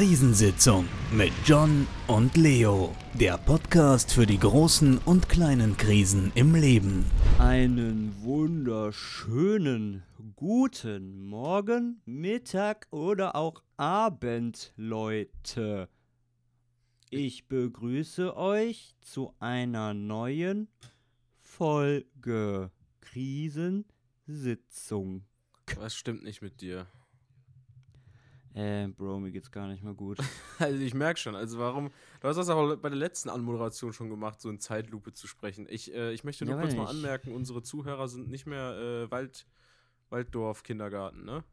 Krisensitzung 0.00 0.88
mit 1.12 1.30
John 1.44 1.86
und 2.06 2.34
Leo. 2.38 2.96
Der 3.12 3.36
Podcast 3.36 4.10
für 4.10 4.24
die 4.24 4.38
großen 4.38 4.96
und 4.96 5.28
kleinen 5.28 5.76
Krisen 5.76 6.32
im 6.34 6.54
Leben. 6.54 7.04
Einen 7.38 8.16
wunderschönen 8.22 10.02
guten 10.36 11.28
Morgen, 11.28 12.00
Mittag 12.06 12.86
oder 12.90 13.36
auch 13.36 13.62
Abend, 13.76 14.72
Leute. 14.74 15.90
Ich 17.10 17.46
begrüße 17.46 18.34
euch 18.38 18.96
zu 19.02 19.34
einer 19.38 19.92
neuen 19.92 20.68
Folge 21.42 22.70
Krisensitzung. 23.02 25.26
Was 25.76 25.94
stimmt 25.94 26.24
nicht 26.24 26.40
mit 26.40 26.62
dir? 26.62 26.86
Äh, 28.54 28.88
Bro, 28.88 29.20
mir 29.20 29.30
geht's 29.30 29.50
gar 29.50 29.68
nicht 29.68 29.82
mehr 29.82 29.94
gut. 29.94 30.18
Also 30.58 30.78
ich 30.78 30.92
merke 30.92 31.18
schon, 31.18 31.34
also 31.34 31.58
warum, 31.58 31.90
du 32.20 32.28
hast 32.28 32.36
das 32.36 32.50
aber 32.50 32.76
bei 32.76 32.90
der 32.90 32.98
letzten 32.98 33.30
Anmoderation 33.30 33.92
schon 33.94 34.10
gemacht, 34.10 34.40
so 34.40 34.50
in 34.50 34.58
Zeitlupe 34.58 35.12
zu 35.12 35.26
sprechen. 35.26 35.66
Ich, 35.70 35.94
äh, 35.94 36.12
ich 36.12 36.22
möchte 36.24 36.44
nur 36.44 36.56
Ja, 36.56 36.60
kurz 36.60 36.74
mal 36.74 36.86
anmerken, 36.86 37.32
unsere 37.32 37.62
Zuhörer 37.62 38.08
sind 38.08 38.28
nicht 38.28 38.46
mehr 38.46 38.76
äh, 38.76 39.10
Wald, 39.10 39.46
Walddorf-Kindergarten, 40.10 41.24
ne? 41.24 41.44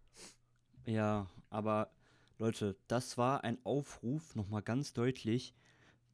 Ja, 0.85 1.27
aber 1.49 1.91
Leute, 2.37 2.75
das 2.87 3.17
war 3.17 3.43
ein 3.43 3.57
Aufruf, 3.63 4.35
nochmal 4.35 4.61
ganz 4.61 4.93
deutlich, 4.93 5.55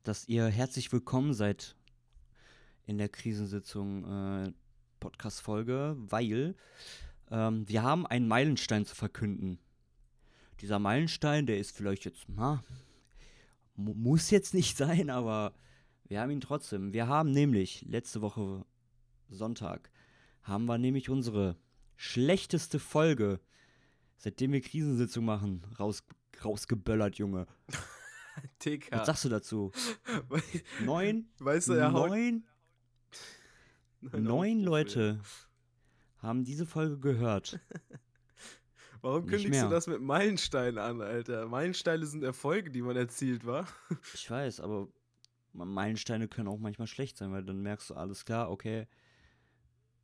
dass 0.04 0.28
ihr 0.28 0.46
herzlich 0.46 0.92
willkommen 0.92 1.34
seid 1.34 1.76
in 2.86 2.98
der 2.98 3.10
Krisensitzung 3.10 4.04
äh, 4.46 4.54
Podcast-Folge, 5.00 5.96
weil 5.98 6.56
ähm, 7.32 7.68
wir 7.68 7.82
haben 7.84 8.06
einen 8.06 8.28
Meilenstein 8.28 8.86
zu 8.86 8.96
verkünden. 8.96 9.60
Dieser 10.64 10.80
Meilenstein, 10.80 11.46
der 11.46 11.60
ist 11.60 11.76
vielleicht 11.76 12.06
jetzt, 12.06 12.26
na, 12.28 12.64
mu 13.76 13.94
muss 13.94 14.32
jetzt 14.32 14.56
nicht 14.56 14.78
sein, 14.86 15.12
aber 15.12 15.54
wir 16.08 16.20
haben 16.20 16.32
ihn 16.32 16.42
trotzdem. 16.42 16.94
Wir 16.94 17.08
haben 17.08 17.32
nämlich 17.32 17.86
letzte 17.88 18.22
Woche 18.22 18.66
Sonntag, 19.30 19.92
haben 20.42 20.66
wir 20.66 20.80
nämlich 20.80 21.10
unsere 21.10 21.58
schlechteste 21.96 22.80
Folge 22.80 23.40
seitdem 24.24 24.54
wir 24.54 24.62
Krisensitzung 24.62 25.26
machen, 25.26 25.62
raus, 25.78 26.04
rausgeböllert, 26.44 27.18
Junge. 27.18 27.46
TK. 28.60 28.92
Was 28.92 29.06
sagst 29.08 29.26
du 29.26 29.30
dazu? 29.30 29.72
Neun? 30.86 31.28
weißt 31.40 31.70
du, 31.70 31.92
haut... 31.92 32.10
neun, 32.10 32.44
neun. 34.02 34.60
Leute 34.62 35.20
haben 36.20 36.46
diese 36.46 36.66
Folge 36.66 36.98
gehört. 37.00 37.60
Warum 39.04 39.22
nicht 39.26 39.30
kündigst 39.32 39.52
mehr. 39.52 39.64
du 39.66 39.70
das 39.70 39.86
mit 39.88 40.02
Meilensteinen 40.02 40.78
an, 40.80 41.02
Alter? 41.02 41.48
Meilensteine 41.48 42.06
sind 42.06 42.24
Erfolge, 42.24 42.72
die 42.72 42.82
man 42.82 42.96
erzielt, 42.96 43.46
wa? 43.46 43.68
Ich 44.16 44.30
weiß, 44.32 44.60
aber 44.62 44.88
Meilensteine 45.52 46.28
können 46.28 46.48
auch 46.48 46.58
manchmal 46.58 46.88
schlecht 46.88 47.18
sein, 47.18 47.32
weil 47.32 47.44
dann 47.44 47.62
merkst 47.62 47.92
du, 47.92 47.94
alles 47.94 48.26
klar, 48.26 48.50
okay, 48.50 48.88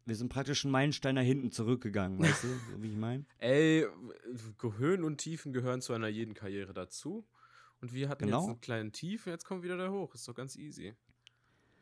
wir 0.06 0.16
sind 0.16 0.30
praktisch 0.30 0.66
einen 0.66 0.72
Meilenstein 0.72 1.16
nach 1.16 1.22
hinten 1.24 1.52
zurückgegangen, 1.52 2.20
weißt 2.24 2.44
du, 2.44 2.48
so 2.50 2.84
wie 2.84 2.90
ich 2.92 2.98
meine? 2.98 3.26
Ey, 3.40 3.88
Höhen 4.78 5.04
und 5.04 5.18
Tiefen 5.18 5.54
gehören 5.54 5.82
zu 5.82 5.94
einer 5.94 6.08
jeden 6.08 6.34
Karriere 6.34 6.74
dazu. 6.74 7.26
Und 7.82 7.94
wir 7.94 8.10
hatten 8.10 8.26
Genau. 8.26 8.42
jetzt 8.42 8.50
einen 8.50 8.62
kleinen 8.62 8.92
Tief 8.92 9.26
und 9.26 9.32
jetzt 9.32 9.46
kommt 9.46 9.64
wieder 9.64 9.78
der 9.78 9.92
hoch. 9.92 10.14
Ist 10.14 10.28
doch 10.28 10.36
ganz 10.36 10.58
easy. 10.58 10.94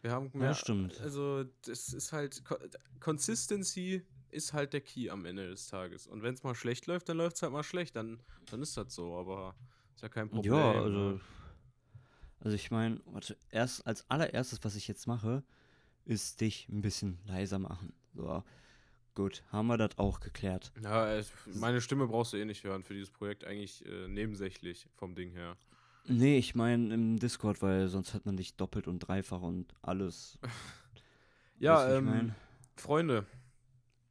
Wir 0.02 0.12
haben 0.12 0.30
Ja, 0.34 0.38
mehr, 0.40 0.48
das 0.50 0.60
stimmt. 0.60 1.02
Also, 1.02 1.46
das 1.66 1.92
ist 1.92 2.14
halt. 2.14 2.46
Co- 2.46 2.60
Consistency 3.00 4.06
ist 4.32 4.54
halt 4.54 4.74
der 4.74 4.82
Key 4.82 5.10
am 5.10 5.26
Ende 5.26 5.50
des 5.50 5.68
Tages. 5.68 6.08
Und 6.08 6.24
wenn 6.24 6.34
es 6.34 6.44
mal 6.44 6.56
schlecht 6.56 6.86
läuft, 6.88 7.10
dann 7.10 7.18
läuft 7.18 7.38
es 7.38 7.42
halt 7.42 7.52
mal 7.52 7.64
schlecht. 7.64 7.96
Dann, 7.96 8.20
dann 8.50 8.62
ist 8.62 8.76
das 8.78 8.94
so, 8.94 9.16
aber 9.18 9.56
ist 9.96 10.04
ja 10.04 10.10
kein 10.10 10.30
Problem. 10.30 10.54
Ja, 10.54 10.74
ne? 10.74 10.80
also, 10.80 11.20
also 12.40 12.56
ich 12.56 12.72
meine, 12.72 13.02
warte, 13.06 13.38
erst 13.50 13.86
als 13.86 14.10
allererstes, 14.10 14.64
was 14.64 14.76
ich 14.76 14.88
jetzt 14.88 15.08
mache, 15.08 15.44
ist 16.06 16.42
dich 16.42 16.68
ein 16.70 16.82
bisschen 16.82 17.20
leiser 17.26 17.60
machen. 17.60 17.94
So, 18.14 18.44
gut, 19.16 19.44
haben 19.52 19.68
wir 19.68 19.78
das 19.78 19.98
auch 19.98 20.20
geklärt. 20.20 20.72
Ja, 20.82 21.22
meine 21.54 21.82
Stimme 21.82 22.08
brauchst 22.08 22.34
du 22.34 22.38
eh 22.38 22.46
nicht 22.46 22.64
hören 22.64 22.84
für 22.84 22.94
dieses 22.94 23.12
Projekt. 23.12 23.44
Eigentlich 23.44 23.86
äh, 23.86 24.08
nebensächlich 24.08 24.88
vom 24.96 25.16
Ding 25.16 25.32
her. 25.32 25.58
Nee, 26.10 26.38
ich 26.38 26.56
meine 26.56 26.94
im 26.94 27.20
Discord, 27.20 27.62
weil 27.62 27.90
sonst 27.90 28.14
hat 28.14 28.26
man 28.26 28.38
dich 28.38 28.56
doppelt 28.56 28.88
und 28.88 29.00
dreifach 29.00 29.42
und 29.42 29.74
alles. 29.82 30.38
Ja, 31.60 31.88
wie 31.88 31.92
ich 31.92 31.98
ähm, 31.98 32.06
mein? 32.06 32.36
Freunde, 32.76 33.26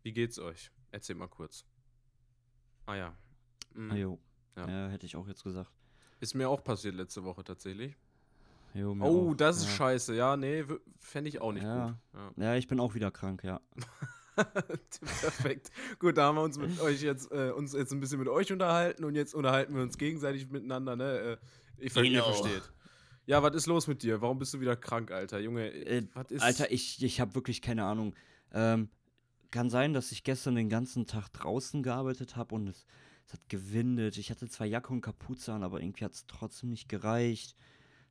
wie 0.07 0.13
geht's 0.13 0.39
euch? 0.39 0.71
Erzähl 0.93 1.17
mal 1.17 1.27
kurz. 1.27 1.65
Ah 2.87 2.95
ja. 2.95 3.17
Mhm. 3.75 3.91
Ah, 3.91 3.95
jo. 3.97 4.19
Ja. 4.57 4.69
Ja. 4.69 4.89
hätte 4.89 5.05
ich 5.05 5.17
auch 5.17 5.27
jetzt 5.27 5.43
gesagt. 5.43 5.69
Ist 6.21 6.35
mir 6.35 6.49
auch 6.49 6.63
passiert 6.63 6.95
letzte 6.95 7.25
Woche 7.25 7.43
tatsächlich. 7.43 7.97
Jo, 8.73 8.97
Oh, 9.01 9.31
auch. 9.31 9.35
das 9.35 9.57
ist 9.59 9.65
ja. 9.65 9.71
scheiße. 9.73 10.15
Ja, 10.15 10.37
nee, 10.37 10.65
fände 11.01 11.29
ich 11.29 11.41
auch 11.41 11.51
nicht 11.51 11.65
Ja. 11.65 11.99
gut. 12.13 12.23
Ja. 12.37 12.55
Ich 12.55 12.69
bin 12.69 12.79
auch 12.79 12.95
wieder 12.95 13.11
krank, 13.11 13.43
ja. 13.43 13.61
Perfekt. 15.21 15.73
Gut, 15.99 16.17
da 16.19 16.27
haben 16.27 16.37
wir 16.37 16.43
uns 16.43 16.57
mit 16.57 16.79
euch 16.81 17.03
jetzt, 17.03 17.33
äh, 17.33 17.51
uns 17.51 17.73
jetzt 17.73 17.93
ein 17.93 17.99
bisschen 17.99 18.21
mit 18.21 18.29
euch 18.29 18.53
unterhalten 18.53 19.03
und 19.05 19.17
jetzt 19.17 19.35
unterhalten 19.35 19.75
wir 19.75 19.83
uns 19.83 19.99
gegenseitig 19.99 20.49
miteinander, 20.51 20.95
ne? 20.95 21.19
Äh, 21.19 21.37
ich 21.79 21.93
ver 21.93 22.03
Genau. 22.05 22.33
versteht. 22.33 22.63
Ja, 23.27 23.43
was 23.43 23.57
ist 23.57 23.67
los 23.67 23.89
mit 23.89 24.05
dir? 24.05 24.21
Warum 24.21 24.39
bist 24.39 24.55
du 24.55 24.61
wieder 24.61 24.77
krank, 24.77 25.11
Alter? 25.11 25.41
Junge, 25.41 25.69
Äh, 25.73 26.07
was 26.15 26.31
ist. 26.31 26.43
Alter, 26.43 26.71
ich, 26.71 27.03
ich 27.03 27.21
habe 27.21 27.35
wirklich 27.35 27.61
keine 27.61 27.85
Ahnung. 27.85 28.15
Ähm, 28.53 28.89
kann 29.51 29.71
sein, 29.71 29.93
dass 29.93 30.13
ich 30.13 30.25
gestern 30.25 30.55
den 30.57 30.69
ganzen 30.69 31.07
Tag 31.07 31.29
draußen 31.33 31.83
gearbeitet 31.83 32.37
habe 32.37 32.55
und 32.55 32.69
es, 32.69 32.87
es 33.27 33.33
hat 33.35 33.49
gewindet. 33.49 34.19
Ich 34.19 34.31
hatte 34.31 34.49
zwar 34.49 34.67
Jacke 34.67 34.93
und 34.93 35.01
Kapuze 35.01 35.53
an, 35.53 35.63
aber 35.63 35.81
irgendwie 35.81 36.05
hat 36.05 36.13
es 36.15 36.27
trotzdem 36.27 36.71
nicht 36.71 36.89
gereicht. 36.89 37.57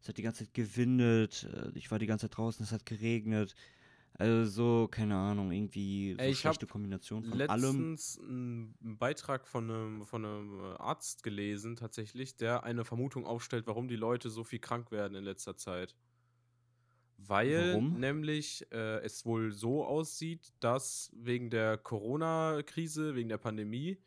Es 0.02 0.10
hat 0.10 0.18
die 0.18 0.22
ganze 0.24 0.46
Zeit 0.46 0.54
gewindet. 0.54 1.48
äh, 1.52 1.72
Ich 1.78 1.92
war 1.92 2.00
die 2.00 2.06
ganze 2.08 2.30
Zeit 2.30 2.38
draußen, 2.38 2.64
es 2.64 2.72
hat 2.72 2.86
geregnet. 2.86 3.56
Also 4.18 4.50
so, 4.50 4.88
keine 4.90 5.16
Ahnung, 5.18 5.52
irgendwie 5.52 6.14
so 6.14 6.20
Ey, 6.20 6.34
schlechte 6.36 6.68
Kombination 6.68 7.24
von 7.26 7.42
allem. 7.50 7.96
letztens 7.98 8.18
einen 8.20 8.76
Beitrag 8.98 9.46
von 9.48 9.70
einem, 9.70 10.06
von 10.06 10.24
einem 10.24 10.60
äh, 10.60 10.76
Arzt 10.78 11.22
gelesen, 11.24 11.76
tatsächlich, 11.76 12.38
der 12.38 12.64
eine 12.64 12.86
Vermutung 12.86 13.26
aufstellt, 13.26 13.68
warum 13.68 13.90
die 13.90 13.98
Leute 13.98 14.30
so 14.30 14.46
viel 14.46 14.60
krank 14.60 14.92
werden 14.92 15.16
in 15.16 15.24
letzter 15.26 15.58
Zeit. 15.58 15.96
Weil 17.18 17.72
Warum? 17.74 18.00
nämlich 18.00 18.68
äh, 18.72 19.00
es 19.04 19.26
wohl 19.26 19.52
so 19.52 19.86
aussieht, 19.86 20.54
dass 20.60 21.12
wegen 21.16 21.50
der 21.50 21.78
Corona-Krise, 21.78 23.16
wegen 23.16 23.30
der 23.30 23.38
Pandemie, 23.38 23.98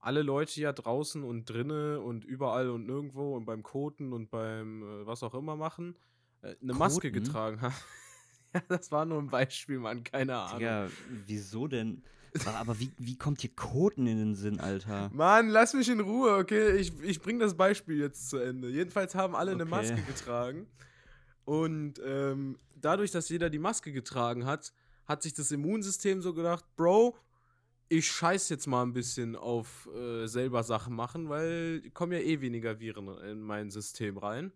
alle 0.00 0.22
Leute 0.22 0.60
ja 0.60 0.72
draußen 0.72 1.22
und 1.24 1.46
drinne 1.46 2.00
und 2.00 2.24
überall 2.24 2.70
und 2.70 2.86
nirgendwo 2.86 3.36
und 3.36 3.44
beim 3.44 3.62
Koten 3.62 4.12
und 4.12 4.30
beim 4.30 4.82
äh, 4.82 5.06
was 5.06 5.22
auch 5.22 5.34
immer 5.34 5.56
machen, 5.56 5.96
äh, 6.42 6.54
eine 6.60 6.74
Maske 6.74 7.10
Koten? 7.10 7.24
getragen 7.24 7.60
haben. 7.60 7.74
ja, 8.54 8.62
das 8.68 8.92
war 8.92 9.04
nur 9.04 9.18
ein 9.18 9.28
Beispiel, 9.30 9.78
Mann, 9.78 10.04
keine 10.04 10.36
Ahnung. 10.36 10.58
Digga, 10.58 10.88
wieso 11.26 11.66
denn? 11.68 12.02
Aber 12.44 12.78
wie, 12.78 12.92
wie 12.98 13.16
kommt 13.16 13.40
hier 13.40 13.54
Koten 13.54 14.06
in 14.06 14.18
den 14.18 14.34
Sinn, 14.34 14.60
Alter? 14.60 15.10
Mann, 15.14 15.48
lass 15.48 15.72
mich 15.72 15.88
in 15.88 16.00
Ruhe, 16.00 16.36
okay? 16.36 16.76
Ich, 16.76 16.92
ich 17.00 17.20
bring 17.20 17.38
das 17.38 17.56
Beispiel 17.56 17.98
jetzt 17.98 18.28
zu 18.28 18.36
Ende. 18.36 18.68
Jedenfalls 18.68 19.14
haben 19.14 19.34
alle 19.34 19.52
eine 19.52 19.62
Okay. 19.62 19.70
Maske 19.70 20.02
getragen. 20.02 20.66
Und 21.46 22.00
ähm, 22.04 22.58
dadurch, 22.74 23.12
dass 23.12 23.28
jeder 23.28 23.48
die 23.48 23.60
Maske 23.60 23.92
getragen 23.92 24.44
hat, 24.44 24.72
hat 25.06 25.22
sich 25.22 25.32
das 25.32 25.52
Immunsystem 25.52 26.20
so 26.20 26.34
gedacht, 26.34 26.64
Bro, 26.74 27.16
ich 27.88 28.10
scheiß 28.10 28.48
jetzt 28.48 28.66
mal 28.66 28.82
ein 28.82 28.92
bisschen 28.92 29.36
auf 29.36 29.88
äh, 29.94 30.26
selber 30.26 30.64
Sachen 30.64 30.94
machen, 30.94 31.28
weil 31.28 31.88
kommen 31.94 32.12
ja 32.12 32.18
eh 32.18 32.40
weniger 32.40 32.80
Viren 32.80 33.06
in 33.18 33.40
mein 33.40 33.70
System 33.70 34.18
rein. 34.18 34.52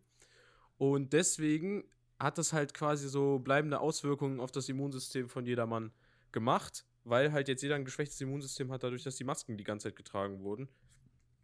Und 0.78 1.12
deswegen 1.12 1.84
hat 2.18 2.38
das 2.38 2.52
halt 2.52 2.74
quasi 2.74 3.08
so 3.08 3.38
bleibende 3.38 3.78
Auswirkungen 3.78 4.40
auf 4.40 4.50
das 4.50 4.68
Immunsystem 4.68 5.28
von 5.28 5.46
jedermann 5.46 5.92
gemacht, 6.32 6.84
weil 7.04 7.30
halt 7.30 7.46
jetzt 7.46 7.62
jeder 7.62 7.76
ein 7.76 7.84
geschwächtes 7.84 8.20
Immunsystem 8.20 8.72
hat, 8.72 8.82
dadurch, 8.82 9.04
dass 9.04 9.14
die 9.14 9.24
Masken 9.24 9.56
die 9.56 9.64
ganze 9.64 9.88
Zeit 9.88 9.96
getragen 9.96 10.40
wurden. 10.40 10.68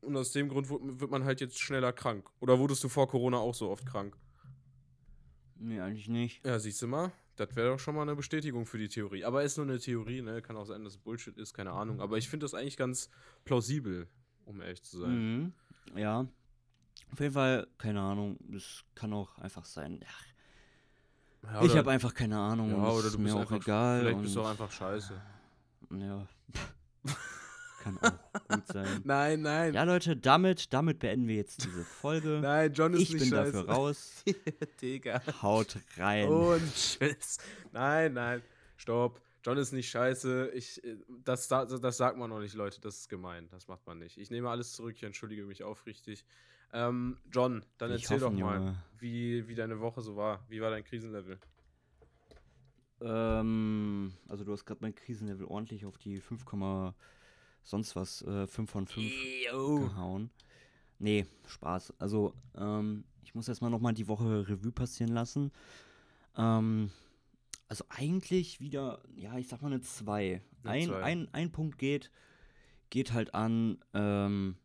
Und 0.00 0.16
aus 0.16 0.32
dem 0.32 0.48
Grund 0.48 0.68
wird 0.68 1.10
man 1.10 1.24
halt 1.24 1.40
jetzt 1.40 1.60
schneller 1.60 1.92
krank. 1.92 2.28
Oder 2.40 2.58
wurdest 2.58 2.82
du 2.82 2.88
vor 2.88 3.06
Corona 3.06 3.38
auch 3.38 3.54
so 3.54 3.70
oft 3.70 3.86
krank? 3.86 4.16
Nee, 5.58 5.80
eigentlich 5.80 6.08
nicht. 6.08 6.44
Ja, 6.44 6.58
siehst 6.58 6.82
du 6.82 6.86
mal, 6.86 7.12
das 7.36 7.54
wäre 7.56 7.70
doch 7.70 7.78
schon 7.78 7.94
mal 7.94 8.02
eine 8.02 8.14
Bestätigung 8.16 8.66
für 8.66 8.78
die 8.78 8.88
Theorie. 8.88 9.24
Aber 9.24 9.42
ist 9.42 9.56
nur 9.56 9.66
eine 9.66 9.78
Theorie, 9.78 10.22
ne? 10.22 10.42
Kann 10.42 10.56
auch 10.56 10.64
sein, 10.66 10.84
dass 10.84 10.94
es 10.94 10.98
Bullshit 10.98 11.36
ist, 11.38 11.54
keine 11.54 11.72
Ahnung. 11.72 12.00
Aber 12.00 12.18
ich 12.18 12.28
finde 12.28 12.44
das 12.44 12.54
eigentlich 12.54 12.76
ganz 12.76 13.08
plausibel, 13.44 14.06
um 14.44 14.60
ehrlich 14.60 14.82
zu 14.82 14.98
sein. 15.00 15.52
Mhm. 15.92 15.98
Ja. 15.98 16.26
Auf 17.12 17.20
jeden 17.20 17.32
Fall, 17.34 17.66
keine 17.78 18.00
Ahnung. 18.00 18.38
Das 18.48 18.84
kann 18.94 19.12
auch 19.12 19.38
einfach 19.38 19.64
sein. 19.64 20.00
Ach, 20.06 21.52
Ja, 21.54 21.62
ich 21.62 21.76
habe 21.76 21.90
einfach 21.90 22.12
keine 22.12 22.38
Ahnung. 22.38 22.70
ja, 22.70 22.88
oder 22.88 23.06
ist 23.06 23.14
du 23.14 23.18
mir 23.18 23.24
bist 23.24 23.36
auch 23.36 23.40
einfach, 23.40 23.56
egal. 23.56 24.00
Vielleicht 24.00 24.22
bist 24.22 24.36
du 24.36 24.42
auch 24.42 24.50
einfach 24.50 24.70
scheiße. 24.72 25.20
Ja. 25.90 26.26
kann 27.86 27.98
auch 27.98 28.48
gut 28.48 28.66
sein. 28.66 29.00
Nein, 29.04 29.42
nein. 29.42 29.74
Ja, 29.74 29.84
Leute, 29.84 30.16
damit, 30.16 30.72
damit 30.72 30.98
beenden 30.98 31.28
wir 31.28 31.36
jetzt 31.36 31.64
diese 31.64 31.84
Folge. 31.84 32.38
Nein, 32.42 32.72
John 32.72 32.92
ist 32.94 33.02
ich 33.02 33.12
nicht 33.12 33.20
bin 33.20 33.30
scheiße. 33.30 33.52
dafür 33.52 33.70
raus. 33.70 34.24
Digga. 34.82 35.22
Haut 35.42 35.78
rein. 35.96 36.28
Und 36.28 36.74
tschüss. 36.74 37.38
Nein, 37.72 38.14
nein. 38.14 38.42
Stopp. 38.76 39.20
John 39.44 39.56
ist 39.58 39.72
nicht 39.72 39.88
scheiße. 39.88 40.50
Ich, 40.54 40.82
äh, 40.84 40.96
das, 41.24 41.46
das, 41.48 41.80
das 41.80 41.96
sagt 41.96 42.18
man 42.18 42.30
noch 42.30 42.40
nicht, 42.40 42.54
Leute. 42.54 42.80
Das 42.80 42.98
ist 42.98 43.08
gemein. 43.08 43.48
Das 43.50 43.68
macht 43.68 43.86
man 43.86 43.98
nicht. 43.98 44.18
Ich 44.18 44.30
nehme 44.30 44.50
alles 44.50 44.72
zurück. 44.72 44.94
Ich 44.96 45.04
entschuldige 45.04 45.44
mich 45.44 45.62
aufrichtig. 45.62 46.24
Ähm, 46.72 47.16
John, 47.30 47.64
dann 47.78 47.92
Ich 47.92 48.02
erzähl 48.02 48.20
hoffe, 48.20 48.34
doch 48.34 48.40
mal, 48.40 48.58
Junge. 48.58 48.82
wie, 48.98 49.46
wie 49.46 49.54
deine 49.54 49.78
Woche 49.80 50.02
so 50.02 50.16
war. 50.16 50.44
Wie 50.48 50.60
war 50.60 50.70
dein 50.70 50.82
Krisenlevel? 50.82 51.38
Ähm, 53.00 54.12
also 54.26 54.42
du 54.44 54.52
hast 54.52 54.64
gerade 54.64 54.80
mein 54.80 54.94
Krisenlevel 54.94 55.46
ordentlich 55.46 55.84
auf 55.86 55.96
die 55.98 56.20
5, 56.20 56.44
sonst 57.66 57.96
was, 57.96 58.22
äh, 58.22 58.46
5 58.46 58.70
von 58.70 58.86
5 58.86 59.12
gehauen. 59.50 60.30
Nee, 60.98 61.26
Spaß. 61.46 61.92
Also, 61.98 62.32
ähm, 62.56 63.04
ich 63.22 63.34
muss 63.34 63.48
erstmal 63.48 63.70
nochmal 63.70 63.92
die 63.92 64.08
Woche 64.08 64.48
Revue 64.48 64.72
passieren 64.72 65.12
lassen. 65.12 65.52
Ähm, 66.36 66.90
also 67.68 67.84
eigentlich 67.88 68.60
wieder, 68.60 69.02
ja, 69.16 69.36
ich 69.36 69.48
sag 69.48 69.60
mal 69.60 69.72
eine 69.72 69.80
2. 69.80 70.40
Eine 70.62 70.72
Ein, 70.72 70.88
Zwei. 70.88 71.02
ein, 71.02 71.28
ein 71.34 71.52
Punkt 71.52 71.78
geht, 71.78 72.10
geht 72.88 73.12
halt 73.12 73.34
an, 73.34 73.78
ähm, 73.92 74.56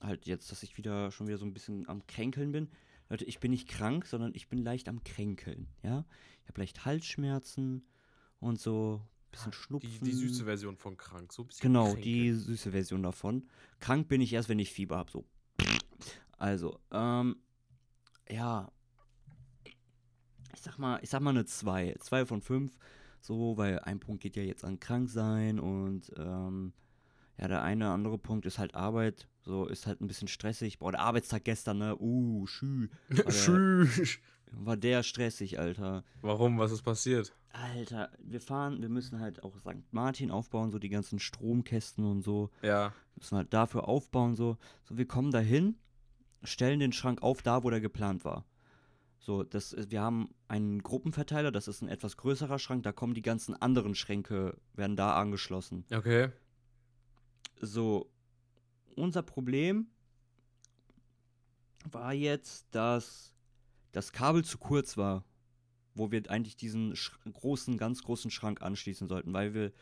halt 0.00 0.26
jetzt, 0.26 0.50
dass 0.50 0.62
ich 0.62 0.78
wieder 0.78 1.10
schon 1.10 1.28
wieder 1.28 1.38
so 1.38 1.44
ein 1.44 1.52
bisschen 1.52 1.86
am 1.88 2.06
Kränkeln 2.06 2.52
bin. 2.52 2.70
Leute, 3.10 3.26
ich 3.26 3.38
bin 3.38 3.50
nicht 3.50 3.68
krank, 3.68 4.06
sondern 4.06 4.34
ich 4.34 4.48
bin 4.48 4.58
leicht 4.58 4.88
am 4.88 5.04
Kränkeln, 5.04 5.68
ja. 5.82 6.04
Ich 6.42 6.48
habe 6.48 6.60
leicht 6.60 6.84
Halsschmerzen 6.86 7.86
und 8.40 8.58
so, 8.58 9.02
bisschen 9.36 9.52
Schnupfen. 9.52 9.90
Die, 9.90 9.98
die 10.00 10.12
süße 10.12 10.44
Version 10.44 10.76
von 10.76 10.96
krank. 10.96 11.32
So 11.32 11.42
ein 11.42 11.46
bisschen 11.46 11.62
Genau, 11.68 11.84
kränkeln. 11.84 12.04
die 12.04 12.32
süße 12.32 12.70
Version 12.72 13.02
davon. 13.02 13.48
Krank 13.80 14.08
bin 14.08 14.20
ich 14.20 14.32
erst, 14.32 14.48
wenn 14.48 14.58
ich 14.58 14.72
Fieber 14.72 14.96
habe. 14.96 15.10
So. 15.10 15.24
Also, 16.38 16.78
ähm, 16.90 17.36
ja. 18.28 18.70
Ich 20.54 20.62
sag 20.62 20.78
mal, 20.78 20.98
ich 21.02 21.10
sag 21.10 21.20
mal 21.20 21.30
eine 21.30 21.44
2. 21.44 21.96
2 22.00 22.26
von 22.26 22.40
5. 22.40 22.72
So, 23.20 23.56
weil 23.56 23.80
ein 23.80 24.00
Punkt 24.00 24.22
geht 24.22 24.36
ja 24.36 24.42
jetzt 24.42 24.64
an 24.64 24.78
krank 24.78 25.08
sein 25.10 25.58
und 25.58 26.12
ähm, 26.16 26.72
ja, 27.38 27.48
der 27.48 27.62
eine 27.62 27.90
andere 27.90 28.18
Punkt 28.18 28.46
ist 28.46 28.58
halt 28.58 28.74
Arbeit. 28.74 29.28
So, 29.42 29.66
ist 29.66 29.86
halt 29.86 30.00
ein 30.00 30.06
bisschen 30.06 30.28
stressig. 30.28 30.78
Boah, 30.78 30.92
der 30.92 31.00
Arbeitstag 31.00 31.44
gestern, 31.44 31.78
ne? 31.78 31.96
Uh, 31.98 32.46
schü. 32.46 32.88
Tschüss. 33.28 34.18
War 34.52 34.76
der 34.76 35.02
stressig, 35.02 35.58
Alter. 35.58 36.04
Warum? 36.22 36.58
Was 36.58 36.72
ist 36.72 36.82
passiert? 36.82 37.34
Alter, 37.52 38.10
wir 38.18 38.40
fahren, 38.40 38.82
wir 38.82 38.88
müssen 38.88 39.18
halt 39.20 39.42
auch 39.42 39.56
St. 39.58 39.76
Martin 39.92 40.30
aufbauen, 40.30 40.70
so 40.70 40.78
die 40.78 40.88
ganzen 40.90 41.18
Stromkästen 41.18 42.04
und 42.04 42.22
so. 42.22 42.50
Ja. 42.62 42.92
Müssen 43.16 43.32
wir 43.32 43.38
halt 43.38 43.52
dafür 43.54 43.88
aufbauen, 43.88 44.34
so. 44.36 44.58
So, 44.84 44.98
wir 44.98 45.06
kommen 45.08 45.30
dahin, 45.30 45.76
stellen 46.42 46.80
den 46.80 46.92
Schrank 46.92 47.22
auf, 47.22 47.42
da 47.42 47.64
wo 47.64 47.70
der 47.70 47.80
geplant 47.80 48.24
war. 48.24 48.44
So, 49.18 49.42
das, 49.42 49.72
ist- 49.72 49.90
wir 49.90 50.02
haben 50.02 50.28
einen 50.48 50.82
Gruppenverteiler, 50.82 51.50
das 51.50 51.66
ist 51.66 51.80
ein 51.82 51.88
etwas 51.88 52.16
größerer 52.18 52.58
Schrank, 52.58 52.82
da 52.82 52.92
kommen 52.92 53.14
die 53.14 53.22
ganzen 53.22 53.54
anderen 53.60 53.94
Schränke, 53.94 54.56
werden 54.74 54.94
da 54.96 55.14
angeschlossen. 55.16 55.84
Okay. 55.92 56.28
So, 57.60 58.10
unser 58.94 59.22
Problem 59.22 59.86
war 61.90 62.12
jetzt, 62.12 62.66
dass 62.72 63.32
das 63.92 64.12
Kabel 64.12 64.44
zu 64.44 64.58
kurz 64.58 64.96
war, 64.96 65.24
wo 65.94 66.10
wir 66.10 66.30
eigentlich 66.30 66.56
diesen 66.56 66.94
großen, 67.32 67.78
ganz 67.78 68.02
großen 68.02 68.30
Schrank 68.30 68.62
anschließen 68.62 69.08
sollten, 69.08 69.32
weil 69.32 69.54
wir 69.54 69.72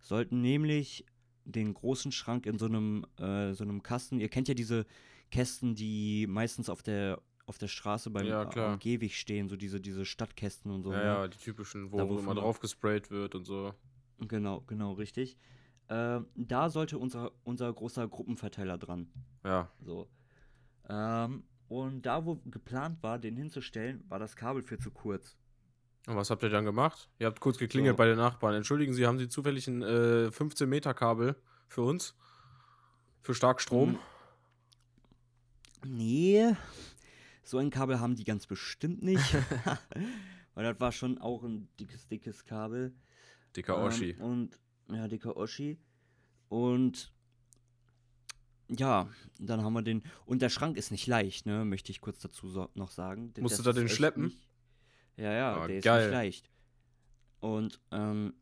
sollten 0.00 0.40
nämlich 0.40 1.04
den 1.44 1.74
großen 1.74 2.12
Schrank 2.12 2.46
in 2.46 2.58
so 2.58 2.66
einem, 2.66 3.04
äh, 3.18 3.52
so 3.52 3.64
einem 3.64 3.82
Kasten, 3.82 4.20
ihr 4.20 4.28
kennt 4.28 4.48
ja 4.48 4.54
diese 4.54 4.86
Kästen, 5.30 5.74
die 5.74 6.26
meistens 6.26 6.68
auf 6.68 6.82
der 6.82 7.20
auf 7.48 7.56
der 7.56 7.68
Straße 7.68 8.10
beim 8.10 8.26
Ja, 8.26 8.42
äh, 8.42 8.60
am 8.60 8.78
Gehweg 8.78 9.14
stehen, 9.14 9.48
so 9.48 9.56
diese, 9.56 9.80
diese 9.80 10.04
Stadtkästen 10.04 10.70
und 10.70 10.82
so. 10.82 10.92
ja, 10.92 10.98
ne? 10.98 11.04
ja, 11.04 11.28
die 11.28 11.38
typischen, 11.38 11.90
wo 11.90 11.96
Da, 11.96 12.06
wo 12.06 12.18
immer 12.18 12.34
drauf 12.34 12.60
gesprayt 12.60 13.10
wird 13.10 13.34
und 13.34 13.46
so. 13.46 13.72
Genau, 14.18 14.60
genau, 14.66 14.92
richtig. 14.92 15.38
Ähm, 15.88 16.26
da 16.34 16.68
sollte 16.68 16.98
unser, 16.98 17.32
unser 17.44 17.72
großer 17.72 18.06
Gruppenverteiler 18.06 18.76
dran. 18.76 19.08
Ja. 19.44 19.70
So. 19.80 20.10
Ähm, 20.90 21.44
und 21.68 22.02
da, 22.02 22.24
wo 22.24 22.36
geplant 22.46 23.02
war, 23.02 23.18
den 23.18 23.36
hinzustellen, 23.36 24.02
war 24.08 24.18
das 24.18 24.36
Kabel 24.36 24.62
für 24.62 24.78
zu 24.78 24.90
kurz. 24.90 25.36
Und 26.06 26.16
was 26.16 26.30
habt 26.30 26.42
ihr 26.42 26.48
dann 26.48 26.64
gemacht? 26.64 27.10
Ihr 27.18 27.26
habt 27.26 27.40
kurz 27.40 27.58
geklingelt 27.58 27.94
So. 27.94 27.98
bei 27.98 28.06
den 28.06 28.16
Nachbarn. 28.16 28.54
Entschuldigen 28.54 28.94
Sie, 28.94 29.06
haben 29.06 29.18
Sie 29.18 29.28
zufällig 29.28 29.68
ein 29.68 29.82
äh, 29.82 30.30
15 30.30 30.68
Meter 30.68 30.94
Kabel 30.94 31.36
für 31.68 31.82
uns? 31.82 32.14
Für 33.22 33.34
Starkstrom? 33.34 33.90
Mhm. 33.90 33.98
Nee, 35.84 36.56
so 37.44 37.58
ein 37.58 37.70
Kabel 37.70 38.00
haben 38.00 38.16
die 38.16 38.24
ganz 38.24 38.46
bestimmt 38.46 39.02
nicht. 39.02 39.34
Weil 40.54 40.64
das 40.64 40.80
war 40.80 40.92
schon 40.92 41.18
auch 41.18 41.42
ein 41.44 41.68
dickes, 41.78 42.08
dickes 42.08 42.44
Kabel. 42.44 42.94
Dicker 43.54 43.78
Oschi. 43.78 44.10
Ähm, 44.10 44.20
und, 44.22 44.58
ja, 44.90 45.06
dicker 45.06 45.36
Oschi. 45.36 45.78
Und 46.48 47.12
ja, 48.68 49.08
dann 49.38 49.62
haben 49.62 49.72
wir 49.72 49.82
den. 49.82 50.02
Und 50.26 50.42
der 50.42 50.48
Schrank 50.50 50.76
ist 50.76 50.90
nicht 50.90 51.06
leicht, 51.06 51.46
ne? 51.46 51.64
Möchte 51.64 51.90
ich 51.90 52.00
kurz 52.00 52.18
dazu 52.20 52.48
so, 52.48 52.68
noch 52.74 52.90
sagen. 52.90 53.32
Musst 53.40 53.58
du 53.58 53.62
da 53.62 53.72
den 53.72 53.86
ist 53.86 53.92
schleppen? 53.92 54.24
Nicht, 54.24 54.38
ja, 55.16 55.32
ja, 55.32 55.56
Ah, 55.56 55.66
der 55.66 55.78
ist 55.78 55.84
geil. 55.84 56.04
nicht 56.06 56.12
leicht. 56.12 56.50
Und, 57.40 57.80
ähm, 57.92 58.34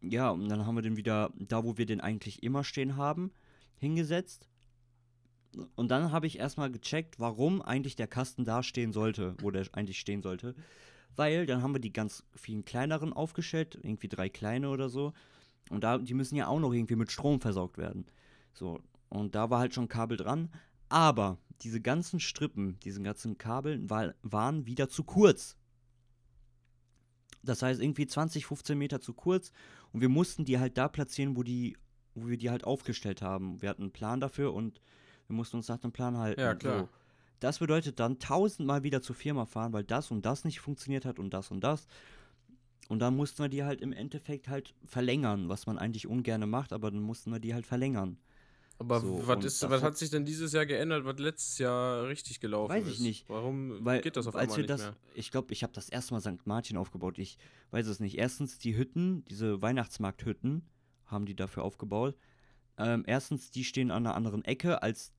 ja, 0.00 0.30
und 0.30 0.48
dann 0.48 0.66
haben 0.66 0.74
wir 0.74 0.82
den 0.82 0.96
wieder 0.96 1.30
da, 1.38 1.64
wo 1.64 1.76
wir 1.76 1.86
den 1.86 2.00
eigentlich 2.00 2.42
immer 2.42 2.64
stehen 2.64 2.96
haben, 2.96 3.32
hingesetzt. 3.78 4.48
Und 5.74 5.90
dann 5.90 6.12
habe 6.12 6.26
ich 6.26 6.38
erstmal 6.38 6.70
gecheckt, 6.70 7.18
warum 7.18 7.60
eigentlich 7.62 7.96
der 7.96 8.06
Kasten 8.06 8.44
da 8.44 8.62
stehen 8.62 8.92
sollte, 8.92 9.34
wo 9.40 9.50
der 9.50 9.66
eigentlich 9.72 9.98
stehen 9.98 10.22
sollte. 10.22 10.54
Weil 11.16 11.44
dann 11.46 11.62
haben 11.62 11.74
wir 11.74 11.80
die 11.80 11.92
ganz 11.92 12.24
vielen 12.36 12.64
kleineren 12.64 13.12
aufgestellt, 13.12 13.78
irgendwie 13.82 14.08
drei 14.08 14.28
kleine 14.28 14.70
oder 14.70 14.88
so. 14.88 15.12
Und 15.68 15.82
da, 15.82 15.98
die 15.98 16.14
müssen 16.14 16.36
ja 16.36 16.46
auch 16.46 16.60
noch 16.60 16.72
irgendwie 16.72 16.96
mit 16.96 17.10
Strom 17.10 17.40
versorgt 17.40 17.78
werden. 17.78 18.06
So, 18.52 18.80
und 19.10 19.34
da 19.34 19.50
war 19.50 19.58
halt 19.58 19.74
schon 19.74 19.88
Kabel 19.88 20.16
dran. 20.16 20.50
Aber 20.88 21.38
diese 21.60 21.80
ganzen 21.80 22.20
Strippen, 22.20 22.78
diese 22.80 23.02
ganzen 23.02 23.36
Kabel 23.36 23.88
war, 23.90 24.14
waren 24.22 24.66
wieder 24.66 24.88
zu 24.88 25.04
kurz. 25.04 25.56
Das 27.42 27.62
heißt, 27.62 27.80
irgendwie 27.80 28.06
20, 28.06 28.46
15 28.46 28.78
Meter 28.78 29.00
zu 29.00 29.12
kurz. 29.12 29.52
Und 29.92 30.00
wir 30.00 30.08
mussten 30.08 30.44
die 30.44 30.58
halt 30.58 30.78
da 30.78 30.88
platzieren, 30.88 31.36
wo, 31.36 31.42
die, 31.42 31.76
wo 32.14 32.28
wir 32.28 32.38
die 32.38 32.50
halt 32.50 32.64
aufgestellt 32.64 33.20
haben. 33.20 33.60
Wir 33.60 33.68
hatten 33.68 33.82
einen 33.82 33.92
Plan 33.92 34.20
dafür 34.20 34.54
und 34.54 34.80
wir 35.26 35.36
mussten 35.36 35.56
uns 35.56 35.68
nach 35.68 35.78
dem 35.78 35.92
Plan 35.92 36.16
halten. 36.16 36.40
Ja, 36.40 36.54
klar. 36.54 36.80
So. 36.80 36.88
Das 37.40 37.58
bedeutet 37.58 37.98
dann 37.98 38.18
tausendmal 38.18 38.82
wieder 38.82 39.00
zur 39.00 39.16
Firma 39.16 39.46
fahren, 39.46 39.72
weil 39.72 39.84
das 39.84 40.10
und 40.10 40.26
das 40.26 40.44
nicht 40.44 40.60
funktioniert 40.60 41.04
hat 41.04 41.18
und 41.18 41.32
das 41.32 41.50
und 41.50 41.64
das. 41.64 41.86
Und 42.88 42.98
dann 42.98 43.16
mussten 43.16 43.42
wir 43.42 43.48
die 43.48 43.64
halt 43.64 43.80
im 43.80 43.92
Endeffekt 43.92 44.48
halt 44.48 44.74
verlängern, 44.84 45.48
was 45.48 45.66
man 45.66 45.78
eigentlich 45.78 46.06
ungerne 46.06 46.46
macht, 46.46 46.72
aber 46.72 46.90
dann 46.90 47.00
mussten 47.00 47.32
wir 47.32 47.38
die 47.38 47.54
halt 47.54 47.66
verlängern. 47.66 48.18
Aber 48.80 48.98
so, 49.00 49.26
was, 49.26 49.44
ist, 49.44 49.68
was 49.68 49.82
hat- 49.82 49.98
sich 49.98 50.08
denn 50.08 50.24
dieses 50.24 50.52
Jahr 50.54 50.64
geändert, 50.64 51.04
was 51.04 51.18
letztes 51.18 51.58
Jahr 51.58 52.08
richtig 52.08 52.40
gelaufen 52.40 52.70
Weiß 52.72 52.86
ist? 52.86 52.94
ich 52.94 53.00
nicht. 53.00 53.28
Warum 53.28 53.84
Weil, 53.84 54.00
geht 54.00 54.16
das 54.16 54.26
auf 54.26 54.34
als 54.34 54.44
einmal 54.44 54.56
wir 54.56 54.62
nicht 54.62 54.70
das, 54.70 54.80
mehr? 54.80 54.96
ich 55.14 55.30
glaube, 55.30 55.52
ich 55.52 55.62
habe 55.62 55.74
das 55.74 55.90
erste 55.90 56.14
Mal 56.14 56.20
St. 56.22 56.46
Martin 56.46 56.78
aufgebaut. 56.78 57.18
Ich 57.18 57.36
weiß 57.72 57.86
es 57.86 58.00
nicht. 58.00 58.16
Erstens 58.16 58.58
die 58.58 58.74
Hütten, 58.78 59.22
diese 59.26 59.60
Weihnachtsmarkthütten, 59.60 60.62
haben 61.04 61.26
die 61.26 61.36
dafür 61.36 61.62
aufgebaut. 61.62 62.16
Ähm, 62.78 63.04
erstens, 63.06 63.50
die 63.50 63.64
stehen 63.64 63.90
an 63.90 64.06
einer 64.06 64.14
anderen 64.16 64.46
Ecke 64.46 64.82
als, 64.82 65.12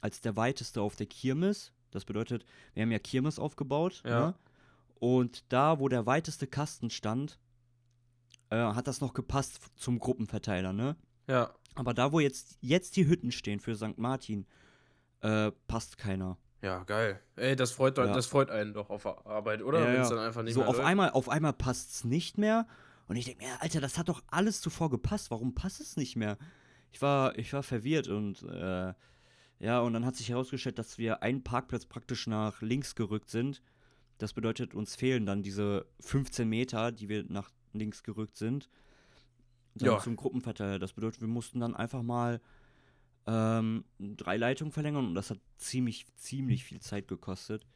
als 0.00 0.20
der 0.20 0.36
weiteste 0.36 0.80
auf 0.80 0.94
der 0.94 1.06
Kirmes. 1.06 1.72
Das 1.90 2.04
bedeutet, 2.04 2.44
wir 2.74 2.84
haben 2.84 2.92
ja 2.92 3.00
Kirmes 3.00 3.40
aufgebaut. 3.40 4.02
Ja. 4.06 4.26
Ne? 4.28 4.34
Und 5.00 5.44
da, 5.52 5.80
wo 5.80 5.88
der 5.88 6.06
weiteste 6.06 6.46
Kasten 6.46 6.90
stand, 6.90 7.40
äh, 8.50 8.56
hat 8.56 8.86
das 8.86 9.00
noch 9.00 9.12
gepasst 9.12 9.60
zum 9.74 9.98
Gruppenverteiler, 9.98 10.72
ne? 10.72 10.94
Ja. 11.26 11.52
Aber 11.78 11.94
da, 11.94 12.10
wo 12.10 12.18
jetzt, 12.18 12.58
jetzt 12.60 12.96
die 12.96 13.06
Hütten 13.06 13.30
stehen 13.30 13.60
für 13.60 13.76
St. 13.76 13.98
Martin, 13.98 14.46
äh, 15.20 15.52
passt 15.68 15.96
keiner. 15.96 16.36
Ja, 16.60 16.82
geil. 16.82 17.20
Ey, 17.36 17.54
das 17.54 17.70
freut, 17.70 17.96
Ja. 17.98 18.06
das 18.12 18.26
freut 18.26 18.50
einen 18.50 18.74
doch 18.74 18.90
auf 18.90 19.06
Arbeit, 19.06 19.62
oder? 19.62 19.78
Ja, 19.88 19.94
ja. 20.02 20.08
dann 20.08 20.18
einfach 20.18 20.42
nicht 20.42 20.54
so 20.54 20.64
auf 20.64 20.78
läuft. 20.78 20.88
einmal, 20.88 21.10
auf 21.10 21.28
einmal 21.28 21.52
passt 21.52 21.92
es 21.92 22.04
nicht 22.04 22.36
mehr. 22.36 22.66
Und 23.06 23.14
ich 23.14 23.26
denke 23.26 23.44
mir, 23.44 23.62
Alter, 23.62 23.80
das 23.80 23.96
hat 23.96 24.08
doch 24.08 24.24
alles 24.26 24.60
zuvor 24.60 24.90
gepasst. 24.90 25.30
Warum 25.30 25.54
passt 25.54 25.80
es 25.80 25.96
nicht 25.96 26.16
mehr? 26.16 26.36
Ich 26.90 27.00
war, 27.00 27.38
ich 27.38 27.52
war 27.52 27.62
verwirrt 27.62 28.08
und 28.08 28.42
äh, 28.42 28.92
ja, 29.60 29.80
und 29.80 29.92
dann 29.92 30.04
hat 30.04 30.16
sich 30.16 30.30
herausgestellt, 30.30 30.80
dass 30.80 30.98
wir 30.98 31.22
einen 31.22 31.44
Parkplatz 31.44 31.86
praktisch 31.86 32.26
nach 32.26 32.60
links 32.60 32.96
gerückt 32.96 33.30
sind. 33.30 33.62
Das 34.18 34.32
bedeutet, 34.32 34.74
uns 34.74 34.96
fehlen 34.96 35.26
dann 35.26 35.44
diese 35.44 35.86
15 36.00 36.48
Meter, 36.48 36.90
die 36.90 37.08
wir 37.08 37.24
nach 37.28 37.50
links 37.72 38.02
gerückt 38.02 38.36
sind. 38.36 38.68
Ja. 39.86 39.98
Zum 39.98 40.16
Gruppenverteiler. 40.16 40.78
Das 40.78 40.92
bedeutet, 40.92 41.20
wir 41.20 41.28
mussten 41.28 41.60
dann 41.60 41.74
einfach 41.74 42.02
mal 42.02 42.40
ähm, 43.26 43.84
drei 43.98 44.36
Leitungen 44.36 44.72
verlängern 44.72 45.06
und 45.06 45.14
das 45.14 45.30
hat 45.30 45.38
ziemlich, 45.56 46.06
ziemlich 46.16 46.64
viel 46.64 46.80
Zeit 46.80 47.08
gekostet. 47.08 47.66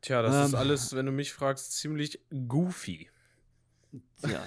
Tja, 0.00 0.22
das 0.22 0.46
ist 0.46 0.52
Ähm. 0.52 0.58
alles, 0.58 0.94
wenn 0.94 1.06
du 1.06 1.12
mich 1.12 1.32
fragst, 1.32 1.72
ziemlich 1.72 2.20
goofy. 2.48 3.08
Ja, 4.26 4.42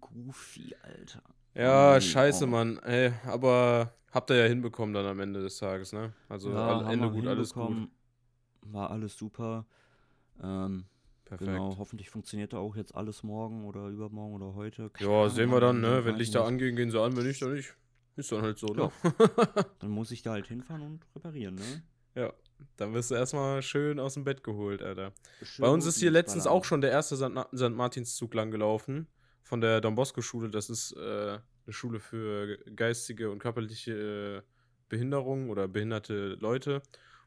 goofy, 0.00 0.74
Alter. 0.82 1.22
Ja, 1.54 1.92
Mann, 1.92 2.00
scheiße, 2.00 2.44
oh. 2.44 2.48
Mann. 2.48 2.78
Ey, 2.80 3.12
aber 3.26 3.94
habt 4.10 4.30
ihr 4.30 4.36
ja 4.36 4.46
hinbekommen 4.46 4.94
dann 4.94 5.06
am 5.06 5.20
Ende 5.20 5.40
des 5.42 5.58
Tages, 5.58 5.92
ne? 5.92 6.12
Also 6.28 6.52
Ja, 6.52 6.80
am 6.80 6.90
Ende 6.90 7.10
gut, 7.10 7.26
alles 7.26 7.54
gut. 7.54 7.88
War 8.62 8.90
alles 8.90 9.16
super. 9.16 9.66
Ähm, 10.42 10.86
Perfekt. 11.36 11.56
Genau, 11.56 11.76
hoffentlich 11.78 12.10
funktioniert 12.10 12.52
da 12.52 12.58
auch 12.58 12.76
jetzt 12.76 12.94
alles 12.94 13.22
morgen 13.22 13.64
oder 13.64 13.88
übermorgen 13.88 14.34
oder 14.34 14.54
heute. 14.54 14.90
Keine 14.90 15.10
Ja, 15.10 15.16
Ahnung, 15.22 15.30
sehen 15.34 15.50
wir 15.50 15.60
dann, 15.60 15.80
ne? 15.80 16.04
Wenn 16.04 16.14
ich 16.14 16.20
Lichter 16.20 16.40
nicht. 16.40 16.48
angehen, 16.48 16.76
gehen 16.76 16.90
sie 16.90 17.00
an, 17.00 17.16
wenn 17.16 17.26
nicht, 17.26 17.42
dann 17.42 17.52
nicht. 17.54 17.74
Ist 18.16 18.30
dann 18.30 18.42
halt 18.42 18.58
so, 18.58 18.68
ne? 18.68 18.90
Dann 19.80 19.90
muss 19.90 20.12
ich 20.12 20.22
da 20.22 20.32
halt 20.32 20.46
hinfahren 20.46 20.82
und 20.82 21.00
reparieren, 21.16 21.56
ne? 21.56 21.82
Ja. 22.14 22.32
Dann 22.76 22.94
wirst 22.94 23.10
du 23.10 23.16
erstmal 23.16 23.60
schön 23.62 23.98
aus 23.98 24.14
dem 24.14 24.22
Bett 24.24 24.44
geholt, 24.44 24.82
Alter. 24.82 25.12
Schön 25.42 25.64
Bei 25.64 25.68
uns 25.68 25.84
ist 25.86 25.98
hier 25.98 26.12
letztens 26.12 26.46
auch 26.46 26.64
schon 26.64 26.80
der 26.80 26.90
erste 26.92 27.16
St. 27.16 27.32
St. 27.56 27.70
Martinszug 27.74 28.32
lang 28.34 28.50
gelaufen. 28.52 29.08
Von 29.42 29.60
der 29.60 29.80
Don 29.80 29.96
Bosco-Schule. 29.96 30.48
Das 30.48 30.70
ist 30.70 30.92
äh, 30.96 31.00
eine 31.66 31.72
Schule 31.72 31.98
für 32.00 32.56
geistige 32.76 33.30
und 33.30 33.40
körperliche 33.40 34.42
äh, 34.42 34.42
Behinderung 34.88 35.50
oder 35.50 35.66
behinderte 35.66 36.34
Leute. 36.40 36.82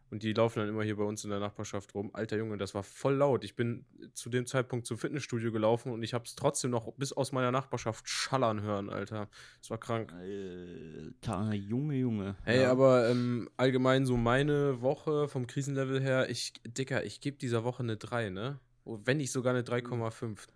Und 0.09 0.23
die 0.23 0.31
laufen 0.31 0.59
dann 0.59 0.69
immer 0.69 0.83
hier 0.83 0.95
bei 0.95 1.03
uns 1.03 1.25
in 1.25 1.29
der 1.29 1.39
Nachbarschaft 1.39 1.93
rum. 1.93 2.11
Alter 2.13 2.37
Junge, 2.37 2.57
das 2.57 2.73
war 2.73 2.83
voll 2.83 3.15
laut. 3.15 3.43
Ich 3.43 3.55
bin 3.57 3.85
zu 4.13 4.29
dem 4.29 4.45
Zeitpunkt 4.45 4.87
zum 4.87 4.97
Fitnessstudio 4.97 5.51
gelaufen 5.51 5.91
und 5.91 6.01
ich 6.01 6.13
habe 6.13 6.23
es 6.23 6.35
trotzdem 6.35 6.71
noch 6.71 6.93
bis 6.93 7.11
aus 7.11 7.33
meiner 7.33 7.51
Nachbarschaft 7.51 8.07
schallern 8.07 8.61
hören, 8.61 8.89
Alter. 8.89 9.27
Das 9.59 9.69
war 9.69 9.77
krank. 9.79 10.13
Alter, 10.13 11.53
Junge, 11.53 11.95
Junge. 11.95 12.35
Ey, 12.45 12.61
Ja. 12.61 12.71
aber 12.71 13.09
ähm, 13.09 13.49
allgemein 13.57 14.05
so 14.05 14.15
meine 14.15 14.81
Woche 14.81 15.27
vom 15.27 15.45
Krisenlevel 15.45 16.01
her, 16.01 16.29
ich, 16.29 16.53
Dicker, 16.65 17.03
ich 17.03 17.19
gebe 17.19 17.37
dieser 17.37 17.65
Woche 17.65 17.83
eine 17.83 17.97
3, 17.97 18.29
ne? 18.29 18.59
Oh, 18.85 18.99
Wenn 19.03 19.17
nicht 19.17 19.33
sogar 19.33 19.53
eine 19.53 19.63
3,5. 19.63 20.47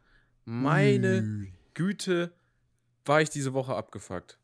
Meine. 0.46 1.48
Güte, 1.74 2.34
war 3.05 3.22
ich 3.22 3.29
diese 3.29 3.53
Woche 3.53 3.75
abgefuckt. 3.75 4.38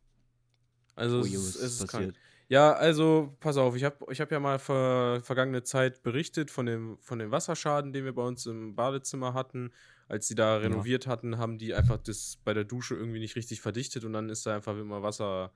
Also 0.96 1.20
Oh, 1.20 1.22
es, 1.22 1.34
ist, 1.34 1.56
es 1.56 1.82
ist 1.82 1.88
krank. 1.88 2.14
Ja, 2.50 2.72
also 2.74 3.36
pass 3.42 3.58
auf, 3.58 3.76
ich 3.76 3.84
habe 3.84 4.06
ich 4.10 4.22
hab 4.22 4.32
ja 4.32 4.40
mal 4.40 4.58
ver, 4.58 5.20
vergangene 5.22 5.64
Zeit 5.64 6.02
berichtet 6.02 6.50
von 6.50 6.66
dem, 6.66 6.98
von 7.00 7.20
dem 7.20 7.30
Wasserschaden, 7.30 7.92
den 7.92 8.06
wir 8.06 8.16
bei 8.16 8.22
uns 8.22 8.46
im 8.46 8.74
Badezimmer 8.76 9.34
hatten. 9.34 9.74
Als 10.08 10.30
sie 10.30 10.36
da 10.36 10.56
renoviert 10.56 11.08
hatten, 11.08 11.38
haben 11.38 11.58
die 11.58 11.74
einfach 11.74 11.98
das 11.98 12.40
bei 12.46 12.54
der 12.54 12.64
Dusche 12.64 12.96
irgendwie 12.96 13.20
nicht 13.20 13.36
richtig 13.36 13.60
verdichtet 13.60 14.06
und 14.06 14.14
dann 14.14 14.30
ist 14.30 14.46
da 14.46 14.56
einfach 14.56 14.78
immer 14.78 15.04
Wasser 15.04 15.52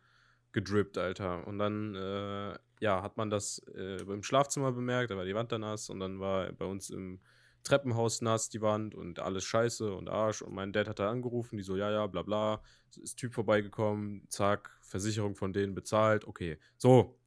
gedrippt, 0.51 0.97
Alter. 0.97 1.47
Und 1.47 1.59
dann, 1.59 1.95
äh, 1.95 2.57
ja, 2.81 3.01
hat 3.01 3.15
man 3.15 3.29
das 3.29 3.59
äh, 3.73 4.01
im 4.01 4.23
Schlafzimmer 4.23 4.73
bemerkt, 4.73 5.11
da 5.11 5.15
war 5.15 5.23
die 5.23 5.35
Wand 5.35 5.53
da 5.53 5.57
nass 5.57 5.89
und 5.89 6.01
dann 6.01 6.19
war 6.19 6.51
bei 6.51 6.65
uns 6.65 6.89
im 6.89 7.21
Treppenhaus 7.63 8.21
nass 8.21 8.49
die 8.49 8.61
Wand 8.61 8.95
und 8.95 9.19
alles 9.19 9.43
scheiße 9.45 9.93
und 9.93 10.09
Arsch. 10.09 10.41
Und 10.41 10.53
mein 10.53 10.73
Dad 10.73 10.87
hat 10.87 10.99
da 10.99 11.09
angerufen, 11.09 11.57
die 11.57 11.63
so, 11.63 11.77
ja, 11.77 11.91
ja, 11.91 12.07
bla 12.07 12.23
bla. 12.23 12.61
Ist 12.97 13.17
Typ 13.17 13.33
vorbeigekommen, 13.33 14.25
zack, 14.29 14.77
Versicherung 14.81 15.35
von 15.35 15.53
denen 15.53 15.73
bezahlt, 15.73 16.25
okay. 16.25 16.57
So. 16.77 17.17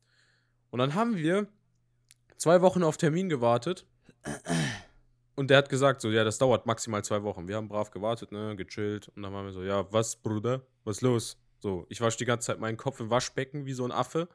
Und 0.71 0.79
dann 0.79 0.95
haben 0.95 1.17
wir 1.17 1.47
zwei 2.37 2.61
Wochen 2.63 2.83
auf 2.83 2.97
Termin 2.97 3.29
gewartet. 3.29 3.87
Und 5.37 5.51
der 5.51 5.59
hat 5.59 5.69
gesagt, 5.69 6.01
so, 6.01 6.11
ja, 6.11 6.25
das 6.25 6.39
dauert 6.39 6.67
maximal 6.67 7.03
zwei 7.03 7.23
Wochen. 7.23 7.49
Wir 7.49 7.57
haben 7.57 7.69
brav 7.69 7.91
gewartet, 7.91 8.33
ne, 8.33 8.55
gechillt. 8.57 9.09
Und 9.09 9.23
dann 9.23 9.33
waren 9.33 9.47
wir 9.47 9.53
so, 9.53 9.63
ja, 9.63 9.91
was, 9.93 10.17
Bruder? 10.17 10.63
Was 10.85 11.01
los? 11.01 11.39
So, 11.59 11.87
ich 11.89 12.01
wasche 12.01 12.19
die 12.19 12.25
ganze 12.25 12.47
Zeit 12.47 12.61
meinen 12.61 12.77
Kopf 12.77 13.01
im 13.01 13.11
Waschbecken 13.11 13.67
wie 13.67 13.73
so 13.73 13.85
ein 13.85 13.93
Affe. 13.93 14.29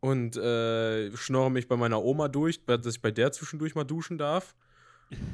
Und 0.00 0.36
äh, 0.36 1.14
schnorre 1.16 1.50
mich 1.50 1.68
bei 1.68 1.76
meiner 1.76 2.02
Oma 2.02 2.26
durch, 2.28 2.64
dass 2.64 2.86
ich 2.86 3.02
bei 3.02 3.12
der 3.12 3.30
zwischendurch 3.30 3.76
mal 3.76 3.84
duschen 3.84 4.18
darf. 4.18 4.56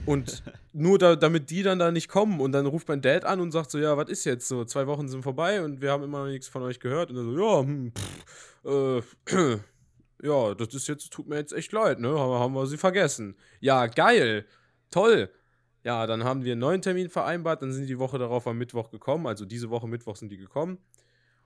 Und 0.06 0.42
nur 0.73 0.99
da, 0.99 1.16
damit 1.16 1.50
die 1.50 1.62
dann 1.62 1.78
da 1.78 1.90
nicht 1.90 2.08
kommen. 2.08 2.40
Und 2.40 2.52
dann 2.52 2.66
ruft 2.66 2.88
mein 2.88 3.00
Dad 3.00 3.25
an 3.25 3.40
und 3.40 3.52
sagt 3.52 3.70
so, 3.70 3.78
ja, 3.78 3.97
was 3.97 4.08
ist 4.08 4.25
jetzt 4.25 4.49
so? 4.49 4.64
Zwei 4.64 4.87
Wochen 4.87 5.08
sind 5.08 5.23
vorbei 5.23 5.62
und 5.62 5.80
wir 5.80 5.90
haben 5.90 6.02
immer 6.02 6.25
noch 6.25 6.30
nichts 6.30 6.49
von 6.49 6.62
euch 6.62 6.80
gehört. 6.80 7.11
Und 7.11 7.16
er 7.16 7.25
so, 7.25 7.38
ja, 7.38 7.61
hm, 7.61 7.92
pff, 8.64 9.16
äh, 9.32 9.58
ja, 10.26 10.54
das 10.54 10.75
ist 10.75 10.88
jetzt, 10.88 11.11
tut 11.11 11.28
mir 11.28 11.37
jetzt 11.37 11.52
echt 11.52 11.73
leid, 11.73 12.00
ne? 12.00 12.08
Haben, 12.08 12.32
haben 12.32 12.54
wir 12.54 12.66
sie 12.66 12.78
vergessen. 12.78 13.37
Ja, 13.61 13.87
geil. 13.87 14.47
Toll. 14.90 15.30
Ja, 15.85 16.06
dann 16.06 16.25
haben 16.25 16.44
wir 16.44 16.52
einen 16.52 16.61
neuen 16.61 16.82
Termin 16.82 17.08
vereinbart, 17.08 17.62
dann 17.62 17.73
sind 17.73 17.87
die 17.87 17.99
Woche 17.99 18.18
darauf 18.18 18.47
am 18.47 18.58
Mittwoch 18.58 18.90
gekommen. 18.90 19.26
Also 19.26 19.44
diese 19.44 19.70
Woche 19.70 19.88
Mittwoch 19.88 20.16
sind 20.16 20.30
die 20.30 20.37
gekommen. 20.37 20.78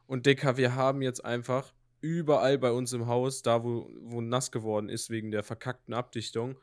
Und 0.06 0.26
Dicker, 0.26 0.56
wir 0.56 0.74
haben 0.74 1.02
jetzt 1.02 1.24
einfach 1.24 1.72
überall 2.00 2.58
bei 2.58 2.72
uns 2.72 2.92
im 2.92 3.06
Haus, 3.06 3.42
da 3.42 3.62
wo, 3.62 3.88
wo 4.00 4.20
nass 4.20 4.50
geworden 4.50 4.88
ist 4.88 5.10
wegen 5.10 5.30
der 5.30 5.42
verkackten 5.42 5.94
Abdichtung, 5.94 6.56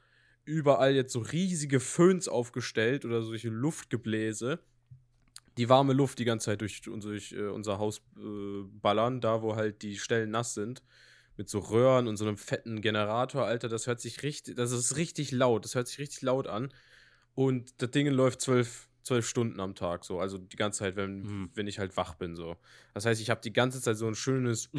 überall 0.46 0.96
jetzt 0.96 1.14
so 1.14 1.20
riesige 1.20 1.80
Föhns 1.80 2.28
aufgestellt 2.28 3.06
oder 3.06 3.22
solche 3.22 3.50
Luftgebläse, 3.50 4.60
die 5.58 5.70
warme 5.70 5.94
Luft 5.94 6.20
die 6.20 6.26
ganze 6.26 6.48
Zeit 6.48 6.62
durch, 6.62 6.82
durch 6.82 7.34
äh, 7.34 7.48
unser 7.48 7.80
Haus 7.80 8.00
äh, 8.18 8.64
ballern, 8.66 9.22
da 9.22 9.42
wo 9.42 9.56
halt 9.56 9.82
die 9.82 9.98
Stellen 9.98 10.32
nass 10.32 10.54
sind. 10.54 10.84
Mit 11.38 11.50
so 11.50 11.60
Röhren 11.60 12.08
und 12.08 12.18
so 12.18 12.26
einem 12.26 12.38
fetten 12.38 12.82
Generator, 12.82 13.46
Alter, 13.46 13.70
das 13.70 13.88
hört 13.88 14.02
sich 14.02 14.24
richtig, 14.24 14.56
das 14.58 14.72
ist 14.72 14.98
richtig 14.98 15.32
laut, 15.32 15.66
das 15.66 15.76
hört 15.76 15.88
sich 15.88 16.00
richtig 16.00 16.22
laut 16.22 16.48
an. 16.48 16.74
Und 17.36 17.82
das 17.82 17.92
Ding 17.92 18.08
läuft 18.08 18.42
zwölf, 18.42 18.90
zwölf 19.04 19.28
Stunden 19.28 19.60
am 19.62 19.76
Tag, 19.76 20.04
so, 20.06 20.20
also 20.20 20.38
die 20.38 20.58
ganze 20.58 20.80
Zeit, 20.80 20.96
wenn, 20.98 21.24
Hm. 21.24 21.52
wenn 21.56 21.68
ich 21.68 21.80
halt 21.80 21.98
wach 21.98 22.16
bin, 22.16 22.36
so. 22.36 22.58
Das 22.94 23.06
heißt, 23.06 23.22
ich 23.22 23.30
habe 23.30 23.42
die 23.42 23.54
ganze 23.54 23.82
Zeit 23.82 23.98
so 23.98 24.08
ein 24.08 24.16
schönes 24.16 24.70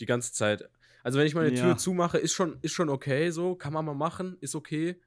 die 0.00 0.06
ganze 0.06 0.32
Zeit. 0.32 0.68
Also 1.02 1.18
wenn 1.18 1.26
ich 1.26 1.34
meine 1.34 1.54
Ja. 1.54 1.62
Tür 1.62 1.76
zumache, 1.76 2.18
ist 2.18 2.32
schon, 2.32 2.58
ist 2.62 2.72
schon 2.72 2.88
okay, 2.88 3.30
so, 3.30 3.54
kann 3.54 3.72
man 3.72 3.84
mal 3.84 3.94
machen, 3.94 4.36
ist 4.40 4.54
okay. 4.54 5.00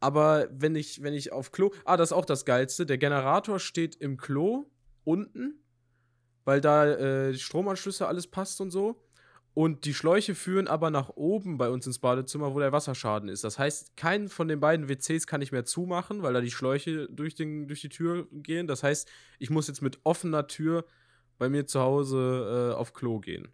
Aber 0.00 0.48
wenn 0.50 0.74
ich, 0.74 1.02
wenn 1.02 1.14
ich 1.14 1.30
auf 1.32 1.52
Klo. 1.52 1.70
Ah, 1.84 1.96
das 1.96 2.08
ist 2.08 2.12
auch 2.12 2.24
das 2.24 2.44
Geilste. 2.44 2.86
Der 2.86 2.98
Generator 2.98 3.60
steht 3.60 3.94
im 3.94 4.16
Klo 4.16 4.66
unten, 5.04 5.62
weil 6.44 6.60
da 6.60 6.86
äh, 6.86 7.32
die 7.32 7.38
Stromanschlüsse 7.38 8.08
alles 8.08 8.26
passt 8.26 8.60
und 8.60 8.70
so. 8.72 9.00
Und 9.54 9.84
die 9.84 9.92
Schläuche 9.92 10.34
führen 10.34 10.66
aber 10.66 10.90
nach 10.90 11.10
oben 11.10 11.58
bei 11.58 11.68
uns 11.68 11.86
ins 11.86 11.98
Badezimmer, 11.98 12.54
wo 12.54 12.58
der 12.58 12.72
Wasserschaden 12.72 13.28
ist. 13.28 13.44
Das 13.44 13.58
heißt, 13.58 13.96
keinen 13.98 14.28
von 14.28 14.48
den 14.48 14.60
beiden 14.60 14.88
WCs 14.88 15.26
kann 15.26 15.42
ich 15.42 15.52
mehr 15.52 15.66
zumachen, 15.66 16.22
weil 16.22 16.32
da 16.32 16.40
die 16.40 16.50
Schläuche 16.50 17.06
durch, 17.10 17.34
den, 17.34 17.68
durch 17.68 17.82
die 17.82 17.90
Tür 17.90 18.26
gehen. 18.32 18.66
Das 18.66 18.82
heißt, 18.82 19.08
ich 19.38 19.50
muss 19.50 19.68
jetzt 19.68 19.82
mit 19.82 20.00
offener 20.04 20.46
Tür 20.46 20.86
bei 21.38 21.50
mir 21.50 21.66
zu 21.66 21.80
Hause 21.80 22.72
äh, 22.72 22.74
auf 22.74 22.94
Klo 22.94 23.20
gehen. 23.20 23.48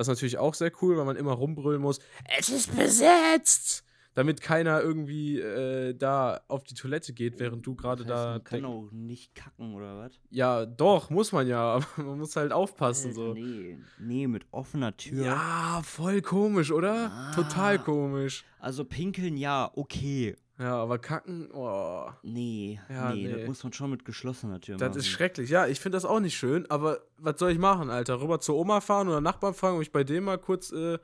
Das 0.00 0.08
ist 0.08 0.12
natürlich 0.12 0.38
auch 0.38 0.54
sehr 0.54 0.72
cool, 0.80 0.96
weil 0.96 1.04
man 1.04 1.16
immer 1.16 1.32
rumbrüllen 1.32 1.82
muss, 1.82 1.98
es 2.38 2.48
ist 2.48 2.74
besetzt! 2.74 3.84
Damit 4.14 4.40
keiner 4.40 4.80
irgendwie 4.80 5.38
äh, 5.38 5.92
da 5.92 6.40
auf 6.48 6.64
die 6.64 6.72
Toilette 6.72 7.12
geht, 7.12 7.38
während 7.38 7.66
du 7.66 7.74
gerade 7.74 8.04
Das 8.06 8.12
heißt, 8.12 8.24
da. 8.24 8.30
Man 8.32 8.44
kann 8.44 8.64
auch 8.64 8.88
nicht 8.92 9.34
kacken 9.34 9.74
oder 9.74 9.98
was? 9.98 10.18
ja, 10.30 10.64
doch, 10.64 11.10
muss 11.10 11.32
man 11.32 11.46
ja, 11.46 11.60
aber 11.74 11.86
man 11.98 12.18
muss 12.18 12.34
halt 12.34 12.50
aufpassen 12.50 13.08
Alter, 13.08 13.20
so. 13.20 13.34
Nee, 13.34 13.76
nee, 13.98 14.26
mit 14.26 14.46
offener 14.52 14.96
Tür. 14.96 15.22
Ja, 15.22 15.82
voll 15.84 16.22
komisch, 16.22 16.72
oder? 16.72 17.12
Ah. 17.12 17.32
Total 17.34 17.78
komisch. 17.78 18.46
Also 18.58 18.86
pinkeln, 18.86 19.36
ja, 19.36 19.70
okay. 19.74 20.34
Ja, 20.60 20.76
aber 20.76 20.98
kacken, 20.98 21.50
oh, 21.52 22.10
Nee, 22.22 22.78
Ja, 22.90 23.12
nee, 23.14 23.26
nee. 23.26 23.32
das 23.32 23.46
muss 23.48 23.64
man 23.64 23.72
schon 23.72 23.90
mit 23.90 24.04
geschlossener 24.04 24.60
Tür 24.60 24.76
das 24.76 24.90
machen. 24.90 24.98
ist 24.98 25.08
schrecklich. 25.08 25.48
Ja, 25.48 25.66
ich 25.66 25.80
finde 25.80 25.96
das 25.96 26.04
auch 26.04 26.20
nicht 26.20 26.36
schön, 26.36 26.70
aber 26.70 27.00
was 27.16 27.38
soll 27.38 27.50
ich 27.52 27.58
machen, 27.58 27.88
Alter? 27.88 28.20
Rüber 28.20 28.40
zur 28.40 28.56
Oma 28.56 28.82
fahren 28.82 29.08
oder 29.08 29.22
Nachbarn 29.22 29.54
fragen, 29.54 29.76
ob 29.76 29.82
ich 29.82 29.90
bei 29.90 30.04
dem 30.04 30.24
mal 30.24 30.36
kurz 30.38 30.70
äh, 30.70 30.98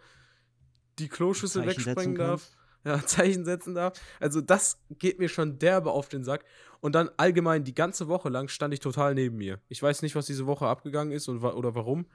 die 0.98 1.08
Kloschüssel 1.08 1.66
wegsprengen 1.66 2.16
darf? 2.16 2.50
ja, 2.84 3.02
Zeichen 3.06 3.46
setzen 3.46 3.74
darf. 3.74 3.98
Also 4.20 4.42
das 4.42 4.78
geht 4.90 5.18
mir 5.18 5.28
schon 5.30 5.58
derbe 5.58 5.90
auf 5.90 6.08
den 6.08 6.22
Sack. 6.22 6.44
Und 6.80 6.94
dann 6.94 7.08
allgemein 7.16 7.64
die 7.64 7.74
ganze 7.74 8.08
Woche 8.08 8.28
lang 8.28 8.48
stand 8.48 8.74
ich 8.74 8.80
total 8.80 9.14
neben 9.14 9.38
mir. 9.38 9.58
Ich 9.68 9.82
weiß 9.82 10.02
nicht, 10.02 10.14
was 10.14 10.26
diese 10.26 10.46
Woche 10.46 10.66
abgegangen 10.66 11.12
ist 11.12 11.28
und 11.28 11.42
oder 11.42 11.74
warum, 11.74 12.06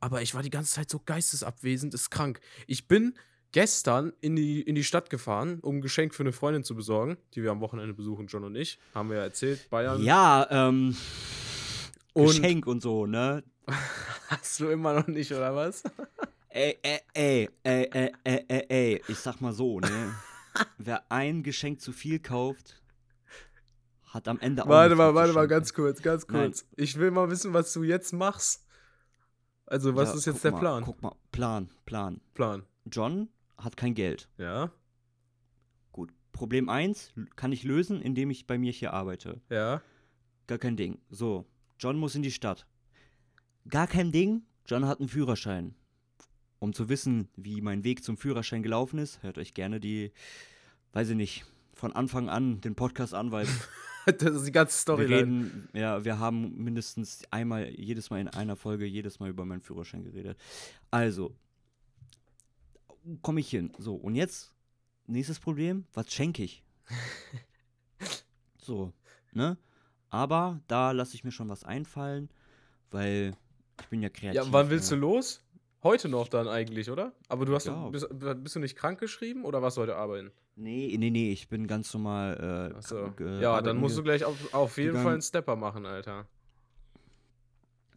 aber 0.00 0.22
ich 0.22 0.34
war 0.34 0.42
die 0.42 0.50
ganze 0.50 0.72
Zeit 0.74 0.90
so 0.90 1.00
geistesabwesend, 1.04 1.94
ist 1.94 2.10
krank. 2.10 2.40
Ich 2.66 2.88
bin 2.88 3.14
gestern 3.52 4.12
in 4.20 4.36
die, 4.36 4.60
in 4.62 4.74
die 4.74 4.84
Stadt 4.84 5.10
gefahren, 5.10 5.58
um 5.62 5.76
ein 5.76 5.80
Geschenk 5.80 6.14
für 6.14 6.22
eine 6.22 6.32
Freundin 6.32 6.62
zu 6.64 6.74
besorgen, 6.74 7.16
die 7.34 7.42
wir 7.42 7.50
am 7.50 7.60
Wochenende 7.60 7.94
besuchen, 7.94 8.26
John 8.26 8.44
und 8.44 8.54
ich. 8.56 8.78
Haben 8.94 9.10
wir 9.10 9.16
ja 9.18 9.22
erzählt, 9.24 9.68
Bayern. 9.70 10.02
Ja, 10.02 10.46
ähm, 10.50 10.96
Und- 12.12 12.26
Geschenk 12.26 12.66
und 12.66 12.82
so, 12.82 13.06
ne? 13.06 13.42
Hast 14.28 14.60
du 14.60 14.68
immer 14.68 14.92
noch 14.94 15.06
nicht, 15.06 15.32
oder 15.32 15.54
was? 15.54 15.82
Ey, 16.48 16.78
ey, 16.82 17.00
ey, 17.14 17.48
ey, 17.62 17.88
ey, 17.92 18.12
ey, 18.24 18.44
ey, 18.48 18.66
ey, 18.68 19.02
ich 19.08 19.18
sag 19.18 19.40
mal 19.40 19.52
so, 19.52 19.80
ne? 19.80 20.14
Wer 20.78 21.10
ein 21.10 21.42
Geschenk 21.42 21.80
zu 21.80 21.92
viel 21.92 22.18
kauft, 22.18 22.80
hat 24.06 24.26
am 24.28 24.38
Ende 24.40 24.64
auch 24.64 24.68
Warte 24.68 24.94
mal, 24.94 25.14
warte 25.14 25.32
mal, 25.34 25.46
ganz 25.48 25.74
kurz, 25.74 26.00
ganz 26.00 26.26
Nein. 26.28 26.46
kurz. 26.46 26.64
Ich 26.76 26.98
will 26.98 27.10
mal 27.10 27.28
wissen, 27.30 27.52
was 27.52 27.72
du 27.72 27.82
jetzt 27.82 28.12
machst. 28.12 28.64
Also, 29.66 29.94
was 29.96 30.10
Ja, 30.10 30.14
ist 30.16 30.26
jetzt 30.26 30.44
der 30.44 30.52
mal, 30.52 30.60
Plan? 30.60 30.84
Guck 30.84 31.02
mal, 31.02 31.14
Plan, 31.32 31.68
Plan. 31.84 32.20
Plan. 32.34 32.64
John 32.90 33.28
hat 33.58 33.76
kein 33.76 33.94
Geld. 33.94 34.28
Ja, 34.38 34.70
Gut. 35.92 36.12
Problem 36.32 36.68
1 36.68 37.12
kann 37.36 37.52
ich 37.52 37.62
lösen, 37.64 38.00
indem 38.02 38.30
ich 38.30 38.46
bei 38.46 38.58
mir 38.58 38.72
hier 38.72 38.92
arbeite. 38.92 39.40
ja. 39.50 39.82
Gar 40.48 40.58
kein 40.58 40.76
Ding. 40.76 40.98
So, 41.10 41.44
John 41.80 41.96
muss 41.96 42.14
in 42.14 42.22
die 42.22 42.30
Stadt. 42.30 42.68
Gar 43.68 43.88
kein 43.88 44.12
Ding. 44.12 44.42
John 44.64 44.86
hat 44.86 45.00
einen 45.00 45.08
Führerschein. 45.08 45.74
Um 46.60 46.72
zu 46.72 46.88
wissen, 46.88 47.28
wie 47.34 47.60
mein 47.60 47.82
Weg 47.82 48.04
zum 48.04 48.16
Führerschein 48.16 48.62
gelaufen 48.62 49.00
ist, 49.00 49.22
hört 49.24 49.38
euch 49.38 49.54
gerne 49.54 49.80
die, 49.80 50.12
weiß 50.92 51.08
ich 51.10 51.16
nicht, 51.16 51.44
von 51.74 51.92
Anfang 51.92 52.28
an 52.28 52.60
den 52.60 52.76
Podcast 52.76 53.12
an, 53.12 53.32
weil 53.32 53.46
Das 54.06 54.36
ist 54.36 54.46
die 54.46 54.52
ganze 54.52 54.72
wir 54.74 54.78
Storyline. 54.80 55.16
reden, 55.16 55.68
ja, 55.72 56.04
wir 56.04 56.20
haben 56.20 56.62
mindestens 56.62 57.22
einmal, 57.32 57.68
jedes 57.70 58.08
Mal 58.10 58.20
in 58.20 58.28
einer 58.28 58.54
Folge, 58.54 58.84
jedes 58.86 59.18
Mal 59.18 59.30
über 59.30 59.44
meinen 59.44 59.62
Führerschein 59.62 60.04
geredet. 60.04 60.38
Also, 60.92 61.34
komme 63.22 63.40
ich 63.40 63.50
hin. 63.50 63.72
So, 63.78 63.94
und 63.94 64.14
jetzt 64.14 64.54
nächstes 65.06 65.40
Problem, 65.40 65.86
was 65.92 66.12
schenke 66.12 66.42
ich? 66.42 66.64
so, 68.58 68.92
ne? 69.32 69.56
Aber 70.10 70.60
da 70.68 70.92
lasse 70.92 71.14
ich 71.14 71.24
mir 71.24 71.32
schon 71.32 71.48
was 71.48 71.64
einfallen, 71.64 72.30
weil 72.90 73.36
ich 73.80 73.88
bin 73.88 74.02
ja 74.02 74.08
kreativ. 74.08 74.44
Ja, 74.44 74.52
wann 74.52 74.70
willst 74.70 74.90
ne? 74.90 74.96
du 74.96 75.00
los? 75.00 75.42
Heute 75.82 76.08
noch 76.08 76.28
dann 76.28 76.48
eigentlich, 76.48 76.90
oder? 76.90 77.12
Aber 77.28 77.44
du 77.44 77.54
hast 77.54 77.66
Ja. 77.66 77.88
bist, 77.90 78.08
bist 78.10 78.56
du 78.56 78.60
nicht 78.60 78.76
krank 78.76 78.98
geschrieben 78.98 79.44
oder 79.44 79.62
was 79.62 79.76
heute 79.76 79.96
arbeiten? 79.96 80.32
Nee, 80.56 80.96
nee, 80.98 81.10
nee, 81.10 81.32
ich 81.32 81.48
bin 81.48 81.66
ganz 81.66 81.92
normal. 81.92 82.72
Äh, 82.74 82.82
krank, 82.82 83.20
äh, 83.20 83.42
ja, 83.42 83.60
dann 83.60 83.76
musst 83.76 83.98
du 83.98 84.02
gleich 84.02 84.24
auf, 84.24 84.34
auf 84.54 84.78
jeden 84.78 84.88
gegangen. 84.88 85.04
Fall 85.04 85.12
einen 85.12 85.22
Stepper 85.22 85.54
machen, 85.54 85.84
Alter. 85.86 86.26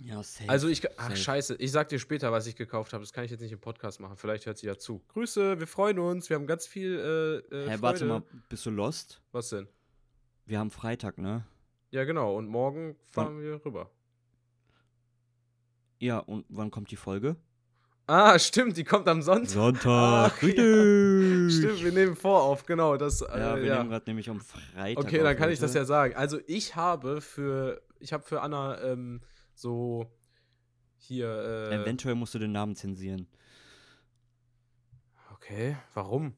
Ja, 0.01 0.24
safe. 0.24 0.50
Also 0.50 0.68
ich, 0.70 0.82
ach 0.98 1.10
safe. 1.10 1.18
scheiße, 1.18 1.56
ich 1.56 1.72
sag 1.72 1.89
dir 1.89 2.00
später, 2.00 2.32
was 2.32 2.48
ich 2.48 2.56
gekauft 2.56 2.94
habe. 2.94 3.03
Das 3.03 3.12
kann 3.12 3.25
ich 3.25 3.32
jetzt 3.32 3.41
nicht 3.41 3.51
im 3.51 3.60
Podcast 3.60 4.00
machen. 4.00 4.15
Vielleicht 4.15 4.46
hört 4.46 4.58
sie 4.58 4.68
ja 4.68 4.77
zu. 4.77 5.01
Grüße, 5.10 5.60
wir 5.60 5.68
freuen 5.68 6.00
uns. 6.00 6.29
Wir 6.29 6.36
haben 6.36 6.48
ganz 6.48 6.68
viel 6.68 7.44
äh, 7.51 7.56
äh, 7.56 7.70
Hä, 7.70 7.77
warte 7.79 8.06
mal, 8.06 8.24
bist 8.48 8.65
du 8.65 8.70
lost? 8.70 9.22
Was 9.32 9.50
denn? 9.50 9.68
Wir 10.46 10.60
haben 10.60 10.72
Freitag, 10.72 11.18
ne? 11.18 11.46
Ja, 11.91 12.06
genau. 12.06 12.36
Und 12.38 12.48
morgen 12.48 12.96
fahren 13.06 13.41
wir 13.41 13.63
rüber. 13.65 13.89
Ja, 16.00 16.20
und 16.20 16.46
wann 16.50 16.72
kommt 16.72 16.91
die 16.91 16.96
Folge? 16.96 17.36
Ah, 18.08 18.39
stimmt, 18.39 18.75
die 18.77 18.84
kommt 18.84 19.08
am 19.08 19.22
Sonntag. 19.22 19.50
Sonntag, 19.50 19.84
Ach, 20.36 20.41
ja. 20.41 20.50
Stimmt, 20.50 21.84
wir 21.84 21.91
nehmen 21.91 22.15
vor 22.15 22.41
auf, 22.41 22.65
genau. 22.65 22.98
Das, 22.98 23.20
Ja, 23.20 23.56
äh, 23.56 23.62
wir 23.62 23.68
ja. 23.68 23.77
nehmen 23.77 23.89
gerade 23.91 24.06
nämlich 24.08 24.29
am 24.29 24.39
Freitag. 24.39 25.03
Okay, 25.03 25.18
auf 25.20 25.24
dann 25.25 25.38
kann 25.38 25.50
ich 25.50 25.58
heute. 25.58 25.68
das 25.68 25.74
ja 25.75 25.86
sagen. 25.86 26.15
Also 26.15 26.39
ich 26.48 26.75
habe 26.75 27.22
für, 27.22 27.82
ich 28.00 28.12
habe 28.13 28.24
für 28.24 28.41
Anna 28.41 28.82
ähm, 28.82 29.22
so 29.60 30.06
hier. 30.98 31.28
Äh, 31.72 31.75
Eventuell 31.75 32.16
musst 32.16 32.34
du 32.34 32.39
den 32.39 32.51
Namen 32.51 32.75
zensieren. 32.75 33.28
okay, 35.34 35.78
warum? 35.94 36.34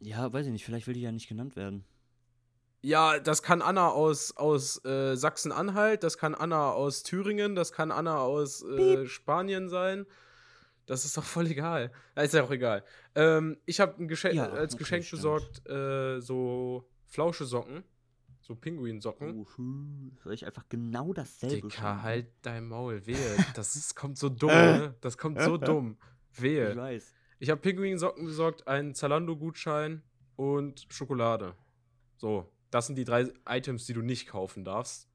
Ja, 0.00 0.32
weiß 0.32 0.46
ich 0.46 0.52
nicht, 0.52 0.64
vielleicht 0.64 0.86
will 0.86 0.94
die 0.94 1.02
ja 1.02 1.12
nicht 1.12 1.28
genannt 1.28 1.56
werden. 1.56 1.84
Ja, 2.84 3.20
das 3.20 3.42
kann 3.44 3.62
Anna 3.62 3.90
aus, 3.90 4.36
aus 4.36 4.84
äh, 4.84 5.14
Sachsen-Anhalt, 5.14 6.02
das 6.02 6.18
kann 6.18 6.34
Anna 6.34 6.72
aus 6.72 7.04
Thüringen, 7.04 7.54
das 7.54 7.72
kann 7.72 7.92
Anna 7.92 8.18
aus 8.18 8.62
äh, 8.64 9.06
Spanien 9.06 9.68
sein. 9.68 10.04
Das 10.86 11.04
ist 11.04 11.16
doch 11.16 11.22
voll 11.22 11.46
egal. 11.46 11.92
Ja, 12.16 12.22
Ist 12.22 12.34
ja 12.34 12.42
auch 12.42 12.50
egal. 12.50 12.84
Ähm, 13.14 13.56
ich 13.66 13.78
habe 13.78 14.02
ein 14.02 14.08
Geschenk, 14.08 14.34
Ja, 14.34 14.50
als 14.50 14.74
okay, 14.74 14.80
Geschenk 14.82 15.08
besorgt 15.10 15.68
äh, 15.68 16.20
so 16.20 16.88
Flauschesocken, 17.06 17.84
so 18.42 18.54
Pinguinsocken. 18.54 19.40
Oh, 19.40 19.46
soll 20.22 20.34
ich 20.34 20.44
einfach 20.44 20.68
genau 20.68 21.12
dasselbe 21.12 21.54
Dicker, 21.56 21.70
schenken? 21.70 22.02
halt 22.02 22.26
dein 22.42 22.66
Maul, 22.66 23.06
wehe. 23.06 23.16
Das 23.54 23.76
ist, 23.76 23.94
kommt 23.94 24.18
so 24.18 24.28
dumm, 24.28 24.50
ne? 24.50 24.94
Das 25.00 25.16
kommt 25.16 25.40
so 25.40 25.56
dumm. 25.56 25.96
Ich 26.34 26.42
Wehe. 26.42 26.76
weiß. 26.76 27.14
Ich 27.38 27.50
habe 27.50 27.60
Pinguinsocken 27.60 28.24
besorgt, 28.24 28.66
einen 28.68 28.94
Zalando-Gutschein 28.94 30.02
und 30.36 30.86
Schokolade. 30.88 31.54
So, 32.16 32.50
das 32.70 32.86
sind 32.86 32.96
die 32.96 33.04
drei 33.04 33.28
Items, 33.48 33.86
die 33.86 33.92
du 33.94 34.00
nicht 34.02 34.26
kaufen 34.28 34.64
darfst, 34.64 35.08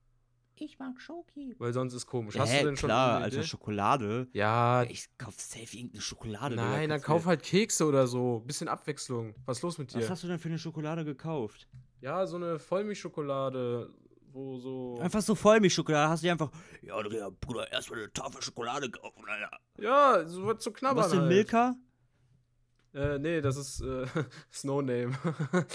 Ich 0.56 0.78
mag 0.80 1.00
Schoki. 1.02 1.56
weil 1.58 1.72
sonst 1.74 1.94
ist 1.94 2.06
komisch. 2.06 2.38
Hast 2.38 2.54
du 2.54 2.66
denn 2.66 2.76
schon 2.78 2.88
klar, 2.88 3.26
Idee? 3.28 3.44
Schokolade. 3.44 4.28
Ja, 4.34 4.84
Ich 4.84 5.08
kauf 5.18 5.40
safe 5.40 5.76
irgendeine 5.78 6.02
Schokolade. 6.02 6.56
Nein, 6.56 6.90
dann 6.90 7.02
kauf 7.02 7.26
halt 7.26 7.44
Kekse 7.44 7.86
oder 7.86 8.08
so. 8.08 8.40
Bisschen 8.42 8.68
Abwechslung. 8.68 9.34
Was 9.46 9.58
ist 9.58 9.64
los 9.64 9.78
mit 9.78 9.94
Was 9.96 10.04
dir? 10.04 10.10
hast 10.10 10.24
du 10.24 10.28
denn 10.28 10.40
für 10.40 10.50
eine 10.50 10.60
Schokolade 10.60 11.04
gekauft? 11.06 11.68
Ja, 12.01 12.25
so 12.25 12.36
eine 12.36 12.60
Vollmilchschokolade, 12.60 13.89
wo 14.32 14.58
so. 14.60 15.00
Einfach 15.01 15.22
so 15.22 15.36
Vollmilchschokolade. 15.36 16.10
Hast 16.10 16.24
du 16.24 16.27
dir 16.27 16.32
einfach. 16.34 16.51
Ja, 16.82 17.01
Digga, 17.01 17.30
Bruder, 17.42 17.72
erstmal 17.72 18.00
eine 18.00 18.13
Tafel 18.13 18.42
Schokolade 18.42 18.89
kaufen, 18.89 19.24
Alter. 19.27 19.58
Ja, 19.80 20.25
so 20.27 20.46
was 20.46 20.60
zu 20.60 20.72
knabbern. 20.72 21.04
Was 21.04 21.12
denn 21.12 21.22
halt. 21.22 21.30
Milka? 21.30 21.75
Äh, 22.94 23.20
nee, 23.20 23.42
das 23.42 23.58
ist 23.58 23.82
äh, 23.82 24.06
Snow 24.51 24.82
Name. 24.82 25.12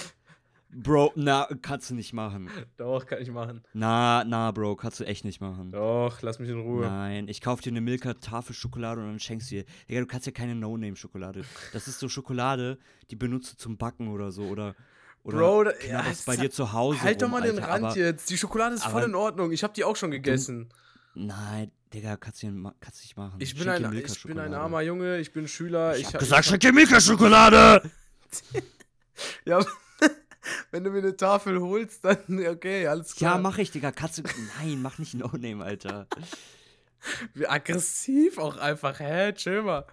Bro, 0.75 1.13
na, 1.17 1.47
kannst 1.61 1.91
du 1.91 1.95
nicht 1.95 2.15
machen. 2.15 2.49
Doch, 2.79 3.05
kann 3.05 3.21
ich 3.21 3.31
machen. 3.31 3.63
Na, 3.75 4.25
na, 4.25 4.51
Bro, 4.53 4.77
kannst 4.77 5.01
du 5.01 5.05
echt 5.05 5.23
nicht 5.23 5.39
machen. 5.39 5.71
Doch, 5.71 6.23
lass 6.23 6.39
mich 6.39 6.49
in 6.49 6.61
Ruhe. 6.61 6.87
Nein, 6.87 7.29
ich 7.29 7.43
kauf 7.43 7.61
dir 7.61 7.71
eine 7.71 7.83
Milka 7.83 8.15
Tafel 8.15 8.55
Schokolade 8.55 9.03
und 9.03 9.09
dann 9.09 9.21
schenkst 9.21 9.51
du 9.51 9.57
dir. 9.57 9.65
Digga, 9.89 10.01
du 10.01 10.07
kannst 10.07 10.27
ja 10.27 10.33
keine 10.33 10.55
No-Name-Schokolade. 10.55 11.45
Das 11.75 11.89
ist 11.89 11.99
so 11.99 12.09
Schokolade, 12.09 12.79
die 13.11 13.17
benutzt 13.17 13.53
du 13.53 13.57
zum 13.59 13.77
Backen 13.77 14.09
oder 14.09 14.33
so. 14.33 14.45
Oder, 14.45 14.75
oder 15.25 15.39
Bro, 15.39 15.65
da- 15.65 15.73
ja, 15.87 16.05
bei 16.27 16.37
dir 16.37 16.51
zu 16.51 16.73
Hause. 16.73 17.03
Halt 17.03 17.23
doch 17.23 17.27
rum, 17.27 17.33
mal 17.33 17.43
den 17.43 17.57
Alter, 17.59 17.69
Rand 17.69 17.85
aber, 17.85 17.97
jetzt. 17.97 18.29
Die 18.31 18.37
Schokolade 18.37 18.75
ist 18.75 18.85
voll 18.85 19.05
in 19.05 19.15
Ordnung. 19.15 19.53
Ich 19.53 19.63
habe 19.63 19.73
die 19.73 19.85
auch 19.85 19.97
schon 19.97 20.11
gegessen. 20.11 20.73
Nein, 21.15 21.71
Digga, 21.93 22.17
kannst 22.17 22.43
du 22.43 22.47
nicht 22.49 22.57
machen. 23.17 23.37
Ich 23.39 23.55
bin, 23.57 23.69
ein, 23.69 23.93
ich 23.97 24.23
bin 24.25 24.39
ein 24.39 24.55
armer 24.55 24.81
Junge, 24.81 25.19
ich 25.19 25.33
bin 25.33 25.47
Schüler. 25.47 25.95
Ich, 25.97 26.09
Ich, 26.09 26.15
hab 26.15 26.21
gesagt, 26.21 26.47
schenk 26.47 26.61
dir 26.61 26.73
Milka-Schokolade! 26.73 27.83
Ja, 29.45 29.65
wenn 30.71 30.83
du 30.83 30.91
mir 30.91 30.99
eine 30.99 31.17
Tafel 31.17 31.61
holst, 31.61 32.05
dann 32.05 32.19
okay, 32.49 32.87
alles 32.87 33.15
klar. 33.15 33.37
Ja, 33.37 33.41
mach 33.41 33.59
ich, 33.59 33.71
Digga. 33.71 33.93
Kannst 33.93 34.19
du. 34.19 34.23
Nein, 34.59 34.81
mach 34.83 34.99
nicht 34.99 35.15
No-Name, 35.15 35.63
Alter. 35.63 36.07
Wie 37.35 37.47
aggressiv 37.47 38.39
auch 38.39 38.57
einfach. 38.57 38.99
Hä, 39.01 39.33
chill 39.35 39.63
mal. 39.63 39.87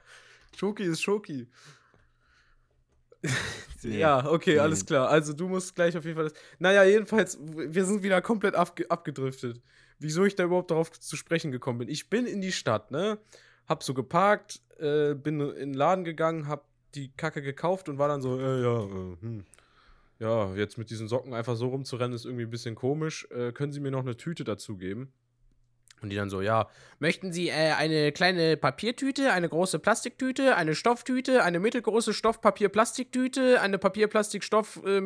Schoki 0.58 0.84
ist 0.84 1.02
Schoki. 1.02 1.48
Nee. 3.82 4.00
Ja, 4.00 4.30
okay, 4.30 4.56
Nee. 4.56 4.60
alles 4.60 4.86
klar. 4.86 5.08
Also 5.08 5.32
du 5.32 5.48
musst 5.48 5.74
gleich 5.74 5.96
auf 5.96 6.04
jeden 6.04 6.18
Fall 6.18 6.26
das. 6.26 6.34
Naja, 6.60 6.84
jedenfalls, 6.84 7.38
wir 7.42 7.86
sind 7.86 8.04
wieder 8.04 8.22
komplett 8.22 8.54
abge 8.54 8.90
abgedriftet. 8.92 9.62
Wieso 10.00 10.26
ich 10.26 10.36
da 10.36 10.44
überhaupt 10.44 10.72
darauf 10.72 10.92
zu 10.92 11.16
sprechen 11.16 11.52
gekommen 11.52 11.80
bin. 11.80 11.88
Ich 11.88 12.10
bin 12.10 12.26
in 12.26 12.42
die 12.42 12.52
Stadt, 12.52 12.92
ne? 12.92 13.20
Hab 13.68 13.84
so 13.84 13.94
geparkt, 13.94 14.62
äh, 14.80 15.14
bin 15.14 15.40
in 15.40 15.56
den 15.72 15.74
Laden 15.74 16.04
gegangen, 16.04 16.48
hab 16.50 16.66
die 16.96 17.12
Kacke 17.16 17.42
gekauft 17.42 17.88
und 17.88 18.00
war 18.00 18.08
dann 18.10 18.22
so, 18.22 18.38
äh, 18.40 18.62
ja, 18.62 18.84
äh, 18.84 19.16
hm. 19.22 19.46
Ja, 20.20 20.54
jetzt 20.56 20.78
mit 20.78 20.90
diesen 20.90 21.08
Socken 21.08 21.34
einfach 21.34 21.56
so 21.56 21.70
rumzurennen, 21.70 22.14
ist 22.14 22.26
irgendwie 22.26 22.44
ein 22.44 22.50
bisschen 22.50 22.76
komisch. 22.76 23.28
Äh, 23.32 23.54
können 23.54 23.72
Sie 23.72 23.80
mir 23.80 23.92
noch 23.92 24.02
eine 24.02 24.18
Tüte 24.18 24.44
dazu 24.44 24.76
geben? 24.76 25.14
Und 26.02 26.10
die 26.10 26.16
dann 26.16 26.30
so, 26.30 26.42
ja, 26.42 26.70
möchten 27.00 27.34
Sie 27.34 27.50
äh, 27.50 27.74
eine 27.78 28.12
kleine 28.12 28.58
Papiertüte, 28.58 29.34
eine 29.34 29.50
große 29.50 29.80
Plastiktüte, 29.80 30.56
eine 30.56 30.76
Stofftüte, 30.76 31.44
eine 31.44 31.60
mittelgroße 31.60 32.14
Stoffpapier-Plastiktüte, 32.14 33.62
eine 33.62 33.78
Papier-Plastik-Stoff 33.78 34.82
äh, 34.86 35.00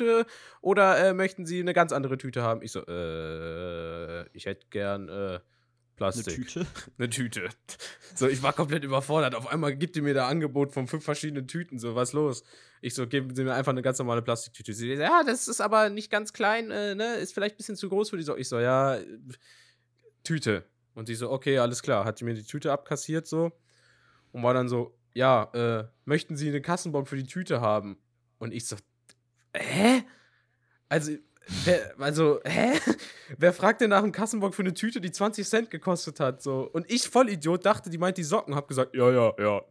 äh, 0.00 0.24
oder 0.60 0.98
äh, 0.98 1.14
möchten 1.14 1.46
Sie 1.46 1.60
eine 1.60 1.72
ganz 1.74 1.92
andere 1.92 2.18
Tüte 2.18 2.42
haben? 2.42 2.62
Ich 2.62 2.72
so, 2.72 2.80
äh, 2.80 4.28
ich 4.36 4.46
hätte 4.46 4.66
gern 4.70 5.08
äh, 5.08 5.38
Eine 5.98 6.12
Plastik. 6.12 6.48
Tüte? 6.48 6.66
Eine 6.98 7.10
Tüte. 7.10 7.48
So, 8.14 8.28
ich 8.28 8.42
war 8.42 8.52
komplett 8.52 8.84
überfordert. 8.84 9.34
Auf 9.34 9.46
einmal 9.46 9.74
gibt 9.74 9.96
die 9.96 10.02
mir 10.02 10.12
da 10.12 10.28
Angebot 10.28 10.72
von 10.72 10.86
fünf 10.86 11.04
verschiedenen 11.04 11.48
Tüten. 11.48 11.78
So, 11.78 11.94
was 11.94 12.12
los? 12.12 12.44
Ich 12.82 12.94
so, 12.94 13.06
geben 13.06 13.34
Sie 13.34 13.44
mir 13.44 13.54
einfach 13.54 13.72
eine 13.72 13.82
ganz 13.82 13.98
normale 13.98 14.20
Plastiktüte. 14.20 14.74
Sie, 14.74 14.92
ja, 14.92 15.22
das 15.24 15.48
ist 15.48 15.60
aber 15.60 15.88
nicht 15.88 16.10
ganz 16.10 16.34
klein, 16.34 16.70
äh, 16.70 16.94
ne? 16.94 17.14
Ist 17.14 17.32
vielleicht 17.32 17.54
ein 17.54 17.56
bisschen 17.56 17.76
zu 17.76 17.88
groß 17.88 18.10
für 18.10 18.18
die 18.18 18.22
so. 18.22 18.36
Ich 18.36 18.48
so, 18.48 18.58
ja, 18.58 18.98
Tüte. 20.22 20.64
Und 20.94 21.06
sie 21.06 21.14
so, 21.14 21.30
okay, 21.30 21.58
alles 21.58 21.82
klar. 21.82 22.04
Hat 22.04 22.20
die 22.20 22.24
mir 22.24 22.34
die 22.34 22.44
Tüte 22.44 22.72
abkassiert 22.72 23.26
so. 23.26 23.52
Und 24.32 24.42
war 24.42 24.52
dann 24.52 24.68
so, 24.68 24.98
ja, 25.14 25.44
äh, 25.54 25.88
möchten 26.04 26.36
Sie 26.36 26.48
einen 26.48 26.62
Kassenbon 26.62 27.06
für 27.06 27.16
die 27.16 27.26
Tüte 27.26 27.62
haben? 27.62 27.98
Und 28.38 28.52
ich 28.52 28.66
so, 28.66 28.76
hä? 29.54 30.02
Also, 30.90 31.12
wer, 31.64 31.94
also, 31.98 32.40
hä? 32.44 32.72
Wer 33.38 33.52
fragt 33.52 33.80
denn 33.80 33.90
nach 33.90 34.02
einem 34.04 34.12
Kassenbock 34.12 34.54
für 34.54 34.62
eine 34.62 34.72
Tüte, 34.72 35.00
die 35.00 35.10
20 35.10 35.46
Cent 35.48 35.70
gekostet 35.70 36.20
hat? 36.20 36.42
So. 36.42 36.60
Und 36.72 36.90
ich, 36.90 37.08
Vollidiot, 37.08 37.66
dachte, 37.66 37.90
die 37.90 37.98
meint 37.98 38.16
die 38.18 38.22
Socken, 38.22 38.54
hab 38.54 38.68
gesagt, 38.68 38.94
ja, 38.94 39.10
ja, 39.10 39.32
ja. 39.38 39.62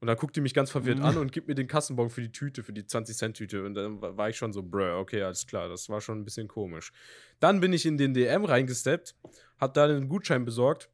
Und 0.00 0.06
dann 0.06 0.16
guckt 0.16 0.34
die 0.36 0.40
mich 0.40 0.54
ganz 0.54 0.70
verwirrt 0.70 0.98
Mhm. 0.98 1.04
an 1.04 1.16
und 1.16 1.32
gibt 1.32 1.46
mir 1.48 1.54
den 1.54 1.66
Kassenbon 1.68 2.10
für 2.10 2.20
die 2.22 2.30
Tüte, 2.32 2.62
für 2.64 2.72
die 2.72 2.82
20-Cent-Tüte. 2.82 3.64
Und 3.64 3.74
dann 3.74 4.00
wa- 4.02 4.16
war 4.16 4.28
ich 4.28 4.36
schon 4.36 4.52
so, 4.52 4.62
bruh, 4.62 4.96
okay, 4.98 5.22
alles 5.22 5.46
klar, 5.46 5.68
das 5.68 5.88
war 5.88 6.00
schon 6.00 6.20
ein 6.20 6.24
bisschen 6.24 6.46
komisch. 6.48 6.92
Dann 7.40 7.60
bin 7.60 7.72
ich 7.72 7.84
in 7.86 7.98
den 7.98 8.14
DM 8.14 8.44
reingesteppt, 8.44 9.14
hab 9.60 9.74
da 9.74 9.84
einen 9.84 10.08
Gutschein 10.08 10.44
besorgt 10.44 10.88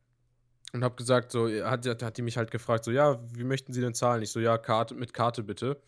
und 0.72 0.84
hab 0.84 0.96
gesagt, 0.96 1.32
so, 1.32 1.48
hat, 1.48 1.86
hat, 1.86 2.02
hat 2.02 2.16
die 2.16 2.22
mich 2.22 2.36
halt 2.38 2.50
gefragt, 2.50 2.84
so, 2.84 2.90
ja, 2.90 3.18
wie 3.34 3.44
möchten 3.44 3.72
Sie 3.72 3.80
denn 3.82 3.94
zahlen? 3.94 4.22
Ich 4.22 4.30
so, 4.30 4.40
ja, 4.40 4.56
Karte, 4.58 4.94
mit 4.94 5.12
Karte 5.14 5.42
bitte. 5.42 5.80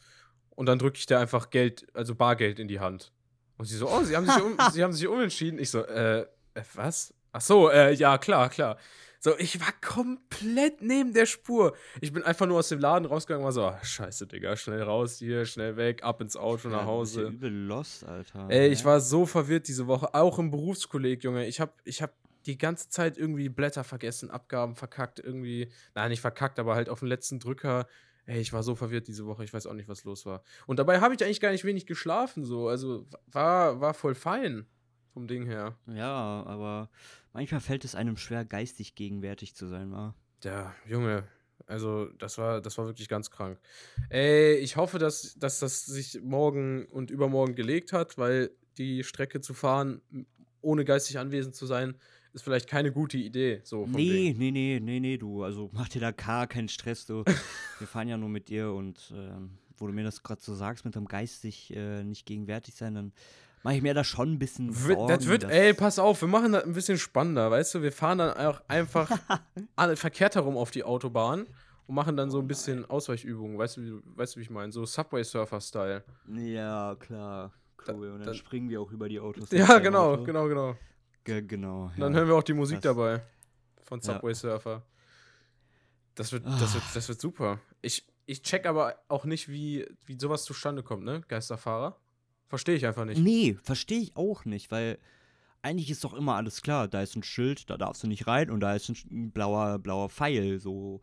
Und 0.51 0.67
dann 0.67 0.79
drücke 0.79 0.99
ich 0.99 1.07
dir 1.07 1.19
einfach 1.19 1.49
Geld, 1.51 1.87
also 1.95 2.15
Bargeld 2.15 2.59
in 2.59 2.69
die 2.69 2.81
Hand. 2.81 3.13
Und 3.59 3.65
sie 3.67 3.77
so, 3.77 3.89
oh, 3.89 4.03
Sie 4.03 4.17
haben 4.17 4.27
sich, 4.27 4.43
um, 4.43 4.57
sie 4.73 4.83
haben 4.83 4.93
sich 4.93 5.07
umentschieden. 5.09 5.59
Ich 5.59 5.71
so, 5.71 5.85
äh, 5.85 6.21
äh, 6.21 6.27
was? 6.75 7.15
Ach 7.33 7.41
so, 7.41 7.71
äh, 7.71 7.93
ja, 7.93 8.19
klar, 8.19 8.49
klar. 8.49 8.79
So, 9.19 9.37
ich 9.39 9.61
war 9.61 9.73
komplett 9.81 10.83
neben 10.83 11.13
der 11.13 11.27
Spur. 11.27 11.75
Ich 12.01 12.13
bin 12.13 12.23
einfach 12.23 12.47
nur 12.47 12.59
aus 12.59 12.69
dem 12.69 12.79
Laden 12.79 13.07
rausgegangen 13.07 13.45
und 13.45 13.47
war 13.47 13.53
so, 13.53 13.65
ah, 13.65 13.83
scheiße, 13.83 14.27
Digga, 14.27 14.57
schnell 14.57 14.83
raus 14.83 15.17
hier, 15.19 15.47
schnell 15.47 15.77
weg, 15.77 16.05
ab 16.05 16.21
ins 16.21 16.37
Auto, 16.37 16.69
nach 16.69 16.79
bist 16.79 16.81
ja 16.81 16.87
Hause. 16.87 17.23
übel 17.23 17.51
lost, 17.51 18.05
Alter. 18.05 18.47
Ey, 18.49 18.69
ich 18.69 18.81
Hä? 18.81 18.85
war 18.85 19.01
so 19.01 19.27
verwirrt 19.27 19.69
diese 19.69 19.87
Woche, 19.87 20.15
auch 20.15 20.39
im 20.39 20.51
Berufskolleg, 20.51 21.25
Junge. 21.25 21.47
Ich 21.47 21.61
hab, 21.61 21.81
ich 21.85 22.03
hab 22.03 22.13
die 22.47 22.59
ganze 22.59 22.89
Zeit 22.89 23.19
irgendwie 23.19 23.49
Blätter 23.49 23.85
vergessen, 23.85 24.31
Abgaben 24.31 24.77
verkackt, 24.77 25.19
irgendwie. 25.19 25.71
Nein, 25.95 26.11
nicht 26.11 26.21
verkackt, 26.21 26.59
aber 26.59 26.75
halt 26.75 26.89
auf 26.89 27.01
den 27.01 27.09
letzten 27.09 27.41
Drücker. 27.41 27.87
Ey, 28.27 28.41
ich 28.41 28.53
war 28.53 28.63
so 28.63 28.75
verwirrt 28.75 29.07
diese 29.09 29.25
Woche, 29.27 29.45
ich 29.45 29.53
weiß 29.53 29.67
auch 29.67 29.75
nicht, 29.75 29.89
was 29.89 30.05
los 30.05 30.27
war. 30.27 30.43
Und 30.67 30.79
dabei 30.79 31.01
habe 31.01 31.15
ich 31.15 31.23
eigentlich 31.25 31.41
gar 31.41 31.53
nicht 31.53 31.65
wenig 31.65 31.87
geschlafen, 31.87 32.45
so. 32.45 32.69
Also 32.69 33.07
war, 33.27 33.81
war 33.81 33.95
voll 33.95 34.15
fein 34.17 34.67
vom 35.13 35.29
Ding 35.29 35.47
her. 35.47 35.79
Ja, 35.87 36.43
aber 36.45 36.91
manchmal 37.33 37.61
fällt 37.61 37.85
es 37.85 37.95
einem 37.95 38.17
schwer, 38.17 38.45
geistig 38.45 38.95
gegenwärtig 38.97 39.55
zu 39.55 39.67
sein, 39.69 39.93
wa? 39.93 40.17
Ja, 40.45 40.75
Junge, 40.87 41.29
Also, 41.67 42.07
das 42.19 42.39
war, 42.39 42.61
das 42.61 42.79
war 42.79 42.87
wirklich 42.87 43.09
ganz 43.09 43.31
krank. 43.31 43.61
Ey, 44.11 44.57
ich 44.57 44.77
hoffe, 44.77 44.99
dass, 44.99 45.35
dass 45.39 45.59
das 45.61 45.85
sich 45.87 46.21
morgen 46.23 46.87
und 46.87 47.11
übermorgen 47.11 47.55
gelegt 47.55 47.93
hat, 47.93 48.19
weil 48.19 48.51
die 48.79 49.05
Strecke 49.05 49.41
zu 49.41 49.55
fahren, 49.55 50.03
ohne 50.61 50.85
geistig 50.85 51.19
anwesend 51.19 51.55
zu 51.55 51.67
sein, 51.67 51.99
ist 52.37 52.43
vielleicht 52.43 52.69
keine 52.69 52.93
gute 52.93 53.17
Idee. 53.19 53.61
So 53.65 53.87
Nee, 53.87 54.35
nee, 54.39 54.51
nee, 54.51 54.79
nee, 54.81 55.01
nee, 55.01 55.17
du. 55.17 55.43
Also 55.43 55.71
mach 55.73 55.89
dir 55.89 56.01
da 56.01 56.11
gar 56.13 56.47
keinen 56.47 56.69
Stress, 56.69 57.07
du. 57.07 57.25
Wir 57.79 57.87
fahren 57.87 58.09
ja 58.09 58.17
nur 58.17 58.29
mit 58.29 58.49
dir 58.49 58.73
und 58.73 59.13
ähm, 59.17 59.51
wo 59.79 59.87
du 59.87 59.93
mir 59.93 60.05
das 60.05 60.23
gerade 60.23 60.41
so 60.41 60.55
sagst, 60.55 60.85
mit 60.85 60.95
dem 60.95 61.07
geistig 61.07 61.75
äh, 61.75 62.05
nicht 62.05 62.27
gegenwärtig 62.27 62.75
sein, 62.75 62.95
dann 62.95 63.13
mache 63.63 63.77
ich 63.77 63.83
mir 63.83 63.95
da 63.95 64.05
schon 64.05 64.35
ein 64.35 64.39
bisschen 64.39 64.73
Sorgen. 64.73 65.09
das 65.09 65.27
wird, 65.27 65.45
ey, 65.45 65.75
pass 65.75 65.99
auf, 65.99 66.21
wir 66.21 66.29
machen 66.29 66.53
das 66.53 66.65
ein 66.65 66.73
bisschen 66.75 66.99
spannender, 66.99 67.51
weißt 67.51 67.75
du? 67.75 67.83
Wir 67.83 67.91
fahren 67.93 68.19
dann 68.19 68.37
auch 68.37 68.63
einfach 68.69 69.11
alle 69.77 69.97
verkehrt 69.97 70.35
herum 70.37 70.57
auf 70.57 70.71
die 70.71 70.85
Autobahn 70.85 71.47
und 71.87 71.95
machen 71.95 72.17
dann 72.17 72.31
so 72.31 72.39
ein 72.39 72.47
bisschen 72.47 72.85
Ausweichübungen, 72.85 73.59
weißt 73.59 73.79
du, 73.79 73.81
wie, 73.83 74.01
weißt 74.17 74.35
du, 74.37 74.41
wie 74.41 74.43
ich 74.45 74.51
meine? 74.51 74.73
So 74.73 74.85
Subway-Surfer-Style. 74.85 76.05
Ja, 76.35 76.97
klar. 76.99 77.53
Cool. 77.89 78.09
und 78.11 78.19
dann 78.19 78.27
dann- 78.27 78.35
springen 78.35 78.69
wir 78.69 78.81
auch 78.81 78.91
über 78.93 79.09
die 79.09 79.21
Autos. 79.21 79.51
Ja, 79.53 79.79
genau, 79.79 80.13
Auto. 80.13 80.25
genau, 80.25 80.49
genau. 80.49 80.77
Ge 81.27 81.43
genau. 81.43 81.87
Und 81.95 81.99
dann 82.01 82.13
ja. 82.13 82.21
hören 82.21 82.29
wir 82.29 82.37
auch 82.37 82.43
die 82.43 82.55
Musik 82.55 82.81
Das- 82.81 82.95
dabei 82.95 83.21
von 83.83 84.01
Ja. 84.01 84.15
Subway 84.15 84.33
Surfer. 84.33 84.83
Das 86.15 86.33
wird, 86.33 86.47
das 86.47 86.73
wird, 86.73 86.85
das 86.95 87.09
wird 87.09 87.21
super. 87.21 87.61
Ich, 87.83 88.07
ich 88.25 88.43
check 88.43 88.65
aber 88.65 88.97
auch 89.09 89.25
nicht, 89.27 89.49
wie, 89.49 89.87
wie 90.07 90.19
sowas 90.19 90.45
zustande 90.45 90.83
kommt, 90.83 91.05
ne? 91.05 91.21
Geisterfahrer. 91.29 92.01
Verstehe 92.49 92.77
ich 92.77 92.87
einfach 92.87 93.05
nicht. 93.05 93.21
Nee, 93.21 93.59
verstehe 93.63 94.01
ich 94.01 94.17
auch 94.17 94.45
nicht, 94.47 94.71
weil 94.71 94.99
eigentlich 95.63 95.91
ist 95.91 96.05
doch 96.05 96.15
immer 96.15 96.37
alles 96.37 96.63
klar. 96.63 96.89
Da 96.89 97.03
ist 97.03 97.17
ein 97.17 97.23
Schild, 97.23 97.69
da 97.69 97.77
darfst 97.77 98.03
du 98.03 98.07
nicht 98.07 98.27
rein 98.29 98.51
und 98.51 98.61
da 98.61 98.75
ist 98.75 98.89
ein 98.89 99.31
blauer, 99.33 99.79
blauer 99.79 100.09
Pfeil. 100.09 100.59
So, 100.61 101.01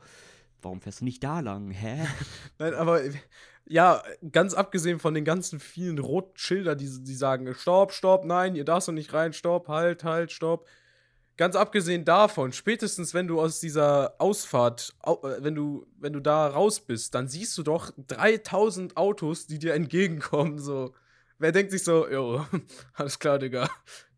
warum 0.62 0.82
fährst 0.82 1.02
du 1.02 1.06
nicht 1.06 1.24
da 1.24 1.42
lang? 1.42 1.70
Hä? 1.72 2.08
Nein, 2.60 2.74
aber 2.74 3.02
ja, 3.66 4.04
ganz 4.32 4.54
abgesehen 4.54 5.00
von 5.00 5.14
den 5.14 5.26
ganzen 5.26 5.60
vielen 5.60 6.00
roten 6.00 6.38
Schildern, 6.38 6.78
die, 6.78 7.04
die 7.04 7.16
sagen, 7.16 7.54
stopp, 7.56 7.94
stopp, 7.94 8.26
nein, 8.26 8.56
ihr 8.56 8.66
darfst 8.66 8.88
doch 8.88 8.94
nicht 8.94 9.14
rein, 9.14 9.34
stopp, 9.34 9.68
halt, 9.68 10.04
halt, 10.04 10.32
stopp. 10.32 10.68
Ganz 11.36 11.56
abgesehen 11.56 12.06
davon, 12.06 12.52
spätestens 12.52 13.14
wenn 13.14 13.28
du 13.28 13.42
aus 13.42 13.60
dieser 13.60 14.16
Ausfahrt, 14.20 14.94
au, 15.00 15.28
äh, 15.28 15.44
wenn 15.44 15.56
du, 15.56 15.88
wenn 15.98 16.14
du 16.14 16.20
da 16.20 16.48
raus 16.48 16.80
bist, 16.80 17.16
dann 17.16 17.28
siehst 17.28 17.58
du 17.58 17.64
doch 17.64 17.92
3000 18.08 18.98
Autos, 18.98 19.48
die 19.48 19.60
dir 19.60 19.74
entgegenkommen, 19.74 20.60
so. 20.60 20.94
Wer 21.40 21.52
denkt 21.52 21.72
sich 21.72 21.84
so, 21.84 22.08
jo, 22.08 22.46
alles 22.94 23.18
klar, 23.18 23.40
Digga, 23.40 23.70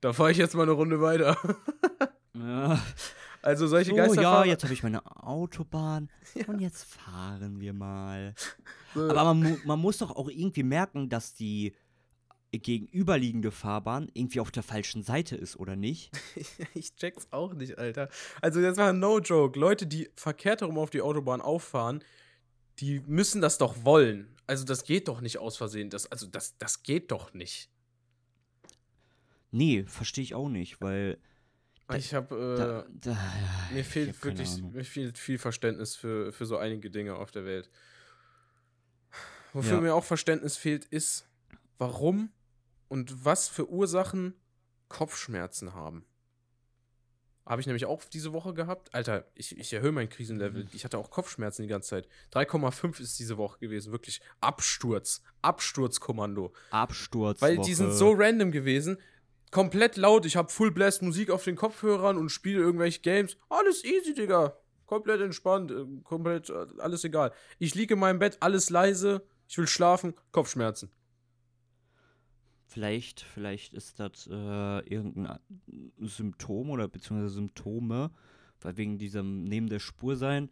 da 0.02 0.12
fahre 0.14 0.32
ich 0.32 0.38
jetzt 0.38 0.56
mal 0.56 0.64
eine 0.64 0.74
Runde 0.74 1.02
weiter. 1.02 1.38
Ja. 2.38 2.82
Also 3.46 3.68
solche 3.68 3.92
So, 3.92 3.98
ja, 3.98 4.06
Geisterfahrer. 4.08 4.46
jetzt 4.46 4.64
habe 4.64 4.74
ich 4.74 4.84
meine 4.84 5.06
Autobahn 5.24 6.10
und 6.48 6.60
jetzt 6.60 6.84
fahren 6.86 7.60
wir 7.60 7.74
mal. 7.74 8.34
so, 8.94 9.10
Aber 9.10 9.34
man, 9.34 9.58
man 9.66 9.80
muss 9.80 10.00
doch 10.00 10.16
auch 10.16 10.30
irgendwie 10.30 10.64
merken, 10.64 11.10
dass 11.10 11.34
die 11.36 11.74
gegenüberliegende 12.52 13.52
Fahrbahn 13.52 14.10
irgendwie 14.14 14.40
auf 14.40 14.50
der 14.50 14.64
falschen 14.64 15.04
Seite 15.04 15.36
ist, 15.36 15.58
oder 15.58 15.76
nicht? 15.76 16.12
Ich 16.74 16.96
check's 16.96 17.28
auch 17.32 17.54
nicht, 17.54 17.78
Alter. 17.78 18.10
Also, 18.42 18.62
das 18.62 18.78
war 18.78 18.94
no 18.94 19.20
joke. 19.20 19.60
Leute, 19.60 19.86
die 19.88 20.10
verkehrt 20.16 20.62
herum 20.62 20.78
auf 20.78 20.90
die 20.90 21.02
Autobahn 21.02 21.42
auffahren, 21.42 22.04
die 22.80 23.02
müssen 23.08 23.42
das 23.42 23.58
doch 23.58 23.84
wollen. 23.84 24.28
Also, 24.48 24.64
das 24.66 24.84
geht 24.84 25.08
doch 25.08 25.22
nicht 25.22 25.38
aus 25.38 25.58
Versehen. 25.58 25.90
Das, 25.90 26.10
also, 26.12 26.28
das, 26.28 26.58
das 26.58 26.84
geht 26.84 27.12
doch 27.12 27.34
nicht. 27.34 27.70
Nee, 29.52 29.84
verstehe 29.88 30.24
ich 30.24 30.34
auch 30.36 30.50
nicht, 30.50 30.82
weil 30.82 31.18
Ich 31.94 32.14
habe, 32.16 32.86
äh, 33.06 33.74
mir 33.74 33.84
fehlt 33.84 34.24
wirklich 34.24 34.62
mir 34.62 34.84
fehlt 34.84 35.18
viel 35.20 35.38
Verständnis 35.38 35.96
für, 35.96 36.32
für 36.32 36.46
so 36.46 36.58
einige 36.58 36.90
Dinge 36.90 37.16
auf 37.16 37.32
der 37.32 37.46
Welt. 37.46 37.70
Wofür 39.54 39.76
Ja. 39.76 39.82
mir 39.82 39.94
auch 39.96 40.04
Verständnis 40.04 40.58
fehlt, 40.58 40.86
ist, 40.86 41.28
warum 41.78 42.32
und 42.88 43.24
was 43.24 43.48
für 43.48 43.70
Ursachen 43.70 44.34
Kopfschmerzen 44.90 45.74
haben. 45.74 46.06
Habe 47.46 47.62
ich 47.62 47.68
nämlich 47.68 47.86
auch 47.86 48.04
diese 48.06 48.34
Woche 48.34 48.56
gehabt. 48.56 48.94
Alter, 48.96 49.28
ich, 49.36 49.56
ich 49.58 49.72
erhöhe 49.72 49.92
mein 49.92 50.10
Krisenlevel. 50.10 50.64
Mhm. 50.64 50.70
Ich 50.74 50.84
hatte 50.84 50.98
auch 50.98 51.12
Kopfschmerzen 51.12 51.62
die 51.62 51.68
ganze 51.68 51.90
Zeit. 51.90 52.08
3,5 52.34 53.00
ist 53.00 53.20
diese 53.20 53.38
Woche 53.38 53.60
gewesen. 53.60 53.92
Wirklich 53.92 54.20
Absturz. 54.42 55.22
Absturzkommando. 55.44 56.54
Absturz. 56.72 57.42
Weil 57.42 57.60
die 57.60 57.76
sind 57.76 57.94
so 57.94 58.14
random 58.14 58.52
gewesen. 58.52 58.98
Komplett 59.52 59.96
laut. 59.98 60.26
Ich 60.26 60.36
habe 60.36 60.50
Full 60.52 60.72
Blast 60.72 61.02
Musik 61.02 61.30
auf 61.30 61.44
den 61.44 61.56
Kopfhörern 61.56 62.18
und 62.18 62.30
spiele 62.30 62.60
irgendwelche 62.60 63.02
Games. 63.02 63.38
Alles 63.50 63.84
easy, 63.86 64.14
Digga. 64.14 64.58
Komplett 64.86 65.22
entspannt. 65.22 65.72
äh, 65.72 65.86
Komplett 66.04 66.50
äh, 66.50 66.66
alles 66.80 67.04
egal. 67.04 67.32
Ich 67.60 67.74
liege 67.76 67.94
in 67.96 68.00
meinem 68.00 68.20
Bett, 68.20 68.38
alles 68.42 68.70
leise. 68.70 69.26
Ich 69.48 69.58
will 69.58 69.68
schlafen. 69.68 70.14
Kopfschmerzen. 70.32 70.92
Vielleicht, 72.68 73.22
vielleicht 73.22 73.74
ist 73.74 74.00
das 74.00 74.28
äh, 74.28 74.80
irgendein 74.90 75.28
A- 75.28 75.40
Symptom 76.00 76.72
oder 76.72 76.88
beziehungsweise 76.88 77.36
Symptome, 77.36 78.12
weil 78.62 78.76
wegen 78.78 78.98
diesem 78.98 79.44
neben 79.44 79.70
der 79.70 79.80
Spur 79.80 80.18
sein. 80.18 80.50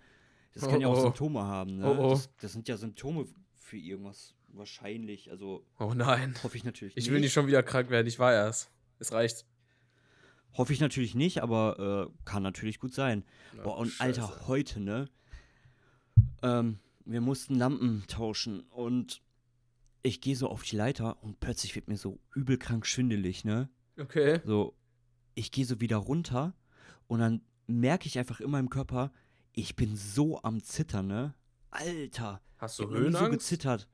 Das 0.53 0.63
kann 0.63 0.77
Oh, 0.77 0.81
ja 0.81 0.87
auch 0.87 0.97
oh. 0.97 1.01
Symptome 1.01 1.41
haben, 1.43 1.77
ne? 1.77 1.87
Oh, 1.87 1.97
oh. 2.05 2.09
Das, 2.11 2.29
das 2.39 2.53
sind 2.53 2.67
ja 2.67 2.77
Symptome 2.77 3.25
für 3.55 3.77
irgendwas 3.77 4.35
wahrscheinlich. 4.49 5.31
Also 5.31 5.65
Oh 5.79 5.93
nein. 5.95 6.35
hoffe 6.43 6.55
ich 6.55 6.63
natürlich 6.63 6.95
Ich 6.95 7.05
nicht. 7.05 7.11
will 7.13 7.19
nicht 7.19 7.33
schon 7.33 7.47
wieder 7.47 7.63
krank 7.63 7.89
werden. 7.89 8.07
Ich 8.07 8.19
war 8.19 8.31
erst. 8.31 8.69
Es 9.03 9.11
reicht. 9.11 9.45
Hoffe 10.53 10.71
ich 10.71 10.79
natürlich 10.79 11.13
nicht, 11.13 11.43
aber 11.43 12.09
äh, 12.09 12.25
kann 12.25 12.41
natürlich 12.41 12.79
gut 12.79 12.93
sein. 12.93 13.25
Ja, 13.57 13.63
Boah, 13.63 13.77
und 13.77 13.89
scheiße. 13.89 14.21
Alter, 14.23 14.47
heute, 14.47 14.79
ne? 14.79 15.09
Ähm, 16.41 16.79
wir 17.03 17.19
mussten 17.19 17.55
Lampen 17.55 18.05
tauschen 18.07 18.61
und 18.69 19.21
ich 20.03 20.21
gehe 20.21 20.37
so 20.37 20.47
auf 20.47 20.63
die 20.63 20.77
Leiter 20.77 21.21
und 21.21 21.41
plötzlich 21.41 21.75
wird 21.75 21.89
mir 21.89 21.97
so 21.97 22.17
übel 22.33 22.57
krank 22.57 22.85
schwindelig, 22.85 23.43
ne? 23.43 23.69
Okay. 23.99 24.39
So, 24.45 24.73
ich 25.35 25.51
gehe 25.51 25.65
so 25.65 25.81
wieder 25.81 25.97
runter 25.97 26.53
und 27.07 27.19
dann 27.19 27.41
merke 27.67 28.07
ich 28.07 28.17
einfach 28.17 28.39
in 28.39 28.49
meinem 28.51 28.69
Körper, 28.69 29.11
ich 29.51 29.75
bin 29.75 29.97
so 29.97 30.41
am 30.43 30.63
Zittern, 30.63 31.07
ne? 31.07 31.33
Alter, 31.71 32.41
Hast 32.57 32.79
du 32.79 32.83
nie 32.83 32.89
so 32.89 32.95
Höhenangst? 32.99 33.31
gezittert. 33.31 33.87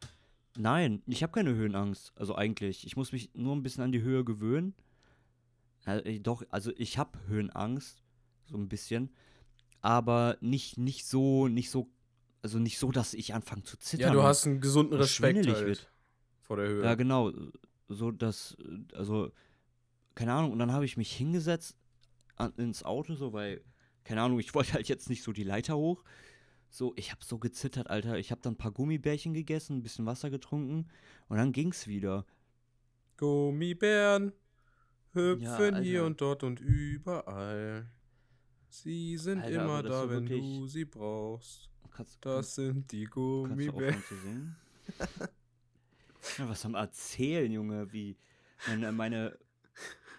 Nein, 0.57 1.01
ich 1.07 1.23
habe 1.23 1.31
keine 1.31 1.55
Höhenangst. 1.55 2.11
Also 2.15 2.35
eigentlich, 2.35 2.85
ich 2.85 2.95
muss 2.95 3.11
mich 3.11 3.31
nur 3.33 3.55
ein 3.55 3.63
bisschen 3.63 3.83
an 3.83 3.91
die 3.91 4.01
Höhe 4.01 4.23
gewöhnen. 4.23 4.75
Äh, 5.85 6.19
doch, 6.19 6.43
also 6.49 6.71
ich 6.77 6.97
habe 6.97 7.17
Höhenangst, 7.27 8.03
so 8.45 8.57
ein 8.57 8.69
bisschen, 8.69 9.11
aber 9.81 10.37
nicht 10.41 10.77
nicht 10.77 11.05
so 11.05 11.47
nicht 11.47 11.69
so 11.69 11.89
also 12.41 12.59
nicht 12.59 12.79
so, 12.79 12.91
dass 12.91 13.13
ich 13.13 13.33
anfange 13.33 13.63
zu 13.63 13.77
zittern. 13.77 14.07
ja, 14.09 14.13
du 14.13 14.23
hast 14.23 14.45
einen 14.45 14.61
gesunden 14.61 14.93
und 14.93 15.01
Respekt 15.01 15.45
halt 15.47 15.65
wird. 15.65 15.91
vor 16.41 16.57
der 16.57 16.67
Höhe. 16.67 16.83
Ja, 16.83 16.95
genau. 16.95 17.31
So, 17.87 18.11
dass, 18.11 18.55
also, 18.93 19.31
keine 20.15 20.33
Ahnung, 20.33 20.51
und 20.51 20.59
dann 20.59 20.71
habe 20.71 20.85
ich 20.85 20.95
mich 20.95 21.11
hingesetzt 21.11 21.75
an, 22.35 22.53
ins 22.57 22.83
Auto, 22.83 23.15
so, 23.15 23.33
weil, 23.33 23.61
keine 24.03 24.21
Ahnung, 24.21 24.39
ich 24.39 24.53
wollte 24.53 24.73
halt 24.73 24.87
jetzt 24.87 25.09
nicht 25.09 25.23
so 25.23 25.33
die 25.33 25.43
Leiter 25.43 25.75
hoch. 25.75 26.03
So, 26.69 26.93
ich 26.95 27.11
habe 27.11 27.25
so 27.25 27.39
gezittert, 27.39 27.89
Alter. 27.89 28.17
Ich 28.19 28.31
habe 28.31 28.41
dann 28.41 28.53
ein 28.53 28.57
paar 28.57 28.71
Gummibärchen 28.71 29.33
gegessen, 29.33 29.77
ein 29.77 29.83
bisschen 29.83 30.05
Wasser 30.05 30.29
getrunken 30.29 30.87
und 31.27 31.37
dann 31.37 31.51
ging's 31.51 31.87
wieder. 31.87 32.25
Gummibären 33.17 34.33
hüpfen 35.13 35.75
Ja, 35.75 35.79
hier 35.79 36.03
und 36.05 36.21
dort 36.21 36.43
und 36.43 36.59
überall. 36.59 37.89
Sie 38.69 39.17
sind 39.17 39.41
Alter, 39.41 39.63
immer 39.63 39.83
da, 39.83 40.09
wenn 40.09 40.25
du 40.25 40.67
sie 40.67 40.85
brauchst. 40.85 41.69
Kannst, 41.91 42.23
Das 42.25 42.55
sind 42.55 42.91
die 42.91 43.05
Gummibären. 43.05 44.55
ja, 46.37 46.49
was 46.49 46.65
am 46.65 46.75
Erzählen, 46.75 47.51
Junge, 47.51 47.91
wie 47.91 48.15
meine, 48.67 48.91
meine, 48.91 49.37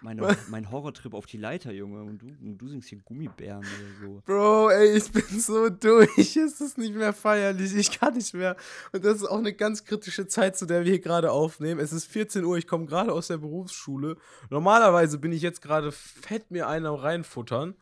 meine, 0.02 0.36
mein 0.48 0.70
Horrortrip 0.70 1.14
auf 1.14 1.26
die 1.26 1.36
Leiter, 1.36 1.72
Junge, 1.72 2.02
und 2.02 2.22
du, 2.22 2.26
und 2.26 2.58
du 2.58 2.68
singst 2.68 2.88
hier 2.88 2.98
Gummibären 3.04 3.60
oder 3.60 4.06
so. 4.06 4.22
Bro, 4.24 4.70
ey, 4.70 4.96
ich 4.96 5.10
bin 5.10 5.40
so 5.40 5.68
durch. 5.68 6.36
Es 6.40 6.60
ist 6.60 6.78
nicht 6.78 6.94
mehr 6.94 7.12
feierlich. 7.12 7.74
Ich 7.74 7.98
kann 7.98 8.14
nicht 8.14 8.34
mehr. 8.34 8.56
Und 8.92 9.04
das 9.04 9.16
ist 9.16 9.26
auch 9.26 9.38
eine 9.38 9.52
ganz 9.52 9.84
kritische 9.84 10.26
Zeit, 10.26 10.56
zu 10.56 10.66
der 10.66 10.84
wir 10.84 10.92
hier 10.92 11.00
gerade 11.00 11.30
aufnehmen. 11.30 11.80
Es 11.80 11.92
ist 11.92 12.06
14 12.06 12.44
Uhr. 12.44 12.56
Ich 12.56 12.66
komme 12.66 12.86
gerade 12.86 13.12
aus 13.12 13.28
der 13.28 13.38
Berufsschule. 13.38 14.16
Normalerweise 14.48 15.18
bin 15.18 15.32
ich 15.32 15.42
jetzt 15.42 15.60
gerade 15.60 15.92
fett 15.92 16.50
mir 16.50 16.68
einen 16.68 16.86
am 16.86 16.94
reinfuttern. 16.94 17.74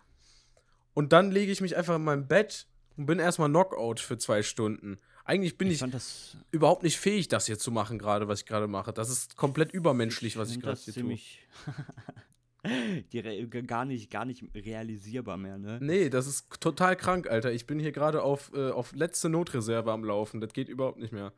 Und 0.94 1.12
dann 1.12 1.30
lege 1.30 1.52
ich 1.52 1.60
mich 1.60 1.76
einfach 1.76 1.96
in 1.96 2.04
mein 2.04 2.26
Bett 2.26 2.66
und 2.96 3.06
bin 3.06 3.18
erstmal 3.18 3.48
Knockout 3.48 4.00
für 4.00 4.18
zwei 4.18 4.42
Stunden. 4.42 4.98
Eigentlich 5.28 5.58
bin 5.58 5.70
Ich 5.70 5.82
ich, 5.82 6.36
überhaupt 6.52 6.82
nicht 6.82 6.96
fähig, 6.96 7.28
das 7.28 7.44
hier 7.44 7.58
zu 7.58 7.70
machen, 7.70 7.98
gerade, 7.98 8.28
was 8.28 8.40
ich 8.40 8.46
gerade 8.46 8.66
mache. 8.66 8.94
Das 8.94 9.10
ist 9.10 9.36
komplett 9.36 9.72
übermenschlich, 9.72 10.38
was 10.38 10.50
ich 10.50 10.58
gerade 10.58 10.80
hier 10.80 10.94
re 13.26 13.46
gar 13.64 13.84
nicht 13.84 14.10
gar 14.10 14.24
nicht 14.24 14.42
realisierbar 14.54 15.36
mehr, 15.36 15.58
ne? 15.58 15.80
tue. 15.80 15.86
Nee, 15.86 16.08
das 16.08 16.26
ist 16.26 16.48
total 16.60 16.96
krank, 16.96 17.28
Alter. 17.28 17.52
Ich 17.52 17.66
bin 17.66 17.78
hier 17.78 17.92
gerade 17.92 18.22
auf, 18.22 18.50
äh, 18.54 18.70
auf 18.70 18.94
letzte 18.94 19.28
Notreserve 19.28 19.92
am 19.92 20.02
Laufen. 20.02 20.40
Das 20.40 20.54
geht 20.54 20.70
überhaupt 20.70 20.98
nicht 20.98 21.12
mehr. 21.12 21.34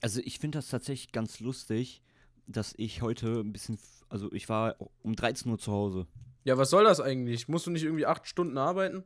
Also 0.00 0.20
ich 0.24 0.38
finde 0.38 0.58
das 0.58 0.68
tatsächlich 0.68 1.10
ganz 1.10 1.40
lustig, 1.40 2.02
dass 2.46 2.72
ich 2.76 3.02
heute 3.02 3.40
ein 3.40 3.52
bisschen, 3.52 3.80
also 4.08 4.30
ich 4.32 4.48
war 4.48 4.76
um 5.02 5.16
13 5.16 5.50
Uhr 5.50 5.58
zu 5.58 5.72
Hause. 5.72 6.06
Ja, 6.44 6.56
was 6.56 6.70
soll 6.70 6.84
das 6.84 7.00
eigentlich? 7.00 7.48
Musst 7.48 7.66
du 7.66 7.72
nicht 7.72 7.82
irgendwie 7.82 8.06
acht 8.06 8.28
Stunden 8.28 8.58
arbeiten? 8.58 9.02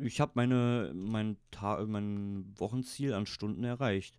Ich 0.00 0.20
habe 0.20 0.32
meine, 0.34 0.92
mein, 0.94 1.36
Ta 1.50 1.84
mein 1.86 2.52
Wochenziel 2.56 3.14
an 3.14 3.26
Stunden 3.26 3.64
erreicht. 3.64 4.18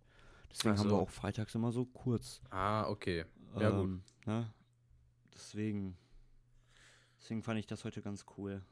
Deswegen 0.50 0.74
Ach 0.74 0.78
haben 0.80 0.90
so. 0.90 0.96
wir 0.96 1.02
auch 1.02 1.10
freitags 1.10 1.54
immer 1.54 1.72
so 1.72 1.84
kurz. 1.84 2.40
Ah, 2.50 2.88
okay. 2.88 3.24
Ja, 3.58 3.70
gut. 3.70 3.84
Ähm, 3.84 4.02
Ne? 4.26 4.50
Deswegen. 5.34 5.96
Deswegen 7.20 7.42
fand 7.42 7.58
ich 7.58 7.66
das 7.66 7.84
heute 7.84 8.02
ganz 8.02 8.24
cool. 8.36 8.62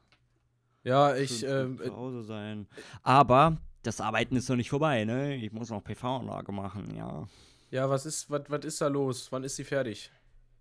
Ja, 0.83 1.15
ich, 1.15 1.39
Schön 1.39 1.71
ähm, 1.71 1.77
zu 1.77 1.95
Hause 1.95 2.23
sein. 2.23 2.67
Aber 3.01 3.57
das 3.83 4.01
Arbeiten 4.01 4.35
ist 4.35 4.49
noch 4.49 4.55
nicht 4.55 4.69
vorbei, 4.69 5.05
ne? 5.05 5.35
Ich 5.35 5.51
muss 5.51 5.69
noch 5.69 5.83
PV-Anlage 5.83 6.51
machen, 6.51 6.95
ja. 6.95 7.27
ja, 7.71 7.89
was 7.89 8.05
ist, 8.05 8.29
was, 8.29 8.43
was 8.49 8.65
ist 8.65 8.81
da 8.81 8.87
los? 8.87 9.31
Wann 9.31 9.43
ist 9.43 9.55
sie 9.55 9.63
fertig? 9.63 10.11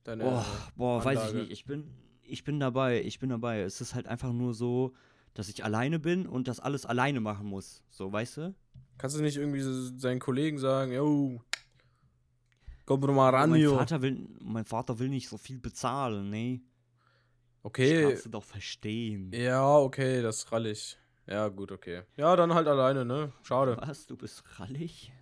Deine, 0.05 0.25
Boah, 0.25 0.47
boah 0.77 1.05
weiß 1.05 1.29
ich 1.29 1.35
nicht. 1.35 1.51
Ich 1.51 1.65
bin, 1.65 1.91
ich 2.23 2.45
bin 2.45 2.61
dabei, 2.61 3.03
ich 3.03 3.19
bin 3.19 3.31
dabei. 3.31 3.61
Es 3.61 3.81
ist 3.81 3.95
halt 3.95 4.07
einfach 4.07 4.33
nur 4.33 4.55
so, 4.55 4.95
dass 5.35 5.49
ich 5.49 5.65
alleine 5.65 5.99
bin 5.99 6.27
und 6.27 6.49
das 6.49 6.61
alles 6.61 6.87
alleine 6.87 7.21
machen 7.21 7.47
muss. 7.47 7.83
So, 7.91 8.13
weißt 8.13 8.37
du? 8.39 8.55
Kannst 8.99 9.17
du 9.17 9.23
nicht 9.23 9.37
irgendwie 9.37 9.61
so 9.61 9.97
seinen 9.99 10.21
Kollegen 10.21 10.59
sagen, 10.59 10.93
yo, 10.93 11.41
komm 12.85 13.01
doch 13.01 13.13
mal 13.13 13.31
ran, 13.31 13.51
mein. 13.51 13.67
Vater 13.67 14.03
will, 14.03 14.29
mein 14.41 14.65
Vater 14.65 14.99
will 14.99 15.09
nicht 15.09 15.29
so 15.29 15.39
viel 15.39 15.59
bezahlen, 15.59 16.31
ne? 16.31 16.61
Das 17.63 17.65
Okay, 17.65 18.03
kannst 18.03 18.27
du 18.27 18.31
doch 18.31 18.45
verstehen. 18.45 19.31
ja, 19.33 19.77
okay, 19.77 20.21
das 20.23 20.51
rall 20.51 20.67
ich. 20.67 20.99
Ja, 21.27 21.49
gut, 21.49 21.71
okay. 21.71 22.03
Ja, 22.17 22.35
dann 22.35 22.53
halt 22.53 22.67
alleine, 22.67 23.05
ne? 23.05 23.33
Schade. 23.45 23.77
Was? 23.81 24.07
Du 24.07 24.17
bist 24.17 24.43
rallig? 24.59 25.13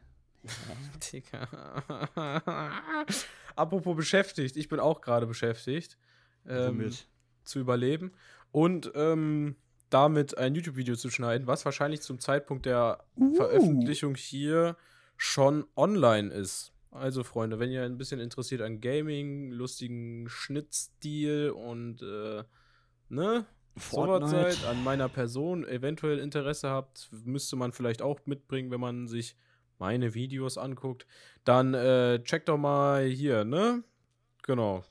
Digga. 1.13 1.47
Apropos 3.57 3.95
beschäftigt, 3.95 4.57
ich 4.57 4.69
bin 4.69 4.81
auch 4.81 5.01
gerade 5.03 5.27
beschäftigt. 5.27 5.99
Ähm, 6.47 6.79
Womit? 6.79 7.07
zu 7.45 7.59
überleben 7.59 8.13
und 8.53 8.91
ähm, 8.95 9.57
damit 9.91 10.39
ein 10.39 10.55
YouTube-Video 10.55 10.97
zu 10.97 11.11
schneiden, 11.11 11.47
was 11.47 11.65
wahrscheinlich 11.65 12.01
zum 12.03 12.19
Zeitpunkt 12.19 12.67
der 12.67 13.05
Uh. 13.17 13.35
Veröffentlichung 13.35 14.15
hier 14.15 14.77
schon 15.17 15.67
online 15.77 16.33
ist. 16.33 16.73
Also, 16.93 17.23
Freunde, 17.23 17.59
wenn 17.61 17.71
ihr 17.71 17.85
ein 17.85 17.99
bisschen 17.99 18.19
interessiert 18.19 18.63
an 18.63 18.81
Gaming, 18.81 19.51
lustigen 19.53 20.29
Schnittstil 20.29 21.51
und 21.51 22.03
äh, 22.03 22.43
ne, 23.09 23.47
sowas 23.77 24.31
seid, 24.31 24.65
an 24.65 24.83
meiner 24.83 25.09
Person 25.09 25.67
eventuell 25.67 26.19
Interesse 26.19 26.71
habt, 26.71 27.09
müsste 27.25 27.55
man 27.57 27.73
vielleicht 27.73 28.03
auch 28.03 28.21
mitbringen, 28.27 28.71
wenn 28.71 28.81
man 28.81 29.07
sich 29.07 29.37
meine 29.79 30.15
Videos 30.15 30.59
anguckt, 30.59 31.07
dann 31.45 31.75
äh, 31.75 32.23
checkt 32.23 32.49
doch 32.49 32.59
mal 32.59 33.07
hier, 33.07 33.45
ne? 33.45 33.83
Genau. 34.43 34.85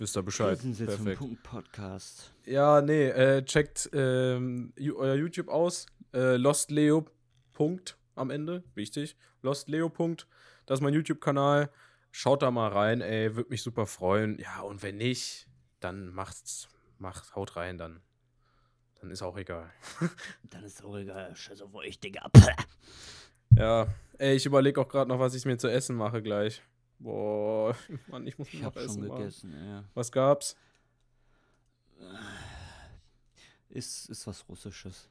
Wisst 0.00 0.16
ihr 0.16 0.22
Bescheid. 0.22 0.58
Perfekt. 0.58 1.20
Podcast. 1.42 2.32
Ja, 2.46 2.80
nee, 2.80 3.08
äh, 3.08 3.44
checkt 3.44 3.90
ähm, 3.92 4.72
euer 4.78 5.14
YouTube 5.14 5.48
aus. 5.48 5.84
Äh, 6.14 6.36
Lost 6.36 6.70
Leo. 6.70 7.04
Punkt 7.52 7.98
am 8.14 8.30
Ende. 8.30 8.64
Wichtig. 8.74 9.14
Lost 9.42 9.68
Leo. 9.68 9.90
Punkt. 9.90 10.26
Das 10.64 10.78
ist 10.78 10.82
mein 10.82 10.94
YouTube-Kanal. 10.94 11.68
Schaut 12.12 12.40
da 12.40 12.50
mal 12.50 12.68
rein, 12.68 13.02
ey. 13.02 13.36
Würde 13.36 13.50
mich 13.50 13.62
super 13.62 13.84
freuen. 13.84 14.38
Ja, 14.38 14.62
und 14.62 14.82
wenn 14.82 14.96
nicht, 14.96 15.46
dann 15.80 16.08
macht's. 16.08 16.70
Macht, 16.96 17.36
haut 17.36 17.56
rein 17.56 17.76
dann. 17.76 18.00
Dann 19.02 19.10
ist 19.10 19.20
auch 19.20 19.36
egal. 19.36 19.70
Dann 20.48 20.64
ist 20.64 20.82
auch 20.82 20.96
egal. 20.96 21.36
Scheiß 21.36 21.60
auf 21.60 21.74
euch, 21.74 22.00
Digga. 22.00 22.30
Ja, 23.54 23.86
ey, 24.16 24.34
ich 24.34 24.46
überlege 24.46 24.80
auch 24.80 24.88
gerade 24.88 25.10
noch, 25.10 25.18
was 25.18 25.34
ich 25.34 25.44
mir 25.44 25.58
zu 25.58 25.68
essen 25.68 25.94
mache 25.94 26.22
gleich. 26.22 26.62
Boah, 27.00 27.74
Mann, 28.08 28.26
ich 28.26 28.38
muss 28.38 28.48
Ich 28.48 28.60
noch 28.60 28.66
hab 28.66 28.74
schon 28.74 28.84
essen. 28.84 29.02
Gegessen, 29.02 29.52
ja. 29.66 29.84
Was 29.94 30.12
gab's? 30.12 30.54
Ist, 33.68 34.08
ist 34.10 34.26
was 34.26 34.48
Russisches. 34.48 35.08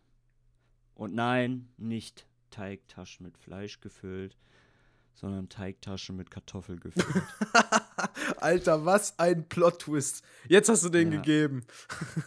Und 0.96 1.14
nein, 1.16 1.70
nicht 1.78 2.26
Teigtaschen 2.52 3.26
mit 3.26 3.38
Fleisch 3.38 3.80
gefüllt, 3.80 4.36
sondern 5.14 5.48
Teigtaschen 5.50 6.16
mit 6.16 6.30
Kartoffel 6.30 6.78
gefüllt. 6.80 7.24
Alter, 8.38 8.86
was 8.86 9.18
ein 9.18 9.48
Plot-Twist. 9.48 10.24
Jetzt 10.48 10.68
hast 10.70 10.84
du 10.84 10.90
den 10.90 11.12
Ja. 11.12 11.18
gegeben. 11.22 11.66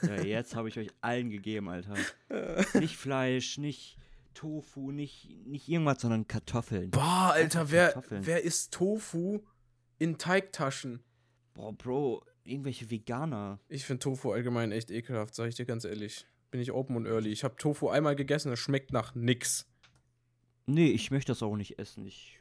ja, 0.03 0.23
jetzt 0.23 0.55
habe 0.57 0.69
ich 0.69 0.79
euch 0.79 0.89
allen 1.01 1.31
gegeben, 1.31 1.69
Alter. 1.69 1.95
Nicht 2.75 2.97
Fleisch, 2.97 3.59
nicht 3.59 3.99
Tofu, 4.35 4.91
nicht, 4.93 5.29
nicht 5.47 5.69
irgendwas, 5.69 6.01
sondern 6.01 6.27
Kartoffeln. 6.27 6.91
Boah, 6.91 7.33
Alter, 7.35 7.71
wer, 7.71 7.93
Kartoffeln. 7.93 8.27
wer 8.27 8.43
isst 8.43 8.73
Tofu 8.73 9.41
in 10.03 10.19
Teigtaschen? 10.19 11.01
Boah, 11.55 11.73
Bro, 11.73 12.25
irgendwelche 12.43 12.91
Veganer. 12.91 13.61
Ich 13.69 13.85
finde 13.85 14.01
Tofu 14.01 14.33
allgemein 14.33 14.73
echt 14.73 14.91
ekelhaft, 14.91 15.35
sag 15.35 15.47
ich 15.47 15.55
dir 15.55 15.65
ganz 15.65 15.85
ehrlich. 15.85 16.27
Bin 16.51 16.61
ich 16.61 16.73
open 16.73 16.97
und 16.97 17.07
early. 17.07 17.31
Ich 17.31 17.45
habe 17.45 17.55
Tofu 17.55 17.89
einmal 17.89 18.17
gegessen, 18.17 18.51
das 18.51 18.59
schmeckt 18.59 18.93
nach 18.93 19.15
nix. 19.15 19.71
Nee, 20.67 20.91
ich 20.91 21.13
möchte 21.13 21.31
das 21.31 21.43
auch 21.43 21.57
nicht 21.57 21.79
essen. 21.79 22.05
Ich, 22.05 22.41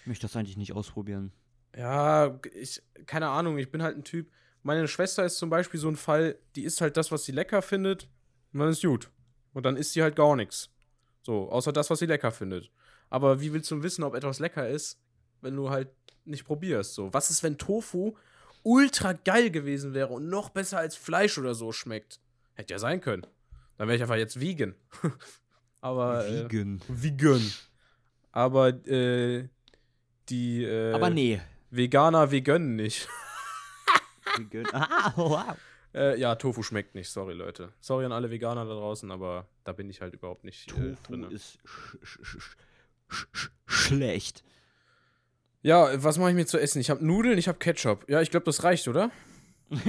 ich 0.00 0.06
möchte 0.06 0.22
das 0.22 0.36
eigentlich 0.36 0.56
nicht 0.56 0.72
ausprobieren. 0.72 1.32
Ja, 1.76 2.40
ich, 2.54 2.82
keine 3.04 3.28
Ahnung, 3.28 3.58
ich 3.58 3.70
bin 3.70 3.82
halt 3.82 3.98
ein 3.98 4.04
Typ. 4.04 4.30
Meine 4.62 4.88
Schwester 4.88 5.22
ist 5.22 5.36
zum 5.36 5.50
Beispiel 5.50 5.78
so 5.78 5.88
ein 5.88 5.96
Fall, 5.96 6.38
die 6.56 6.64
isst 6.64 6.80
halt 6.80 6.96
das, 6.96 7.12
was 7.12 7.24
sie 7.24 7.32
lecker 7.32 7.60
findet, 7.60 8.08
und 8.54 8.60
dann 8.60 8.70
ist 8.70 8.82
gut. 8.82 9.10
Und 9.52 9.66
dann 9.66 9.76
isst 9.76 9.92
sie 9.92 10.02
halt 10.02 10.16
gar 10.16 10.34
nichts. 10.34 10.70
So, 11.22 11.50
außer 11.50 11.72
das, 11.72 11.90
was 11.90 11.98
sie 11.98 12.06
lecker 12.06 12.30
findet. 12.30 12.70
Aber 13.10 13.42
wie 13.42 13.52
willst 13.52 13.70
du 13.70 13.82
wissen, 13.82 14.02
ob 14.02 14.14
etwas 14.14 14.38
lecker 14.38 14.66
ist, 14.66 14.98
wenn 15.44 15.54
du 15.56 15.70
halt 15.70 15.88
nicht 16.24 16.44
probierst? 16.44 16.94
So, 16.94 17.12
was 17.12 17.30
ist, 17.30 17.42
wenn 17.42 17.58
Tofu 17.58 18.16
ultra 18.62 19.12
geil 19.12 19.50
gewesen 19.50 19.94
wäre 19.94 20.08
und 20.08 20.28
noch 20.28 20.48
besser 20.48 20.78
als 20.78 20.96
Fleisch 20.96 21.38
oder 21.38 21.54
so 21.54 21.70
schmeckt? 21.70 22.20
Hätte 22.54 22.74
ja 22.74 22.78
sein 22.78 23.00
können. 23.00 23.26
Dann 23.76 23.88
wäre 23.88 23.96
ich 23.96 24.02
einfach 24.02 24.16
jetzt 24.16 24.40
vegan. 24.40 24.74
Aber. 25.80 26.26
Äh, 26.26 26.44
Vegan. 26.44 26.80
vegan. 26.88 27.52
Aber, 28.32 28.68
äh, 28.88 29.48
die. 30.28 30.64
Äh, 30.64 30.92
Aber 30.92 31.10
nee. 31.10 31.40
Veganer, 31.70 32.30
wir 32.30 32.40
gönnen 32.40 32.76
nicht. 32.76 33.08
Vegan. 34.36 34.66
Ah, 34.72 35.12
wow. 35.16 35.56
Äh, 35.92 36.18
ja, 36.18 36.34
Tofu 36.34 36.62
schmeckt 36.62 36.94
nicht, 36.94 37.08
sorry 37.10 37.34
Leute. 37.34 37.72
Sorry 37.80 38.04
an 38.04 38.12
alle 38.12 38.30
Veganer 38.30 38.64
da 38.64 38.74
draußen, 38.74 39.10
aber 39.10 39.48
da 39.64 39.72
bin 39.72 39.88
ich 39.90 40.00
halt 40.00 40.14
überhaupt 40.14 40.44
nicht 40.44 40.68
äh, 40.68 40.70
Tofu 40.70 41.12
drin. 41.12 41.30
ist 41.30 41.58
sch 41.64 41.96
sch 42.02 42.18
sch 42.22 42.56
sch 43.08 43.28
sch 43.32 43.50
schlecht. 43.66 44.44
Ja, 45.64 46.04
was 46.04 46.18
mache 46.18 46.28
ich 46.28 46.36
mir 46.36 46.44
zu 46.44 46.60
essen? 46.60 46.78
Ich 46.78 46.90
habe 46.90 47.02
Nudeln, 47.04 47.38
ich 47.38 47.48
habe 47.48 47.58
Ketchup. 47.58 48.04
Ja, 48.06 48.20
ich 48.20 48.30
glaube, 48.30 48.44
das 48.44 48.64
reicht, 48.64 48.86
oder? 48.86 49.10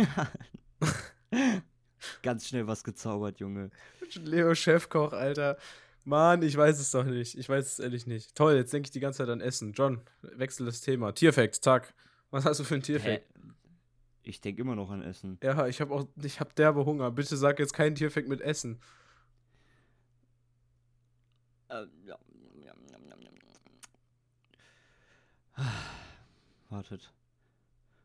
Ganz 2.22 2.48
schnell 2.48 2.66
was 2.66 2.86
gezaubert, 2.86 3.42
Junge. 3.42 3.72
Leo 4.14 4.56
Chefkoch, 4.56 5.12
Alter. 5.12 5.58
Mann, 6.06 6.44
ich 6.44 6.56
weiß 6.56 6.80
es 6.80 6.92
doch 6.92 7.04
nicht. 7.04 7.38
Ich 7.38 7.50
weiß 7.50 7.74
es 7.74 7.80
ehrlich 7.80 8.08
nicht. 8.08 8.36
Toll, 8.36 8.56
jetzt 8.56 8.72
denke 8.72 8.88
ich 8.88 8.92
die 8.92 9.02
ganze 9.02 9.18
Zeit 9.18 9.28
an 9.28 9.42
Essen. 9.42 9.74
John, 9.74 10.00
wechsel 10.22 10.66
das 10.66 10.80
Thema. 10.80 11.12
Tierfact, 11.12 11.56
zack. 11.56 11.94
Was 12.32 12.46
hast 12.46 12.62
du 12.62 12.64
für 12.64 12.76
ein 12.76 12.82
Hä? 12.82 12.86
Tierfact? 12.86 13.26
Ich 14.24 14.40
denke 14.40 14.62
immer 14.62 14.78
noch 14.78 14.90
an 14.92 15.02
Essen. 15.02 15.38
Ja, 15.44 15.68
ich 15.68 15.82
habe 15.82 15.94
auch, 15.94 16.08
ich 16.24 16.40
habe 16.40 16.54
derbe 16.56 16.86
Hunger. 16.86 17.12
Bitte 17.12 17.36
sag 17.36 17.60
jetzt 17.60 17.74
kein 17.74 17.96
Tierfact 17.96 18.30
mit 18.30 18.40
Essen. 18.40 18.80
Äh, 21.68 21.84
ja. 22.06 22.18
Wartet. 26.70 27.14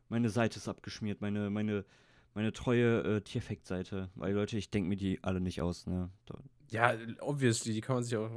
Meine 0.09 0.29
Seite 0.29 0.57
ist 0.59 0.67
abgeschmiert, 0.67 1.21
meine, 1.21 1.49
meine, 1.49 1.85
meine 2.33 2.51
treue 2.53 3.17
äh, 3.17 3.21
Tierfact-Seite. 3.21 4.09
Weil, 4.15 4.33
Leute, 4.33 4.57
ich 4.57 4.69
denke 4.69 4.89
mir 4.89 4.97
die 4.97 5.23
alle 5.23 5.39
nicht 5.41 5.61
aus, 5.61 5.87
ne? 5.87 6.09
Da, 6.25 6.37
Ja, 6.69 6.93
obviously, 7.21 7.73
die 7.73 7.81
kann 7.81 7.95
man 7.95 8.03
sich 8.03 8.17
auch, 8.17 8.29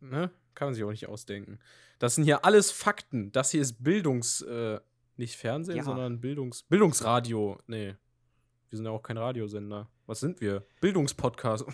ne? 0.00 0.30
Kann 0.54 0.68
man 0.68 0.74
sich 0.74 0.84
auch 0.84 0.90
nicht 0.90 1.08
ausdenken. 1.08 1.58
Das 1.98 2.14
sind 2.14 2.24
hier 2.24 2.44
alles 2.44 2.70
Fakten. 2.70 3.32
Das 3.32 3.50
hier 3.50 3.60
ist 3.60 3.82
Bildungs, 3.82 4.40
äh, 4.42 4.80
nicht 5.16 5.36
Fernsehen, 5.36 5.76
Ja. 5.76 5.84
sondern 5.84 6.20
Bildungs, 6.20 6.62
Bildungsradio. 6.64 7.58
Nee. 7.66 7.94
Wir 8.70 8.76
sind 8.76 8.86
ja 8.86 8.90
auch 8.92 9.02
kein 9.02 9.18
Radiosender. 9.18 9.88
Was 10.06 10.20
sind 10.20 10.40
wir? 10.40 10.66
Bildungspodcast. 10.80 11.64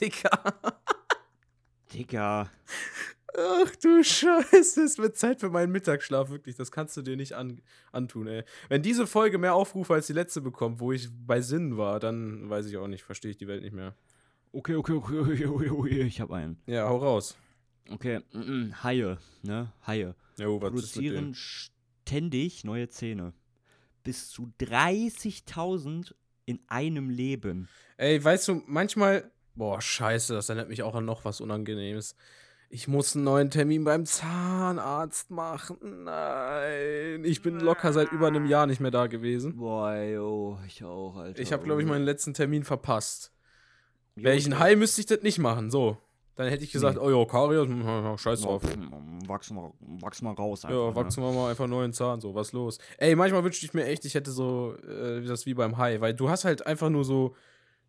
Dicker. 0.00 0.30
Digga. 1.92 2.50
Ach 3.36 3.76
du 3.76 4.02
Scheiße, 4.02 4.82
es 4.82 4.98
wird 4.98 5.16
Zeit 5.16 5.40
für 5.40 5.50
meinen 5.50 5.70
Mittagsschlaf, 5.72 6.30
wirklich. 6.30 6.56
Das 6.56 6.72
kannst 6.72 6.96
du 6.96 7.02
dir 7.02 7.16
nicht 7.16 7.34
an, 7.34 7.60
antun, 7.92 8.26
ey. 8.26 8.44
Wenn 8.68 8.82
diese 8.82 9.06
Folge 9.06 9.38
mehr 9.38 9.54
Aufrufe 9.54 9.94
als 9.94 10.06
die 10.06 10.12
letzte 10.12 10.40
bekommt, 10.40 10.80
wo 10.80 10.92
ich 10.92 11.08
bei 11.26 11.40
Sinn 11.40 11.76
war, 11.76 12.00
dann 12.00 12.50
weiß 12.50 12.66
ich 12.66 12.76
auch 12.76 12.88
nicht, 12.88 13.04
verstehe 13.04 13.30
ich 13.30 13.36
die 13.36 13.46
Welt 13.46 13.62
nicht 13.62 13.74
mehr. 13.74 13.94
Okay, 14.52 14.74
okay, 14.74 14.92
okay, 14.92 15.18
okay, 15.18 15.46
okay, 15.46 15.70
okay, 15.70 16.02
ich 16.02 16.20
hab 16.20 16.32
einen. 16.32 16.58
Ja, 16.66 16.88
hau 16.88 16.96
raus. 16.96 17.36
Okay, 17.88 18.20
mm, 18.32 18.38
mm, 18.38 18.84
Haie, 18.84 19.18
ne? 19.42 19.72
Haie. 19.86 20.14
Jo, 20.38 20.60
was 20.60 20.68
ist 20.68 20.92
produzieren 20.94 21.26
dem? 21.26 21.34
ständig 21.34 22.64
neue 22.64 22.88
Zähne. 22.88 23.32
Bis 24.02 24.30
zu 24.30 24.52
30.000 24.60 26.14
in 26.46 26.60
einem 26.66 27.10
Leben. 27.10 27.68
Ey, 27.96 28.22
weißt 28.22 28.48
du, 28.48 28.62
manchmal. 28.66 29.30
Boah, 29.54 29.80
scheiße, 29.80 30.32
das 30.32 30.48
erinnert 30.48 30.68
mich 30.68 30.82
auch 30.82 30.94
an 30.94 31.04
noch 31.04 31.24
was 31.24 31.40
Unangenehmes. 31.40 32.16
Ich 32.72 32.86
muss 32.86 33.16
einen 33.16 33.24
neuen 33.24 33.50
Termin 33.50 33.82
beim 33.82 34.06
Zahnarzt 34.06 35.32
machen. 35.32 36.04
Nein. 36.04 37.24
Ich 37.24 37.42
bin 37.42 37.58
locker 37.58 37.92
seit 37.92 38.12
über 38.12 38.28
einem 38.28 38.46
Jahr 38.46 38.68
nicht 38.68 38.80
mehr 38.80 38.92
da 38.92 39.08
gewesen. 39.08 39.56
Boah, 39.56 39.96
yo, 39.96 40.56
ich 40.68 40.84
auch, 40.84 41.16
Alter. 41.16 41.40
Ich 41.40 41.52
habe, 41.52 41.64
glaube 41.64 41.82
ich, 41.82 41.88
meinen 41.88 42.04
letzten 42.04 42.32
Termin 42.32 42.62
verpasst. 42.62 43.32
Wäre 44.14 44.36
ich 44.36 44.46
ein 44.46 44.60
Hai, 44.60 44.76
müsste 44.76 45.00
ich 45.00 45.08
das 45.08 45.22
nicht 45.22 45.40
machen. 45.40 45.72
So. 45.72 45.96
Dann 46.36 46.46
hätte 46.48 46.62
ich 46.62 46.70
gesagt, 46.70 46.96
Nee. 46.96 47.02
oh 47.02 47.10
ja, 47.10 47.24
Karies, 47.26 47.66
hm, 47.68 48.16
scheiß 48.16 48.42
drauf. 48.42 48.62
Wachs 49.26 49.50
mal, 49.50 49.72
wachs 50.00 50.22
mal 50.22 50.32
raus. 50.32 50.62
Ja, 50.62 50.68
einfach, 50.68 50.94
wachsen 50.94 51.24
wir 51.24 51.32
mal 51.32 51.50
einfach 51.50 51.66
neuen 51.66 51.92
Zahn, 51.92 52.20
so, 52.20 52.36
was 52.36 52.52
los? 52.52 52.78
Ey, 52.98 53.16
manchmal 53.16 53.42
wünschte 53.42 53.66
ich 53.66 53.74
mir 53.74 53.84
echt, 53.86 54.04
ich 54.04 54.14
hätte 54.14 54.30
so, 54.30 54.74
äh, 54.88 55.22
das 55.22 55.44
wie 55.44 55.54
beim 55.54 55.76
Hai, 55.76 56.00
weil 56.00 56.14
du 56.14 56.30
hast 56.30 56.44
halt 56.44 56.64
einfach 56.66 56.88
nur 56.88 57.04
so, 57.04 57.34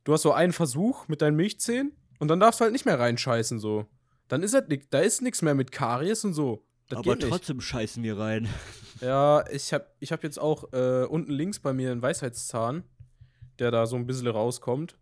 du 0.03 0.11
hast 0.13 0.23
so 0.23 0.33
einen 0.33 0.53
Versuch 0.53 1.07
mit 1.07 1.21
deinen 1.21 1.35
Milchzähnen 1.37 1.93
und 2.19 2.27
dann 2.29 2.39
darfst 2.39 2.59
du 2.59 2.63
halt 2.63 2.73
nicht 2.73 2.85
mehr 2.85 2.99
reinscheißen, 2.99 3.59
so. 3.59 3.85
Dann 4.31 4.43
ist 4.43 4.53
halt 4.53 4.69
nix, 4.69 4.87
da 4.89 4.99
ist 4.99 5.21
nichts 5.21 5.41
mehr 5.41 5.55
mit 5.55 5.73
Karies 5.73 6.23
und 6.23 6.33
so. 6.33 6.63
Das 6.87 6.99
Aber 6.99 7.11
geht 7.11 7.23
nicht. 7.23 7.29
trotzdem 7.29 7.59
scheißen 7.59 8.01
wir 8.01 8.17
rein. 8.17 8.47
Ja, 9.01 9.43
ich 9.49 9.73
hab, 9.73 9.95
ich 9.99 10.11
hab 10.11 10.23
jetzt 10.23 10.39
auch 10.39 10.73
äh, 10.73 11.05
unten 11.05 11.31
links 11.31 11.57
bei 11.57 11.73
mir 11.73 11.91
einen 11.91 12.03
Weisheitszahn, 12.03 12.83
der 13.57 13.71
da 13.71 13.87
so 13.87 13.95
ein 13.95 14.05
bisschen 14.05 14.27
rauskommt. 14.27 14.95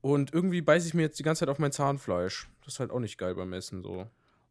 Und 0.00 0.32
irgendwie 0.32 0.62
beiße 0.62 0.86
ich 0.86 0.94
mir 0.94 1.02
jetzt 1.02 1.18
die 1.18 1.24
ganze 1.24 1.40
Zeit 1.40 1.48
auf 1.48 1.58
mein 1.58 1.72
Zahnfleisch. 1.72 2.48
Das 2.64 2.74
ist 2.74 2.80
halt 2.80 2.92
auch 2.92 3.00
nicht 3.00 3.18
geil 3.18 3.34
beim 3.34 3.52
Essen 3.52 3.82
so. 3.82 4.06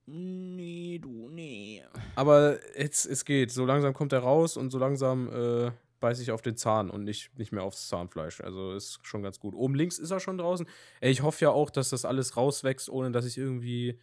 Nee, 0.08 1.00
du, 1.02 1.30
nee. 1.30 1.82
Aber 2.16 2.60
jetzt, 2.78 3.06
es 3.06 3.24
geht. 3.24 3.52
So 3.52 3.66
langsam 3.66 3.94
kommt 3.94 4.12
er 4.12 4.20
raus 4.20 4.58
und 4.58 4.72
so 4.72 4.78
langsam 4.78 5.30
äh, 5.30 5.72
beiße 6.02 6.22
ich 6.22 6.32
auf 6.32 6.42
den 6.42 6.58
Zahn 6.58 6.90
und 6.90 7.06
nicht, 7.06 7.38
nicht 7.38 7.54
mehr 7.54 7.64
aufs 7.64 7.88
Zahnfleisch. 7.88 8.42
Also 8.42 8.74
ist 8.74 9.00
schon 9.04 9.24
ganz 9.24 9.40
gut. 9.40 9.56
Oben 9.56 9.76
links 9.76 9.98
ist 9.98 10.12
er 10.12 10.20
schon 10.20 10.38
draußen. 10.38 10.68
Ey, 11.00 11.12
ich 11.12 11.22
hoffe 11.22 11.46
ja 11.46 11.52
auch, 11.52 11.70
dass 11.70 11.92
das 11.92 12.04
alles 12.04 12.36
rauswächst, 12.36 12.90
ohne 12.90 13.12
dass 13.12 13.26
ich 13.26 13.38
irgendwie 13.38 13.98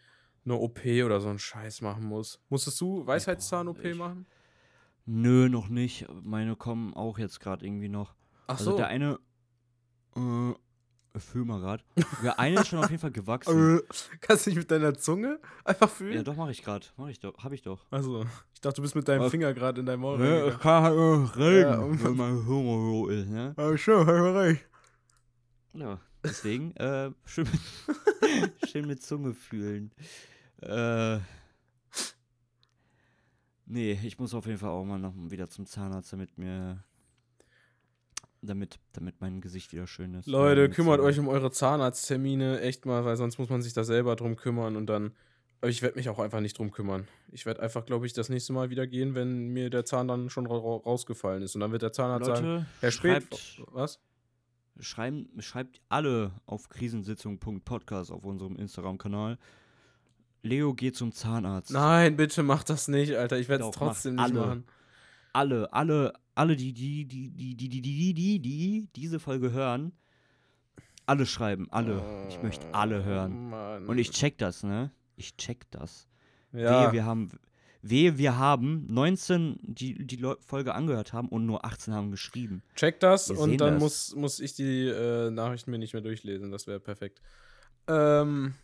eine 0.44 0.54
OP 0.54 0.80
oder 1.04 1.20
so 1.20 1.28
einen 1.28 1.38
Scheiß 1.38 1.82
machen 1.82 2.04
muss. 2.04 2.40
Musstest 2.48 2.80
du 2.80 3.06
Weisheitszahn-OP 3.06 3.84
ich- 3.84 3.96
machen? 3.98 4.26
Nö, 5.04 5.48
noch 5.48 5.68
nicht. 5.68 6.06
Meine 6.22 6.54
kommen 6.56 6.94
auch 6.94 7.18
jetzt 7.18 7.40
gerade 7.40 7.66
irgendwie 7.66 7.88
noch. 7.88 8.14
Ach 8.46 8.58
Also 8.58 8.70
so. 8.72 8.76
der 8.76 8.86
eine, 8.88 9.18
äh, 10.16 10.52
fühl 11.20 11.44
mal 11.44 11.60
grad. 11.60 11.84
Der 12.22 12.38
eine 12.38 12.60
ist 12.60 12.68
schon 12.68 12.78
auf 12.78 12.90
jeden 12.90 13.00
Fall 13.00 13.10
gewachsen. 13.12 13.78
Äh, 13.78 13.82
Kannst 14.20 14.46
du 14.46 14.50
nicht 14.50 14.58
mit 14.58 14.70
deiner 14.70 14.94
Zunge 14.94 15.38
einfach 15.64 15.88
fühlen? 15.90 16.14
ja, 16.14 16.22
doch, 16.22 16.36
mache 16.36 16.50
ich 16.50 16.62
gerade. 16.62 16.86
Mach 16.96 17.08
ich 17.08 17.20
doch. 17.20 17.36
Hab 17.42 17.52
ich 17.52 17.62
doch. 17.62 17.86
Also, 17.90 18.24
ich 18.54 18.60
dachte, 18.60 18.76
du 18.76 18.82
bist 18.82 18.94
mit 18.94 19.06
deinem 19.08 19.22
Was? 19.22 19.30
Finger 19.30 19.52
gerade 19.54 19.80
in 19.80 19.86
deinem 19.86 20.00
Maul. 20.00 20.20
Ja, 20.24 20.46
ich 20.48 20.58
kann 20.58 20.82
halt 20.82 20.94
nur 20.96 21.36
reden, 21.36 21.70
Ja, 21.70 21.78
um- 21.78 22.02
wenn 22.04 22.16
mein 22.16 22.34
Humor 22.46 22.80
so 22.90 23.08
ist, 23.08 23.28
ne? 23.28 23.54
Ja, 23.56 23.72
hast 23.72 23.86
du 23.86 24.36
recht. 24.38 24.64
Ja, 25.74 26.00
deswegen, 26.24 26.74
äh, 26.76 27.10
schön 27.24 27.46
mit, 27.50 28.52
schön 28.70 28.86
mit 28.86 29.02
Zunge 29.02 29.34
fühlen. 29.34 29.92
Äh, 30.62 31.18
nee, 33.66 33.92
ich 34.02 34.18
muss 34.18 34.34
auf 34.34 34.46
jeden 34.46 34.58
Fall 34.58 34.70
auch 34.70 34.84
mal 34.84 34.98
noch 34.98 35.14
wieder 35.16 35.48
zum 35.48 35.66
Zahnarzt, 35.66 36.12
damit 36.12 36.36
mir, 36.38 36.82
damit, 38.42 38.78
damit 38.92 39.20
mein 39.20 39.40
Gesicht 39.40 39.72
wieder 39.72 39.86
schön 39.86 40.14
ist. 40.14 40.26
Leute, 40.26 40.68
kümmert 40.68 40.98
Zunge. 40.98 41.08
euch 41.08 41.18
um 41.18 41.28
eure 41.28 41.50
Zahnarzttermine, 41.50 42.60
echt 42.60 42.86
mal, 42.86 43.04
weil 43.04 43.16
sonst 43.16 43.38
muss 43.38 43.48
man 43.48 43.62
sich 43.62 43.72
da 43.72 43.84
selber 43.84 44.16
drum 44.16 44.36
kümmern 44.36 44.76
und 44.76 44.86
dann. 44.86 45.12
Aber 45.60 45.70
ich 45.70 45.82
werde 45.82 45.96
mich 45.96 46.08
auch 46.08 46.20
einfach 46.20 46.40
nicht 46.40 46.56
drum 46.56 46.70
kümmern. 46.70 47.08
Ich 47.32 47.44
werde 47.44 47.60
einfach, 47.62 47.84
glaube 47.84 48.06
ich, 48.06 48.12
das 48.12 48.28
nächste 48.28 48.52
Mal 48.52 48.70
wieder 48.70 48.86
gehen, 48.86 49.16
wenn 49.16 49.48
mir 49.48 49.70
der 49.70 49.84
Zahn 49.84 50.06
dann 50.06 50.30
schon 50.30 50.46
ra 50.46 50.56
ra 50.56 50.76
rausgefallen 50.76 51.42
ist. 51.42 51.56
Und 51.56 51.62
dann 51.62 51.72
wird 51.72 51.82
der 51.82 51.92
Zahnarzt 51.92 52.26
sagen, 52.26 52.46
Leute, 52.46 52.66
Herr 52.80 52.90
Spät, 52.92 53.22
schreibt, 53.22 53.62
was? 53.72 54.00
schreiben, 54.80 55.28
schreibt 55.40 55.80
alle 55.88 56.32
auf 56.46 56.68
krisensitzung.podcast 56.68 58.12
auf 58.12 58.24
unserem 58.24 58.54
Instagram-Kanal. 58.56 59.38
Leo 60.42 60.74
geht 60.74 60.96
zum 60.96 61.12
Zahnarzt. 61.12 61.72
Nein, 61.72 62.16
bitte 62.16 62.44
mach 62.44 62.62
das 62.62 62.86
nicht, 62.86 63.16
Alter. 63.16 63.38
Ich 63.38 63.48
werde 63.48 63.64
es 63.64 63.70
trotzdem 63.72 64.14
nicht 64.14 64.24
alle. 64.24 64.40
machen. 64.40 64.64
Alle, 65.32 65.72
alle, 65.72 66.12
alle, 66.34 66.56
die, 66.56 66.72
die, 66.72 67.04
die, 67.06 67.30
die, 67.30 67.56
die, 67.56 67.68
die, 67.68 67.82
die, 67.82 68.14
die, 68.14 68.38
die 68.40 68.88
diese 68.94 69.18
Folge 69.20 69.52
hören, 69.52 69.92
alle 71.06 71.26
schreiben, 71.26 71.68
alle. 71.70 72.02
Ich 72.28 72.42
möchte 72.42 72.66
alle 72.72 73.04
hören. 73.04 73.50
Mann. 73.50 73.86
Und 73.86 73.98
ich 73.98 74.10
check 74.10 74.38
das, 74.38 74.62
ne? 74.62 74.92
Ich 75.16 75.36
check 75.36 75.70
das. 75.70 76.06
ja, 76.52 76.86
Wehe, 76.86 76.92
wir 76.92 77.04
haben, 77.06 77.30
wehe, 77.82 78.18
wir 78.18 78.36
haben 78.36 78.86
19, 78.90 79.58
die 79.62 80.06
die 80.06 80.16
Leu 80.16 80.36
Folge 80.44 80.74
angehört 80.74 81.12
haben 81.12 81.28
und 81.28 81.46
nur 81.46 81.64
18 81.64 81.94
haben 81.94 82.10
geschrieben. 82.10 82.62
check 82.74 83.00
das 83.00 83.30
Wir 83.30 83.38
und 83.38 83.58
dann 83.58 83.74
das. 83.74 83.82
Muss, 83.82 84.14
muss 84.14 84.40
ich 84.40 84.54
die 84.54 84.88
äh, 84.88 85.30
Nachrichten 85.30 85.70
mir 85.70 85.78
nicht 85.78 85.94
mehr 85.94 86.02
durchlesen. 86.02 86.50
Das 86.50 86.66
wäre 86.66 86.78
perfekt. 86.78 87.22
Ähm, 87.88 88.54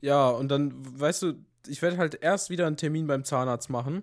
ja, 0.00 0.28
und 0.30 0.48
dann, 0.48 0.72
weißt 0.98 1.22
du, 1.22 1.34
ich 1.66 1.82
werde 1.82 1.98
halt 1.98 2.18
erst 2.22 2.50
wieder 2.50 2.66
einen 2.66 2.76
Termin 2.76 3.06
beim 3.06 3.24
Zahnarzt 3.24 3.70
machen, 3.70 4.02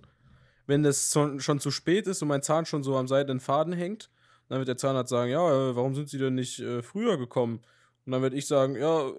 wenn 0.70 0.86
es 0.86 1.12
schon, 1.12 1.60
zu 1.60 1.72
spät 1.72 2.06
ist 2.06 2.22
und 2.22 2.28
mein 2.28 2.44
Zahn 2.44 2.68
schon 2.68 2.84
so 2.84 2.96
am 2.96 3.08
seidenen 3.08 3.40
Faden 3.40 3.74
hängt. 3.74 4.12
Dann 4.50 4.60
wird 4.60 4.68
der 4.68 4.78
Zahnarzt 4.78 5.10
sagen, 5.10 5.32
ja, 5.32 5.42
äh, 5.42 5.76
warum 5.76 5.96
sind 5.96 6.10
Sie 6.10 6.20
denn 6.20 6.36
nicht 6.36 6.60
äh, 6.60 6.84
früher 6.84 7.18
gekommen? 7.18 7.62
Und 8.06 8.12
dann 8.12 8.22
werde 8.22 8.36
ich 8.38 8.46
sagen, 8.48 8.76
ja, 8.76 9.12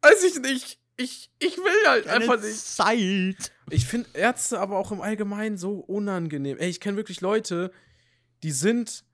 weiß 0.00 0.24
ich 0.24 0.40
nicht. 0.40 0.78
Ich, 0.96 1.30
ich 1.40 1.58
will 1.58 1.88
halt 1.88 2.06
einfach 2.06 2.40
nicht. 2.40 2.56
Zeit. 2.56 3.52
Ich 3.68 3.84
finde 3.86 4.08
Ärzte 4.14 4.60
aber 4.60 4.78
auch 4.78 4.92
im 4.92 5.02
Allgemeinen 5.02 5.58
so 5.58 5.74
unangenehm. 5.74 6.56
Ey, 6.58 6.70
ich 6.70 6.80
kenne 6.80 6.96
wirklich 6.96 7.20
Leute, 7.20 7.70
die 8.42 8.52
sind, 8.52 9.04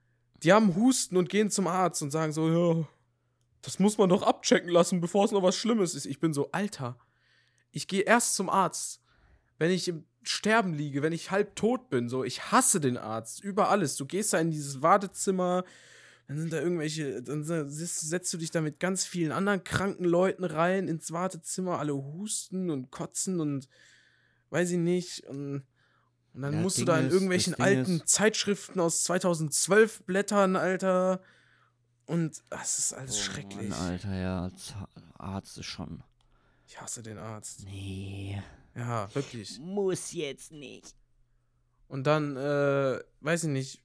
die 0.43 0.53
haben 0.53 0.75
Husten 0.75 1.17
und 1.17 1.27
gehen 1.27 1.49
zum 1.49 1.67
Arzt 1.67 2.01
und 2.01 2.11
sagen 2.11 2.31
so, 2.31 2.49
ja, 2.49 2.87
das 3.63 3.79
muss 3.79 3.97
man 3.97 4.09
doch 4.09 4.23
abchecken 4.23 4.69
lassen, 4.69 5.01
bevor 5.01 5.25
es 5.25 5.31
noch 5.31 5.43
was 5.43 5.57
Schlimmes 5.57 5.95
ist. 5.95 6.05
Ich 6.05 6.19
bin 6.19 6.33
so, 6.33 6.51
Alter, 6.51 6.97
ich 7.71 7.87
gehe 7.87 8.01
erst 8.01 8.35
zum 8.35 8.49
Arzt, 8.49 9.01
wenn 9.57 9.71
ich 9.71 9.87
im 9.89 10.05
Sterben 10.23 10.73
liege, 10.73 11.01
wenn 11.01 11.13
ich 11.13 11.31
halb 11.31 11.55
tot 11.55 11.89
bin. 11.89 12.09
So, 12.09 12.23
ich 12.23 12.51
hasse 12.51 12.79
den 12.79 12.97
Arzt 12.97 13.43
über 13.43 13.69
alles. 13.69 13.95
Du 13.95 14.05
gehst 14.05 14.33
da 14.33 14.39
in 14.39 14.51
dieses 14.51 14.81
Wartezimmer, 14.81 15.63
dann 16.27 16.37
sind 16.39 16.53
da 16.53 16.61
irgendwelche, 16.61 17.21
dann 17.21 17.43
setzt, 17.43 18.31
du 18.33 18.37
dich 18.37 18.51
da 18.51 18.61
mit 18.61 18.79
ganz 18.79 19.03
vielen 19.03 19.31
anderen 19.31 19.63
kranken 19.63 20.05
Leuten 20.05 20.43
rein 20.43 20.87
ins 20.87 21.11
Wartezimmer, 21.11 21.79
alle 21.79 21.93
husten 21.95 22.69
und 22.69 22.91
kotzen 22.91 23.39
und 23.39 23.67
weiß 24.49 24.71
ich 24.71 24.77
nicht. 24.77 25.25
Und, 25.27 25.63
und 26.33 26.41
dann 26.41 26.53
Ja, 26.53 26.61
musst 26.61 26.77
Ding 26.77 26.85
du 26.85 26.91
da 26.91 26.99
in 26.99 27.09
irgendwelchen 27.09 27.55
alten 27.55 28.05
Zeitschriften 28.05 28.79
aus 28.79 29.03
2012 29.03 30.03
blättern, 30.03 30.55
Alter. 30.55 31.21
Und 32.05 32.43
das 32.49 32.79
ist 32.79 32.93
alles 32.93 33.17
Oh, 33.17 33.21
schrecklich. 33.23 33.69
Mann, 33.69 33.79
Alter, 33.79 34.15
ja, 34.15 34.51
Arzt 35.17 35.57
ist 35.57 35.65
schon. 35.65 36.03
Ich 36.67 36.79
hasse 36.79 37.03
den 37.03 37.17
Arzt. 37.17 37.63
Nee. 37.65 38.41
Ja, 38.75 39.13
wirklich. 39.13 39.59
Muss 39.59 40.13
jetzt 40.13 40.51
nicht. 40.51 40.95
Und 41.87 42.07
dann, 42.07 42.37
äh, 42.37 42.99
weiß 43.19 43.43
ich 43.43 43.49
nicht, 43.49 43.83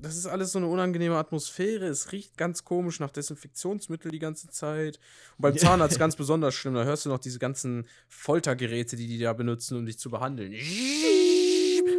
das 0.00 0.16
ist 0.16 0.26
alles 0.26 0.52
so 0.52 0.58
eine 0.58 0.68
unangenehme 0.68 1.16
Atmosphäre. 1.16 1.86
Es 1.86 2.12
riecht 2.12 2.36
ganz 2.36 2.64
komisch 2.64 3.00
nach 3.00 3.10
Desinfektionsmittel 3.10 4.10
die 4.10 4.18
ganze 4.20 4.48
Zeit. 4.48 4.98
Und 5.36 5.42
beim 5.42 5.56
Zahnarzt 5.56 5.98
ganz 5.98 6.14
besonders 6.16 6.54
schlimm. 6.54 6.74
Da 6.74 6.84
hörst 6.84 7.04
du 7.04 7.08
noch 7.08 7.18
diese 7.18 7.38
ganzen 7.38 7.86
Foltergeräte, 8.08 8.96
die 8.96 9.08
die 9.08 9.18
da 9.18 9.32
benutzen, 9.32 9.76
um 9.76 9.86
dich 9.86 9.98
zu 9.98 10.10
behandeln. 10.10 10.54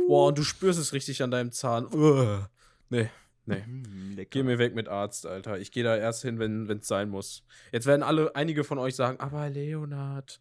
Boah, 0.07 0.27
und 0.27 0.37
du 0.37 0.43
spürst 0.43 0.79
es 0.79 0.93
richtig 0.93 1.21
an 1.23 1.31
deinem 1.31 1.51
Zahn. 1.51 1.93
Uah. 1.93 2.49
Nee, 2.89 3.09
nee. 3.45 3.63
Mm, 3.65 4.15
lecker. 4.15 4.29
Geh 4.31 4.43
mir 4.43 4.57
weg 4.57 4.75
mit 4.75 4.87
Arzt, 4.87 5.25
Alter. 5.25 5.59
Ich 5.59 5.71
gehe 5.71 5.83
da 5.83 5.95
erst 5.95 6.21
hin, 6.21 6.39
wenn 6.39 6.69
es 6.69 6.87
sein 6.87 7.09
muss. 7.09 7.43
Jetzt 7.71 7.85
werden 7.85 8.03
alle, 8.03 8.35
einige 8.35 8.63
von 8.63 8.77
euch 8.77 8.95
sagen, 8.95 9.19
aber 9.19 9.49
Leonard, 9.49 10.39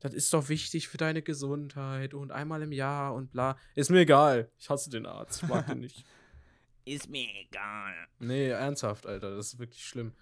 das 0.00 0.12
ist 0.14 0.32
doch 0.32 0.48
wichtig 0.48 0.88
für 0.88 0.98
deine 0.98 1.22
Gesundheit 1.22 2.14
und 2.14 2.30
einmal 2.32 2.62
im 2.62 2.72
Jahr 2.72 3.14
und 3.14 3.32
bla. 3.32 3.56
Ist 3.74 3.90
mir 3.90 4.00
egal. 4.00 4.50
Ich 4.58 4.68
hasse 4.68 4.90
den 4.90 5.06
Arzt. 5.06 5.42
Ich 5.42 5.48
mag 5.48 5.66
den 5.66 5.80
nicht. 5.80 6.04
Ist 6.86 7.08
mir 7.08 7.26
egal. 7.40 7.94
Nee, 8.18 8.48
ernsthaft, 8.48 9.06
Alter. 9.06 9.34
Das 9.34 9.54
ist 9.54 9.58
wirklich 9.58 9.82
schlimm. 9.86 10.12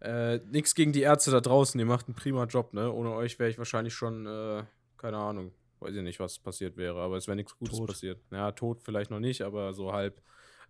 Äh, 0.00 0.40
nix 0.50 0.74
gegen 0.74 0.92
die 0.92 1.00
Ärzte 1.00 1.30
da 1.30 1.40
draußen. 1.40 1.80
Ihr 1.80 1.86
macht 1.86 2.06
einen 2.06 2.14
prima 2.14 2.44
Job, 2.44 2.74
ne? 2.74 2.92
Ohne 2.92 3.12
euch 3.12 3.38
wäre 3.38 3.48
ich 3.48 3.56
wahrscheinlich 3.56 3.94
schon, 3.94 4.26
äh, 4.26 4.62
keine 4.98 5.16
Ahnung. 5.16 5.54
Weiß 5.80 5.94
ich 5.94 6.02
nicht, 6.02 6.20
was 6.20 6.38
passiert 6.38 6.76
wäre, 6.76 7.00
aber 7.00 7.16
es 7.16 7.26
wäre 7.28 7.36
nichts 7.36 7.56
Gutes 7.56 7.78
Tot. 7.78 7.88
passiert. 7.88 8.20
Ja, 8.30 8.52
tot 8.52 8.82
vielleicht 8.82 9.10
noch 9.10 9.20
nicht, 9.20 9.40
aber 9.40 9.72
so 9.72 9.92
halb. 9.94 10.20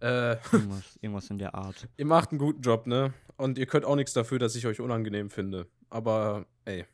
Äh, 0.01 0.37
Irgendwas, 0.53 0.97
irgendwas 1.01 1.31
in 1.31 1.39
der 1.39 1.55
Art. 1.57 1.89
Ihr 1.97 2.07
macht 2.07 2.31
einen 2.31 2.39
guten 2.39 2.61
Job, 2.61 2.87
ne? 2.87 3.13
Und 3.37 3.59
ihr 3.59 3.67
könnt 3.67 3.85
auch 3.85 3.97
nichts 3.97 4.13
dafür, 4.13 4.39
dass 4.39 4.55
ich 4.55 4.67
euch 4.67 4.81
unangenehm 4.81 5.31
finde. 5.31 5.67
Aber, 5.91 6.47
ey, 6.65 6.87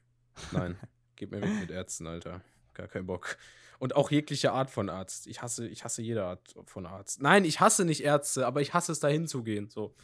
nein. 0.53 0.79
Gebt 1.23 1.31
mir 1.31 1.41
weg 1.41 1.61
mit 1.61 1.71
Ärzten, 1.71 2.09
Alter. 2.09 2.41
Gar 2.75 2.89
keinen 2.89 3.07
Bock. 3.07 3.37
Und 3.79 3.95
auch 3.95 4.11
jegliche 4.11 4.51
Art 4.51 4.71
von 4.71 4.89
Arzt. 4.89 5.29
Ich 5.29 5.41
hasse, 5.41 5.69
ich 5.69 5.85
hasse 5.85 6.03
jede 6.03 6.25
Art 6.25 6.53
von 6.67 6.85
Arzt. 6.85 7.23
Nein, 7.23 7.45
ich 7.45 7.61
hasse 7.61 7.85
nicht 7.85 8.03
Ärzte, 8.03 8.45
aber 8.45 8.61
ich 8.61 8.75
hasse 8.75 8.91
es, 8.91 8.99
da 8.99 9.07
hinzugehen. 9.07 9.71
So. 9.71 9.95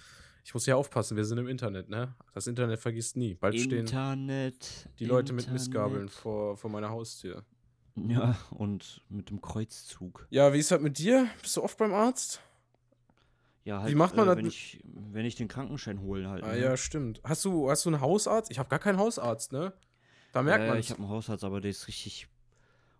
Ich 0.44 0.54
muss 0.54 0.64
ja 0.66 0.76
aufpassen, 0.76 1.16
wir 1.16 1.24
sind 1.24 1.38
im 1.38 1.48
Internet, 1.48 1.88
ne? 1.88 2.14
Das 2.34 2.46
Internet 2.46 2.78
vergisst 2.78 3.16
nie. 3.16 3.34
Bald 3.34 3.58
stehen 3.58 3.80
Internet. 3.80 4.88
die 5.00 5.06
Leute 5.06 5.32
mit 5.32 5.46
Internet. 5.46 5.60
Missgabeln 5.60 6.08
vor, 6.08 6.56
vor 6.56 6.70
meiner 6.70 6.90
Haustür. 6.90 7.44
Ja, 7.96 8.38
und 8.50 9.02
mit 9.08 9.30
dem 9.30 9.40
Kreuzzug. 9.40 10.28
Ja, 10.30 10.52
wie 10.52 10.58
ist 10.60 10.70
das 10.70 10.80
mit 10.80 10.98
dir? 10.98 11.26
Bist 11.42 11.56
du 11.56 11.64
oft 11.64 11.76
beim 11.78 11.92
Arzt? 11.94 12.40
Ja, 13.64 13.80
Wie 13.80 13.82
halt, 13.86 13.96
macht 13.96 14.14
man 14.14 14.26
äh, 14.26 14.28
das 14.28 14.36
wenn 14.36 14.44
mit- 14.44 14.52
ich, 14.54 14.80
wenn 14.84 15.26
ich 15.26 15.34
den 15.34 15.48
Krankenschein 15.48 16.00
hole 16.00 16.28
halt. 16.28 16.44
Ah, 16.44 16.52
ne? 16.52 16.60
ja, 16.60 16.76
stimmt. 16.76 17.20
Hast 17.24 17.44
du, 17.44 17.68
hast 17.68 17.84
du 17.86 17.88
einen 17.90 18.00
Hausarzt? 18.00 18.52
Ich 18.52 18.60
habe 18.60 18.68
gar 18.68 18.78
keinen 18.78 18.98
Hausarzt, 18.98 19.50
ne? 19.52 19.72
Da 20.32 20.42
merkt 20.42 20.64
ja, 20.64 20.70
man 20.70 20.78
ich 20.78 20.90
habe 20.90 21.00
einen 21.00 21.10
Hausarzt, 21.10 21.44
aber 21.44 21.60
der 21.60 21.70
ist 21.70 21.88
richtig 21.88 22.28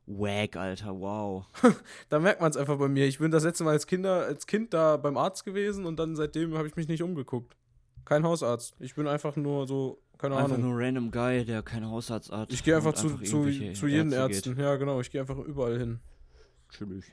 wack, 0.07 0.57
Alter, 0.57 0.99
wow. 0.99 1.45
Da 2.09 2.19
merkt 2.19 2.41
man 2.41 2.51
es 2.51 2.57
einfach 2.57 2.79
bei 2.79 2.89
mir. 2.89 3.07
Ich 3.07 3.19
bin 3.19 3.31
das 3.31 3.45
letzte 3.45 3.65
Mal 3.65 3.73
als, 3.73 3.87
Kinder, 3.87 4.25
als 4.25 4.47
Kind 4.47 4.73
da 4.73 4.97
beim 4.97 5.17
Arzt 5.17 5.45
gewesen 5.45 5.85
und 5.85 5.99
dann 5.99 6.17
seitdem 6.17 6.57
habe 6.57 6.67
ich 6.67 6.77
mich 6.77 6.89
nicht 6.89 7.03
umgeguckt. 7.03 7.57
Kein 8.05 8.25
Hausarzt. 8.25 8.75
Ich 8.81 8.95
bin 8.95 9.07
einfach 9.07 9.37
nur 9.37 9.67
so 9.67 10.01
keine 10.19 10.37
Einfach 10.37 10.57
Ahnung. 10.57 10.73
nur 10.73 10.81
random 10.81 11.11
Guy, 11.13 11.45
der 11.45 11.63
keinen 11.63 11.89
Hausarzt 11.89 12.33
hat. 12.33 12.53
Ich 12.53 12.65
gehe 12.65 12.75
einfach 12.75 12.95
zu, 12.95 13.19
zu, 13.19 13.45
irgendwelche 13.45 13.73
zu 13.75 13.87
jeden 13.87 14.13
Ärzte 14.13 14.51
Ärzten. 14.51 14.61
Ja, 14.61 14.77
genau. 14.77 15.01
Ich 15.01 15.11
gehe 15.11 15.21
einfach 15.21 15.39
überall 15.39 15.79
hin. 15.79 16.01
Geht. 16.71 16.79
Chillig. 16.79 17.05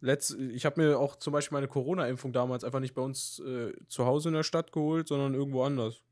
Letz, 0.00 0.30
ich 0.30 0.64
habe 0.64 0.80
mir 0.80 0.98
auch 0.98 1.16
zum 1.16 1.32
Beispiel 1.32 1.56
meine 1.56 1.66
Corona-Impfung 1.66 2.32
damals 2.32 2.62
einfach 2.62 2.80
nicht 2.80 2.94
bei 2.94 3.02
uns 3.02 3.40
äh, 3.40 3.72
zu 3.88 4.04
Hause 4.04 4.28
in 4.28 4.34
der 4.34 4.42
Stadt 4.44 4.70
geholt, 4.70 5.08
sondern 5.08 5.34
irgendwo 5.34 5.64
anders. 5.64 6.02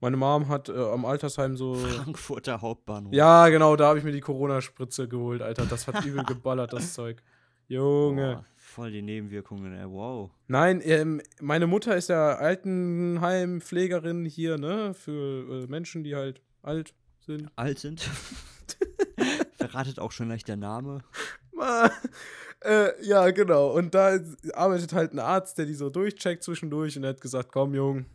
Meine 0.00 0.16
Mom 0.16 0.48
hat 0.48 0.68
äh, 0.68 0.72
am 0.72 1.04
Altersheim 1.06 1.56
so. 1.56 1.74
Frankfurter 1.74 2.60
Hauptbahnhof. 2.60 3.14
Ja, 3.14 3.48
genau, 3.48 3.76
da 3.76 3.88
habe 3.88 3.98
ich 3.98 4.04
mir 4.04 4.12
die 4.12 4.20
Corona-Spritze 4.20 5.08
geholt, 5.08 5.40
Alter. 5.40 5.64
Das 5.64 5.86
hat 5.86 6.04
übel 6.04 6.22
geballert, 6.26 6.72
das 6.72 6.92
Zeug. 6.92 7.22
Junge. 7.68 8.34
Boah, 8.36 8.44
voll 8.56 8.90
die 8.90 9.02
Nebenwirkungen, 9.02 9.72
ey. 9.72 9.88
Wow. 9.88 10.30
Nein, 10.46 10.80
ähm, 10.84 11.20
meine 11.40 11.66
Mutter 11.66 11.96
ist 11.96 12.08
ja 12.08 12.36
Altenheimpflegerin 12.36 14.24
hier, 14.24 14.58
ne? 14.58 14.94
Für 14.94 15.62
äh, 15.64 15.66
Menschen, 15.66 16.04
die 16.04 16.14
halt 16.14 16.42
alt 16.62 16.94
sind. 17.20 17.50
Alt 17.56 17.78
sind. 17.78 18.02
Verratet 19.56 19.98
auch 19.98 20.12
schon 20.12 20.28
leicht 20.28 20.46
der 20.46 20.56
Name. 20.56 21.02
äh, 22.60 23.04
ja, 23.04 23.30
genau. 23.30 23.70
Und 23.70 23.94
da 23.94 24.18
arbeitet 24.52 24.92
halt 24.92 25.12
ein 25.12 25.18
Arzt, 25.18 25.58
der 25.58 25.66
die 25.66 25.74
so 25.74 25.90
durchcheckt 25.90 26.42
zwischendurch 26.42 26.96
und 26.96 27.04
er 27.04 27.10
hat 27.10 27.20
gesagt, 27.20 27.50
komm, 27.50 27.74
Jung, 27.74 28.06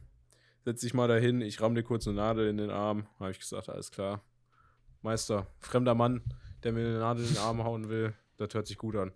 setz 0.64 0.82
dich 0.82 0.94
mal 0.94 1.08
dahin, 1.08 1.42
ich 1.42 1.62
ramm 1.62 1.76
dir 1.76 1.84
kurz 1.84 2.08
eine 2.08 2.18
Nadel 2.18 2.48
in 2.48 2.58
den 2.58 2.70
Arm. 2.70 3.08
Habe 3.20 3.32
ich 3.32 3.40
gesagt, 3.40 3.70
alles 3.70 3.92
klar. 3.92 4.24
Meister, 5.02 5.48
fremder 5.60 5.96
Mann, 5.96 6.22
der 6.64 6.72
mir 6.72 6.82
eine 6.88 7.00
Nadel 7.00 7.26
in 7.26 7.34
den 7.34 7.42
Arm 7.42 7.64
hauen 7.64 7.90
will, 7.90 8.14
das 8.38 8.54
hört 8.54 8.68
sich 8.68 8.78
gut 8.78 8.96
an. 8.96 9.12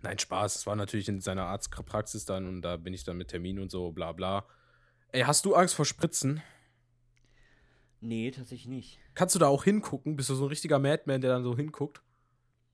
Nein, 0.00 0.18
Spaß. 0.18 0.56
Es 0.56 0.66
war 0.66 0.76
natürlich 0.76 1.08
in 1.08 1.20
seiner 1.20 1.44
Arztpraxis 1.46 2.24
dann 2.24 2.46
und 2.46 2.62
da 2.62 2.76
bin 2.76 2.94
ich 2.94 3.04
dann 3.04 3.16
mit 3.16 3.28
Termin 3.28 3.58
und 3.58 3.70
so, 3.70 3.90
bla 3.90 4.12
bla. 4.12 4.46
Ey, 5.12 5.22
hast 5.22 5.44
du 5.44 5.54
Angst 5.54 5.74
vor 5.74 5.84
Spritzen? 5.84 6.42
Nee, 8.00 8.30
tatsächlich 8.30 8.68
nicht. 8.68 8.98
Kannst 9.14 9.34
du 9.34 9.38
da 9.38 9.48
auch 9.48 9.64
hingucken? 9.64 10.16
Bist 10.16 10.30
du 10.30 10.34
so 10.34 10.44
ein 10.44 10.48
richtiger 10.48 10.78
Madman, 10.78 11.20
der 11.20 11.30
dann 11.30 11.42
so 11.42 11.56
hinguckt? 11.56 12.02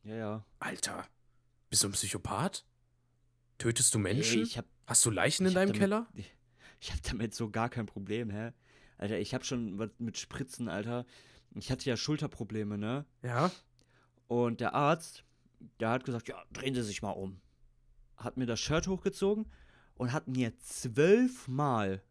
Ja, 0.03 0.15
ja. 0.17 0.45
Alter, 0.59 1.07
bist 1.71 1.83
du 1.83 1.89
ein 1.89 1.93
Psychopath? 1.93 2.67
Tötest 3.57 3.95
du 3.95 3.99
Ey, 3.99 4.03
Menschen? 4.03 4.43
ich 4.43 4.59
hab, 4.59 4.67
Hast 4.87 5.05
du 5.07 5.11
Leichen 5.11 5.47
in 5.47 5.55
deinem 5.55 5.69
damit, 5.69 5.81
Keller? 5.81 6.07
Ich, 6.13 6.35
ich 6.81 6.93
hab 6.93 7.03
damit 7.03 7.35
so 7.35 7.51
gar 7.51 7.69
kein 7.69 7.87
Problem, 7.87 8.31
hä? 8.31 8.53
Alter, 8.99 9.19
ich 9.19 9.35
hab 9.35 9.45
schon 9.45 9.79
was 9.79 9.91
mit 9.99 10.19
Spritzen, 10.19 10.69
Alter. 10.69 11.05
Ich 11.55 11.71
hatte 11.71 11.89
ja 11.89 11.97
Schulterprobleme, 11.97 12.79
ne? 12.79 13.05
Ja. 13.23 13.51
Und 14.27 14.61
der 14.61 14.75
Arzt, 14.75 15.25
der 15.81 15.91
hat 15.91 16.05
gesagt, 16.05 16.29
ja, 16.29 16.43
drehen 16.53 16.75
Sie 16.75 16.83
sich 16.83 17.03
mal 17.03 17.11
um. 17.11 17.41
Hat 18.17 18.37
mir 18.37 18.47
das 18.47 18.61
Shirt 18.61 18.87
hochgezogen 18.87 19.47
und 19.97 20.13
hat 20.13 20.29
mir 20.29 20.57
zwölfmal, 20.59 22.03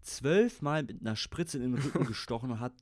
zwölfmal 0.00 0.82
mit 0.82 1.00
einer 1.00 1.16
Spritze 1.16 1.58
in 1.58 1.72
den 1.72 1.82
Rücken 1.82 2.06
gestochen 2.06 2.50
und 2.50 2.60
hat 2.60 2.74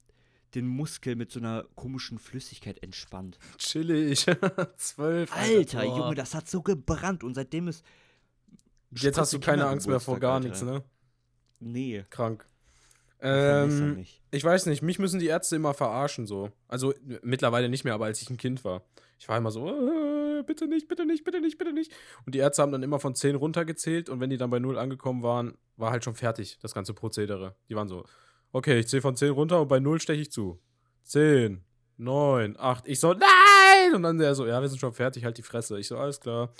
den 0.55 0.66
Muskel 0.66 1.14
mit 1.14 1.30
so 1.30 1.38
einer 1.38 1.64
komischen 1.76 2.18
Flüssigkeit 2.18 2.82
entspannt. 2.82 3.38
Chillig. 3.57 4.26
Zwölf. 4.76 5.32
Alter, 5.32 5.84
boah. 5.84 5.98
Junge, 5.98 6.14
das 6.16 6.34
hat 6.34 6.48
so 6.48 6.62
gebrannt 6.62 7.22
und 7.22 7.34
seitdem 7.34 7.68
ist. 7.68 7.84
Jetzt 8.93 9.18
hast 9.18 9.32
du 9.32 9.41
keine 9.41 9.66
Angst 9.66 9.86
mehr 9.86 10.01
vor 10.01 10.18
gar 10.18 10.41
nichts, 10.41 10.62
ne? 10.62 10.82
Nee. 11.61 12.05
Krank. 12.11 12.47
Ähm, 13.22 14.05
ich 14.30 14.45
weiß 14.45 14.66
nicht, 14.66 14.82
mich 14.82 14.99
müssen 14.99 15.20
die 15.20 15.26
Ärzte 15.26 15.57
immer 15.57 15.74
verarschen 15.74 16.26
so. 16.26 16.51
Also 16.68 16.95
mittlerweile 17.22 17.68
nicht 17.68 17.84
mehr, 17.84 17.95
aber 17.95 18.07
als 18.07 18.22
ich 18.22 18.30
ein 18.30 18.38
Kind 18.38 18.64
war. 18.64 18.82
Ich 19.18 19.28
war 19.28 19.36
immer 19.36 19.51
so, 19.51 19.68
äh, 19.68 20.43
bitte 20.47 20.66
nicht, 20.66 20.88
bitte 20.88 21.05
nicht, 21.05 21.24
bitte 21.24 21.41
nicht, 21.41 21.59
bitte 21.59 21.74
nicht. 21.74 21.93
Und 22.24 22.34
die 22.34 22.38
Ärzte 22.38 22.62
haben 22.62 22.72
dann 22.72 22.82
immer 22.82 22.99
von 22.99 23.14
10 23.14 23.36
runtergezählt 23.36 24.09
und 24.09 24.20
wenn 24.20 24.30
die 24.30 24.38
dann 24.38 24.49
bei 24.49 24.59
0 24.59 24.78
angekommen 24.78 25.22
waren, 25.22 25.59
war 25.76 25.91
halt 25.91 26.05
schon 26.05 26.14
fertig, 26.14 26.59
das 26.62 26.72
ganze 26.72 26.95
Prozedere. 26.95 27.55
Die 27.68 27.76
waren 27.76 27.88
so, 27.88 28.05
okay, 28.53 28.78
ich 28.78 28.88
zähle 28.88 29.03
von 29.03 29.16
10 29.16 29.30
runter 29.32 29.61
und 29.61 29.68
bei 29.68 29.80
0 29.80 30.01
steche 30.01 30.22
ich 30.22 30.32
zu. 30.32 30.59
10, 31.05 31.62
9, 31.99 32.57
8. 32.59 32.88
Ich 32.88 33.01
so, 33.01 33.12
nein! 33.12 33.95
Und 33.95 34.03
dann 34.03 34.16
der 34.16 34.34
so, 34.34 34.47
ja, 34.47 34.62
wir 34.62 34.68
sind 34.68 34.78
schon 34.78 34.95
fertig, 34.95 35.24
halt 35.24 35.36
die 35.36 35.43
Fresse. 35.43 35.78
Ich 35.78 35.88
so, 35.88 35.99
alles 35.99 36.20
klar. 36.20 36.55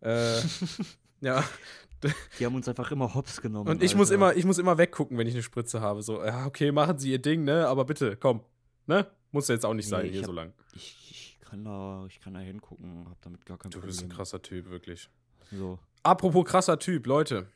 Äh, 0.00 0.40
ja. 1.22 1.42
Die 2.38 2.44
haben 2.44 2.54
uns 2.56 2.68
einfach 2.68 2.90
immer 2.90 3.14
hops 3.14 3.40
genommen. 3.40 3.70
Und 3.70 3.82
ich 3.82 3.94
muss 3.94 4.08
Alter. 4.10 4.14
immer, 4.16 4.36
ich 4.36 4.44
muss 4.44 4.58
immer 4.58 4.76
weggucken, 4.76 5.16
wenn 5.18 5.26
ich 5.28 5.34
eine 5.34 5.42
Spritze 5.44 5.80
habe. 5.80 6.02
So, 6.02 6.22
ja, 6.24 6.46
okay, 6.46 6.72
machen 6.72 6.98
Sie 6.98 7.12
Ihr 7.12 7.20
Ding, 7.22 7.44
ne? 7.44 7.68
Aber 7.68 7.84
bitte, 7.84 8.16
komm. 8.16 8.40
Ne? 8.86 9.06
Muss 9.30 9.46
jetzt 9.46 9.64
auch 9.64 9.72
nicht 9.74 9.88
sein 9.88 10.02
Nee, 10.02 10.06
ich 10.08 10.12
hier 10.14 10.22
hab- 10.22 10.26
so 10.26 10.32
lang. 10.32 10.52
Ich, 10.74 10.96
ich, 11.10 11.38
kann 11.48 11.64
da, 11.64 12.04
ich 12.08 12.20
kann 12.20 12.34
da 12.34 12.40
hingucken, 12.40 13.06
hab 13.08 13.20
damit 13.22 13.46
gar 13.46 13.56
kein 13.56 13.70
Du 13.70 13.78
Problem. 13.78 13.88
bist 13.90 14.02
ein 14.02 14.08
krasser 14.08 14.42
Typ, 14.42 14.68
wirklich. 14.68 15.08
So. 15.52 15.78
Apropos 16.02 16.44
krasser 16.44 16.78
Typ, 16.80 17.06
Leute. 17.06 17.46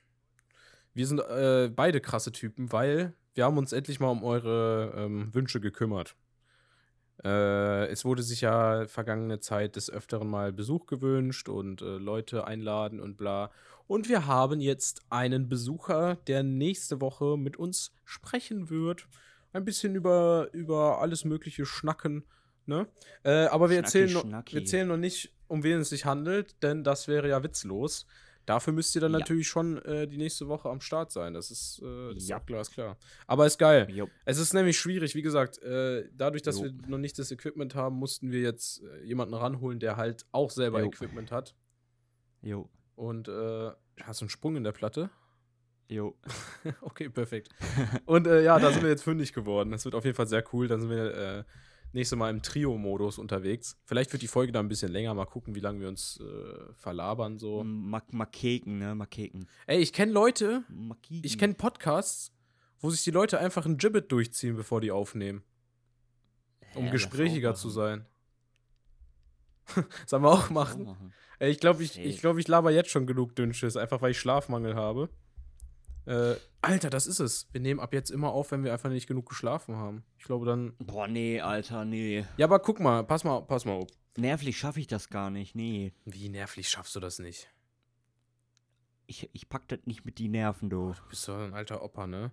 Wir 0.94 1.06
sind 1.08 1.18
äh, 1.20 1.68
beide 1.74 2.00
krasse 2.00 2.30
Typen, 2.30 2.70
weil 2.72 3.14
wir 3.34 3.44
haben 3.44 3.58
uns 3.58 3.72
endlich 3.72 3.98
mal 4.00 4.08
um 4.10 4.22
eure 4.22 4.94
ähm, 4.96 5.34
Wünsche 5.34 5.60
gekümmert. 5.60 6.14
Äh, 7.24 7.86
es 7.86 8.04
wurde 8.04 8.22
sich 8.22 8.42
ja 8.42 8.86
vergangene 8.86 9.40
Zeit 9.40 9.76
des 9.76 9.90
Öfteren 9.90 10.28
mal 10.28 10.52
Besuch 10.52 10.86
gewünscht 10.86 11.48
und 11.48 11.82
äh, 11.82 11.96
Leute 11.98 12.46
einladen 12.46 13.00
und 13.00 13.16
bla. 13.16 13.50
Und 13.86 14.08
wir 14.08 14.26
haben 14.26 14.60
jetzt 14.60 15.02
einen 15.10 15.48
Besucher, 15.48 16.16
der 16.26 16.42
nächste 16.42 17.00
Woche 17.00 17.36
mit 17.36 17.56
uns 17.56 17.92
sprechen 18.04 18.68
wird. 18.68 19.06
Ein 19.52 19.64
bisschen 19.64 19.94
über, 19.94 20.48
über 20.52 21.00
alles 21.00 21.24
Mögliche 21.24 21.64
schnacken. 21.64 22.24
Ne? 22.66 22.86
Äh, 23.22 23.46
aber 23.46 23.70
wir 23.70 23.76
Schnacki, 23.76 23.98
erzählen, 23.98 24.20
schnacki. 24.20 24.54
wir 24.54 24.60
erzählen 24.62 24.88
noch 24.88 24.96
nicht, 24.96 25.32
um 25.46 25.62
wen 25.62 25.80
es 25.80 25.90
sich 25.90 26.04
handelt, 26.04 26.62
denn 26.62 26.82
das 26.82 27.06
wäre 27.06 27.28
ja 27.28 27.42
witzlos. 27.42 28.06
Dafür 28.46 28.72
müsst 28.72 28.94
ihr 28.94 29.00
dann 29.00 29.12
Ja. 29.12 29.18
natürlich 29.18 29.48
schon 29.48 29.78
äh, 29.84 30.06
die 30.08 30.16
nächste 30.16 30.48
Woche 30.48 30.68
am 30.70 30.80
Start 30.80 31.10
sein. 31.12 31.34
Das 31.34 31.50
ist, 31.50 31.82
äh, 31.82 32.14
das 32.14 32.26
Ja. 32.28 32.38
ist 32.38 32.46
klar, 32.46 32.60
ist 32.60 32.70
klar. 32.72 32.96
Aber 33.26 33.44
ist 33.46 33.58
geil. 33.58 33.88
Jo. 33.90 34.08
Es 34.24 34.38
ist 34.38 34.54
nämlich 34.54 34.78
schwierig, 34.78 35.14
wie 35.14 35.22
gesagt, 35.22 35.58
äh, 35.62 36.08
dadurch, 36.14 36.42
dass 36.42 36.58
Jo. 36.58 36.64
wir 36.64 36.72
noch 36.86 36.98
nicht 36.98 37.18
das 37.18 37.30
Equipment 37.32 37.74
haben, 37.74 37.96
mussten 37.96 38.30
wir 38.30 38.40
jetzt 38.40 38.82
äh, 38.82 39.02
jemanden 39.04 39.34
ranholen, 39.34 39.80
der 39.80 39.96
halt 39.96 40.24
auch 40.32 40.50
selber 40.50 40.80
Jo. 40.80 40.86
Equipment 40.86 41.30
hat. 41.32 41.54
Jo. 42.42 42.70
Und 42.94 43.28
äh, 43.28 43.70
hast 44.02 44.20
du 44.20 44.24
einen 44.24 44.30
Sprung 44.30 44.56
in 44.56 44.64
der 44.64 44.72
Platte? 44.72 45.10
Jo. 45.88 46.16
okay, 46.82 47.08
perfekt. 47.08 47.48
Und 48.06 48.26
äh, 48.26 48.42
ja, 48.42 48.58
da 48.58 48.70
sind 48.72 48.82
wir 48.82 48.88
jetzt 48.90 49.02
fündig 49.04 49.32
geworden. 49.32 49.70
Das 49.70 49.84
wird 49.84 49.94
auf 49.94 50.04
jeden 50.04 50.16
Fall 50.16 50.26
sehr 50.26 50.44
cool. 50.52 50.66
Dann 50.68 50.80
sind 50.80 50.90
wir 50.90 51.14
äh, 51.14 51.44
nächste 51.92 52.16
Mal 52.16 52.30
im 52.30 52.42
Trio-Modus 52.42 53.18
unterwegs. 53.18 53.76
Vielleicht 53.84 54.12
wird 54.12 54.22
die 54.22 54.28
Folge 54.28 54.52
dann 54.52 54.66
ein 54.66 54.68
bisschen 54.68 54.92
länger. 54.92 55.14
Mal 55.14 55.26
gucken, 55.26 55.54
wie 55.54 55.60
lange 55.60 55.80
wir 55.80 55.88
uns 55.88 56.20
äh, 56.20 56.72
verlabern 56.74 57.38
so. 57.38 57.64
Mak 57.64 58.12
Makeken, 58.12 58.78
ne? 58.78 58.94
Makeken. 58.94 59.48
Ey, 59.66 59.78
ich 59.80 59.92
kenne 59.92 60.12
Leute, 60.12 60.64
Makeken. 60.68 61.24
ich 61.24 61.38
kenne 61.38 61.54
Podcasts, 61.54 62.32
wo 62.80 62.90
sich 62.90 63.02
die 63.04 63.10
Leute 63.10 63.38
einfach 63.38 63.66
ein 63.66 63.78
Gibbet 63.78 64.12
durchziehen, 64.12 64.56
bevor 64.56 64.80
die 64.80 64.90
aufnehmen. 64.90 65.42
Um 66.74 66.86
Ja, 66.86 66.90
gesprächiger 66.92 67.52
auch 67.52 67.56
zu 67.56 67.70
sein. 67.70 68.06
Sollen 70.06 70.22
wir 70.22 70.30
auch 70.30 70.50
machen? 70.50 70.84
machen. 70.84 71.12
Ey, 71.38 71.50
ich 71.50 71.58
glaube, 71.60 71.82
ich, 71.82 71.98
ich, 71.98 72.20
glaub, 72.20 72.38
ich 72.38 72.48
laber 72.48 72.70
jetzt 72.70 72.90
schon 72.90 73.06
genug 73.06 73.34
Dünnschiss, 73.36 73.76
einfach 73.76 74.00
weil 74.00 74.12
ich 74.12 74.18
Schlafmangel 74.20 74.74
habe. 74.74 75.10
Äh, 76.06 76.36
Alter, 76.62 76.90
das 76.90 77.06
ist 77.06 77.20
es. 77.20 77.48
Wir 77.52 77.60
nehmen 77.60 77.80
ab 77.80 77.92
jetzt 77.92 78.10
immer 78.10 78.30
auf, 78.30 78.50
wenn 78.50 78.64
wir 78.64 78.72
einfach 78.72 78.90
nicht 78.90 79.06
genug 79.06 79.28
geschlafen 79.28 79.76
haben. 79.76 80.04
Ich 80.18 80.24
glaube 80.24 80.46
dann. 80.46 80.74
Boah, 80.78 81.08
nee, 81.08 81.40
Alter, 81.40 81.84
nee. 81.84 82.24
Ja, 82.36 82.46
aber 82.46 82.60
guck 82.60 82.80
mal, 82.80 83.04
pass 83.04 83.24
mal, 83.24 83.40
pass 83.42 83.64
mal 83.64 83.72
auf. 83.72 83.88
Nervlich 84.16 84.56
schaffe 84.56 84.80
ich 84.80 84.86
das 84.86 85.10
gar 85.10 85.30
nicht, 85.30 85.54
nee. 85.54 85.92
Wie 86.04 86.28
nervlich 86.28 86.68
schaffst 86.68 86.96
du 86.96 87.00
das 87.00 87.18
nicht? 87.18 87.48
Ich, 89.06 89.28
ich 89.32 89.48
pack 89.48 89.68
das 89.68 89.80
nicht 89.84 90.04
mit 90.04 90.18
die 90.18 90.28
Nerven, 90.28 90.70
du. 90.70 90.92
Du 90.92 91.08
bist 91.08 91.28
doch 91.28 91.38
ein 91.38 91.54
alter 91.54 91.82
Opa, 91.82 92.06
ne? 92.06 92.32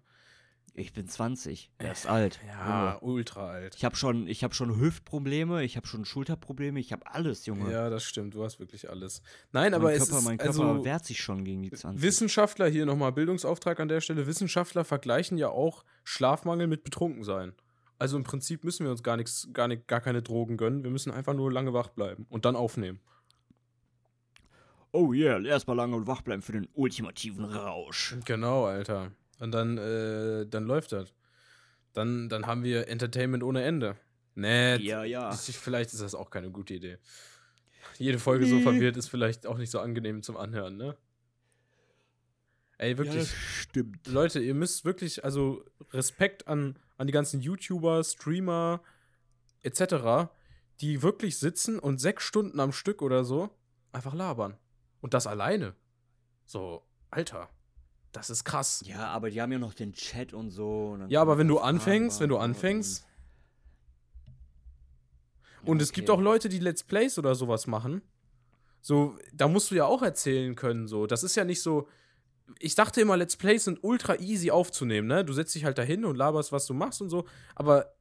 Ich 0.76 0.92
bin 0.92 1.08
20. 1.08 1.70
Der 1.80 1.92
ist 1.92 2.08
alt. 2.08 2.40
Ja, 2.48 2.96
Junge. 2.96 3.00
ultra 3.02 3.48
alt. 3.48 3.76
Ich 3.76 3.86
habe 3.86 3.96
schon, 3.96 4.28
ich 4.28 4.44
hab 4.44 4.56
schon 4.56 4.80
Hüftprobleme, 4.80 5.64
ich 5.64 5.78
habe 5.78 5.86
schon 5.86 6.04
Schulterprobleme, 6.04 6.80
ich 6.80 6.92
habe 6.92 7.06
alles, 7.06 7.46
Junge. 7.46 7.72
Ja, 7.72 7.92
das 7.92 8.04
stimmt, 8.04 8.34
du 8.34 8.44
hast 8.44 8.60
wirklich 8.60 8.90
alles. 8.90 9.22
Nein, 9.52 9.66
mein 9.66 9.74
aber 9.76 9.90
Körper, 9.92 10.04
es 10.04 10.10
ist 10.10 10.24
mein 10.24 10.40
Körper 10.40 10.64
also 10.64 10.84
wehrt 10.84 11.06
sich 11.06 11.22
schon 11.22 11.44
gegen 11.44 11.62
die 11.62 11.70
20. 11.70 12.02
Wissenschaftler 12.02 12.68
hier 12.68 12.88
nochmal 12.88 13.12
Bildungsauftrag 13.12 13.80
an 13.80 13.88
der 13.88 14.02
Stelle. 14.02 14.26
Wissenschaftler 14.26 14.84
vergleichen 14.84 15.38
ja 15.38 15.50
auch 15.50 15.84
Schlafmangel 16.04 16.66
mit 16.66 16.84
Betrunkensein. 16.84 17.54
Also 18.00 18.18
im 18.18 18.24
Prinzip 18.24 18.64
müssen 18.64 18.84
wir 18.84 18.92
uns 18.92 19.04
gar 19.04 19.16
nichts, 19.16 19.50
gar 19.54 19.68
nicht, 19.68 19.88
gar 19.88 20.02
keine 20.02 20.24
Drogen 20.24 20.58
gönnen. 20.58 20.84
Wir 20.84 20.90
müssen 20.90 21.12
einfach 21.12 21.36
nur 21.36 21.52
lange 21.52 21.74
wach 21.74 21.90
bleiben 21.90 22.26
und 22.30 22.46
dann 22.46 22.56
aufnehmen. 22.56 23.00
Oh 24.92 25.14
yeah, 25.14 25.40
erstmal 25.40 25.78
lange 25.78 25.96
und 25.96 26.08
wach 26.08 26.22
bleiben 26.22 26.42
für 26.42 26.52
den 26.52 26.68
ultimativen 26.74 27.46
Rausch. 27.46 28.16
Genau, 28.26 28.66
Alter. 28.66 29.12
Und 29.40 29.52
dann, 29.52 29.78
äh, 29.78 30.46
dann 30.48 30.66
läuft 30.66 30.92
das. 30.92 31.14
Dann, 31.94 32.30
dann 32.30 32.46
haben 32.48 32.64
wir 32.64 32.88
Entertainment 32.88 33.44
ohne 33.44 33.64
Ende. 33.64 33.96
Nee, 34.36 34.78
Ja, 34.78 35.04
ja. 35.04 35.32
ich- 35.34 35.58
vielleicht 35.58 35.94
ist 35.94 36.02
das 36.02 36.16
auch 36.16 36.30
keine 36.30 36.50
gute 36.50 36.74
Idee. 36.74 36.98
Jede 38.00 38.18
Folge 38.20 38.48
so 38.48 38.56
Nee. 38.56 38.64
verwirrt 38.64 38.98
ist 38.98 39.10
vielleicht 39.10 39.46
auch 39.46 39.58
nicht 39.58 39.70
so 39.70 39.80
angenehm 39.80 40.24
zum 40.24 40.38
Anhören, 40.38 40.78
ne? 40.78 40.98
Ey, 42.80 42.92
Ja, 42.92 42.98
wirklich. 42.98 43.18
das 43.30 43.32
stimmt. 43.34 44.08
Leute, 44.08 44.40
ihr 44.40 44.56
müsst 44.56 44.86
wirklich, 44.86 45.24
also 45.24 45.64
Respekt 45.92 46.48
an, 46.48 46.80
an 46.98 47.08
die 47.08 47.14
ganzen 47.14 47.40
YouTuber, 47.42 48.04
Streamer 48.04 48.82
etc., 49.62 50.30
die 50.82 51.02
wirklich 51.04 51.38
sitzen 51.38 51.78
und 51.80 52.00
sechs 52.02 52.24
Stunden 52.24 52.60
am 52.60 52.72
Stück 52.72 53.02
oder 53.02 53.24
so 53.24 53.50
einfach 53.92 54.14
labern. 54.16 54.58
Und 55.02 55.14
das 55.14 55.28
alleine. 55.28 55.76
So, 56.46 56.84
Alter. 57.12 57.50
Das 58.14 58.30
ist 58.30 58.44
krass. 58.46 58.84
Ja, 58.86 59.08
aber 59.08 59.32
die 59.32 59.42
haben 59.42 59.52
ja 59.52 59.60
noch 59.60 59.74
den 59.74 59.92
Chat 59.92 60.34
und 60.34 60.52
so. 60.52 60.92
und 60.92 61.10
Ja, 61.10 61.22
aber 61.22 61.38
wenn 61.40 61.48
du 61.48 61.60
anfängst, 61.60 62.20
wenn 62.22 62.30
du 62.30 62.38
anfängst. 62.38 63.06
Ja, 65.64 65.70
Und 65.70 65.82
es 65.82 65.92
gibt 65.92 66.10
okay. 66.10 66.18
auch 66.18 66.22
Leute, 66.24 66.48
die 66.48 66.60
Let's 66.60 66.84
Plays 66.84 67.18
oder 67.18 67.34
sowas 67.34 67.66
machen. 67.68 68.04
So, 68.82 69.18
da 69.34 69.48
musst 69.48 69.72
du 69.72 69.76
ja 69.76 69.86
auch 69.86 70.04
erzählen 70.04 70.56
können, 70.56 70.88
so. 70.88 71.08
Das 71.08 71.24
ist 71.24 71.36
ja 71.36 71.44
nicht 71.44 71.62
so. 71.62 71.88
Ich 72.60 72.76
dachte 72.76 73.02
immer, 73.02 73.18
Let's 73.18 73.36
Plays 73.36 73.64
sind 73.64 73.84
ultra 73.84 74.16
easy 74.20 74.52
aufzunehmen, 74.52 75.08
ne? 75.08 75.26
Du 75.26 75.34
setzt 75.34 75.56
dich 75.56 75.66
halt 75.66 75.80
dahin 75.80 76.06
und 76.06 76.16
laberst, 76.16 76.52
was 76.52 76.68
du 76.68 76.76
machst 76.76 77.02
und 77.02 77.10
so. 77.10 77.26
Aber 77.56 77.93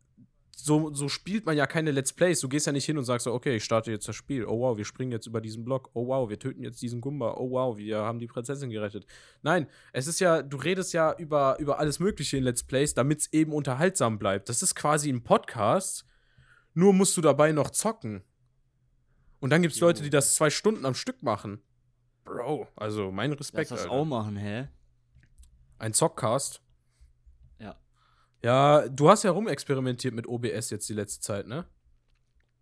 so, 0.54 0.92
so 0.92 1.08
spielt 1.08 1.46
man 1.46 1.56
ja 1.56 1.66
keine 1.66 1.90
Let's 1.90 2.12
Plays. 2.12 2.40
Du 2.40 2.48
gehst 2.48 2.66
ja 2.66 2.72
nicht 2.72 2.84
hin 2.84 2.98
und 2.98 3.04
sagst 3.04 3.24
so, 3.24 3.32
okay, 3.32 3.56
ich 3.56 3.64
starte 3.64 3.90
jetzt 3.90 4.06
das 4.06 4.14
Spiel. 4.14 4.44
Oh 4.44 4.60
wow, 4.60 4.76
wir 4.76 4.84
springen 4.84 5.10
jetzt 5.10 5.26
über 5.26 5.40
diesen 5.40 5.64
Block. 5.64 5.90
Oh 5.94 6.08
wow, 6.08 6.28
wir 6.28 6.38
töten 6.38 6.62
jetzt 6.62 6.82
diesen 6.82 7.00
Gumba. 7.00 7.34
Oh 7.36 7.50
wow, 7.50 7.76
wir 7.76 7.98
haben 7.98 8.18
die 8.18 8.26
Prinzessin 8.26 8.70
gerettet. 8.70 9.06
Nein, 9.42 9.66
es 9.92 10.06
ist 10.06 10.20
ja, 10.20 10.42
du 10.42 10.56
redest 10.58 10.92
ja 10.92 11.14
über, 11.16 11.56
über 11.58 11.78
alles 11.78 11.98
Mögliche 11.98 12.36
in 12.36 12.44
Let's 12.44 12.62
Plays, 12.62 12.94
damit 12.94 13.20
es 13.20 13.32
eben 13.32 13.52
unterhaltsam 13.52 14.18
bleibt. 14.18 14.48
Das 14.48 14.62
ist 14.62 14.74
quasi 14.74 15.10
ein 15.10 15.24
Podcast, 15.24 16.06
nur 16.74 16.92
musst 16.92 17.16
du 17.16 17.22
dabei 17.22 17.52
noch 17.52 17.70
zocken. 17.70 18.22
Und 19.40 19.50
dann 19.50 19.62
gibt 19.62 19.74
es. 19.74 19.80
Leute, 19.80 20.02
die 20.02 20.10
das 20.10 20.36
zwei 20.36 20.50
Stunden 20.50 20.84
am 20.84 20.94
Stück 20.94 21.22
machen. 21.22 21.60
Bro, 22.24 22.68
also 22.76 23.10
mein 23.10 23.30
Lass 23.30 23.40
Respekt. 23.40 23.72
das 23.72 23.80
Alter. 23.80 23.90
auch 23.92 24.04
machen, 24.04 24.36
hä? 24.36 24.68
Ein 25.78 25.92
Zockcast. 25.92 26.62
Ja. 28.42 28.88
Du 28.88 29.08
hast 29.08 29.22
ja 29.24 29.30
rumexperimentiert 29.30 30.14
mit 30.14 30.26
OBS 30.26 30.70
jetzt 30.70 30.88
die 30.88 30.94
letzte 30.94 31.20
Zeit, 31.20 31.46
ne? 31.46 31.64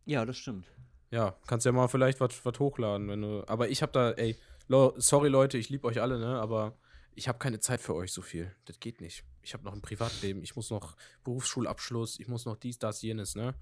Ja, 0.04 0.24
das 0.24 0.36
stimmt. 0.36 0.66
Ja, 1.10 1.36
kannst 1.46 1.66
ja 1.66 1.72
mal 1.72 1.88
vielleicht 1.88 2.20
was 2.20 2.40
hochladen, 2.58 3.08
wenn 3.08 3.22
du. 3.22 3.44
Aber 3.48 3.68
ich 3.68 3.82
hab 3.82 3.92
da, 3.92 4.10
ey, 4.12 4.36
lo, 4.68 4.94
sorry 4.96 5.28
Leute, 5.28 5.58
ich 5.58 5.68
liebe 5.68 5.86
euch 5.86 6.00
alle, 6.00 6.18
ne? 6.18 6.40
Aber 6.40 6.76
ich 7.14 7.26
habe 7.28 7.38
keine 7.38 7.58
Zeit 7.60 7.80
für 7.80 7.94
euch 7.94 8.12
so 8.12 8.22
viel. 8.22 8.54
Das 8.66 8.78
geht 8.78 9.00
nicht. 9.00 9.24
Ich 9.42 9.54
habe 9.54 9.64
noch 9.64 9.72
ein 9.72 9.80
Privatleben, 9.82 10.42
ich 10.42 10.54
muss 10.54 10.70
noch 10.70 10.96
Berufsschulabschluss, 11.24 12.20
ich 12.20 12.28
muss 12.28 12.44
noch 12.44 12.56
dies, 12.56 12.78
das, 12.78 13.00
jenes, 13.02 13.34
ne? 13.34 13.54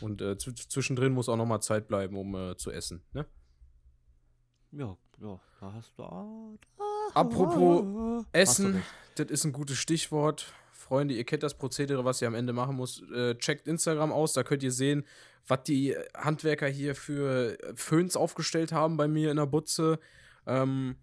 Und 0.00 0.20
äh, 0.20 0.32
zw- 0.34 0.68
zwischendrin 0.68 1.12
muss 1.12 1.28
auch 1.28 1.36
noch 1.36 1.46
mal 1.46 1.60
Zeit 1.60 1.88
bleiben, 1.88 2.16
um 2.16 2.34
äh, 2.34 2.56
zu 2.56 2.70
essen, 2.70 3.02
ne? 3.12 3.26
Ja, 4.70 4.96
ja, 5.20 5.40
da 5.60 5.72
hast 5.72 5.92
du. 5.96 6.02
ah, 6.02 6.56
Apropos 7.14 7.82
du 7.82 8.24
Essen, 8.32 8.82
das 9.16 9.26
ist 9.28 9.44
ein 9.44 9.52
gutes 9.52 9.78
Stichwort. 9.78 10.52
Freunde, 10.84 11.14
ihr 11.14 11.24
kennt 11.24 11.42
das 11.42 11.54
Prozedere, 11.54 12.04
was 12.04 12.20
ihr 12.20 12.28
am 12.28 12.34
Ende 12.34 12.52
machen 12.52 12.76
müsst. 12.76 13.02
Äh, 13.10 13.36
checkt 13.36 13.66
Instagram 13.66 14.12
aus, 14.12 14.34
da 14.34 14.42
könnt 14.42 14.62
ihr 14.62 14.70
sehen, 14.72 15.04
was 15.46 15.62
die 15.64 15.96
Handwerker 16.14 16.66
hier 16.68 16.94
für 16.94 17.56
Föhns 17.74 18.16
aufgestellt 18.16 18.70
haben 18.72 18.96
bei 18.98 19.08
mir 19.08 19.30
in 19.30 19.38
der 19.38 19.46
Butze. 19.46 19.98
Ähm, 20.46 20.96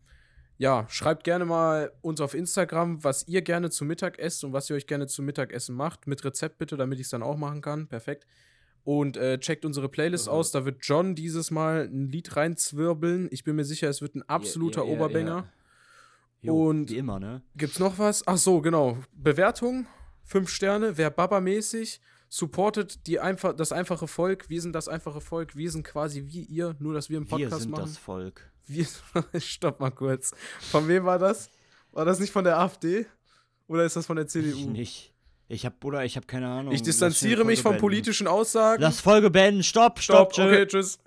ja, 0.60 0.86
schreibt 0.90 1.24
gerne 1.24 1.46
mal 1.46 1.92
uns 2.02 2.22
auf 2.22 2.36
Instagram, 2.36 3.04
was 3.04 3.28
ihr 3.28 3.42
gerne 3.42 3.72
zu 3.72 3.84
Mittag 3.84 4.20
esst 4.20 4.44
und 4.44 4.54
was 4.54 4.70
ihr 4.70 4.76
euch 4.76 4.86
gerne 4.86 5.08
zu 5.08 5.24
Mittagessen 5.24 5.76
macht. 5.76 6.06
Mit 6.06 6.24
Rezept 6.24 6.60
bitte, 6.60 6.78
damit 6.78 7.00
ich 7.00 7.06
es 7.06 7.10
dann 7.12 7.24
auch 7.24 7.38
machen 7.38 7.62
kann. 7.62 7.88
Perfekt. 7.88 8.28
Und 8.84 9.18
äh, 9.18 9.40
checkt 9.40 9.66
unsere 9.66 9.90
Playlist 9.90 10.28
Also- 10.28 10.38
aus. 10.38 10.52
Da 10.52 10.64
wird 10.66 10.78
John 10.86 11.16
dieses 11.16 11.50
Mal 11.50 11.90
ein 11.92 12.08
Lied 12.10 12.36
reinzwirbeln. 12.36 13.30
Ich 13.32 13.44
bin 13.44 13.56
mir 13.56 13.66
sicher, 13.66 13.90
es 13.90 14.02
wird 14.04 14.14
ein 14.14 14.22
absoluter 14.30 14.82
ja, 14.84 14.88
ja, 14.88 14.94
Oberbanger. 14.94 15.38
ja. 15.38 15.50
Jo, 16.42 16.70
Und- 16.70 16.90
wie 16.90 16.98
immer, 16.98 17.20
ne? 17.20 17.42
Gibt's 17.56 17.80
noch 17.80 18.00
was? 18.00 18.26
Ach 18.28 18.38
so, 18.38 18.62
genau. 18.62 18.98
Bewertung, 19.14 19.86
fünf 20.24 20.50
Sterne, 20.50 20.98
wer 20.98 21.10
Baba-mäßig, 21.12 22.02
supportet 22.30 23.06
die 23.08 23.20
einfach, 23.20 23.54
das 23.56 23.72
einfache 23.72 24.08
Volk. 24.08 24.50
Wir 24.50 24.62
sind 24.62 24.74
das 24.74 24.88
einfache 24.88 25.22
Volk. 25.22 25.56
Wir 25.56 25.70
sind 25.70 25.84
quasi 25.84 26.24
wie 26.28 26.44
ihr, 26.44 26.76
nur 26.80 26.94
dass 26.94 27.10
wir 27.10 27.18
einen 27.18 27.26
Wir 27.30 27.38
Podcast 27.38 27.62
sind 27.64 27.72
machen. 27.72 27.84
das 27.86 27.98
Volk. 27.98 28.50
Wir, 28.66 28.86
stopp 29.40 29.80
mal 29.80 29.92
kurz. 29.92 30.32
Von 30.72 30.88
wem 30.88 31.04
war 31.06 31.20
das? 31.20 31.50
War 31.92 32.06
das 32.06 32.20
nicht 32.20 32.32
von 32.32 32.44
der 32.46 32.58
AfD? 32.60 33.06
Oder 33.68 33.84
ist 33.86 33.96
das 33.96 34.06
von 34.06 34.16
der 34.16 34.26
Ich 34.26 34.32
CDU? 34.32 34.70
nicht. 34.70 35.14
Ich 35.50 35.66
hab, 35.66 35.82
Bruder, 35.82 36.06
ich 36.06 36.16
hab 36.16 36.28
keine 36.30 36.48
Ahnung. 36.48 36.74
Ich 36.74 36.82
distanziere 36.82 37.44
mich 37.44 37.62
von 37.62 37.78
politischen 37.78 38.26
Aussagen. 38.28 38.82
Lass 38.82 39.02
Folge 39.02 39.30
beenden. 39.30 39.64
Stopp, 39.64 40.00
stopp, 40.00 40.32
Stopp, 40.34 40.46
okay, 40.48 40.66
tschüss. 40.66 40.98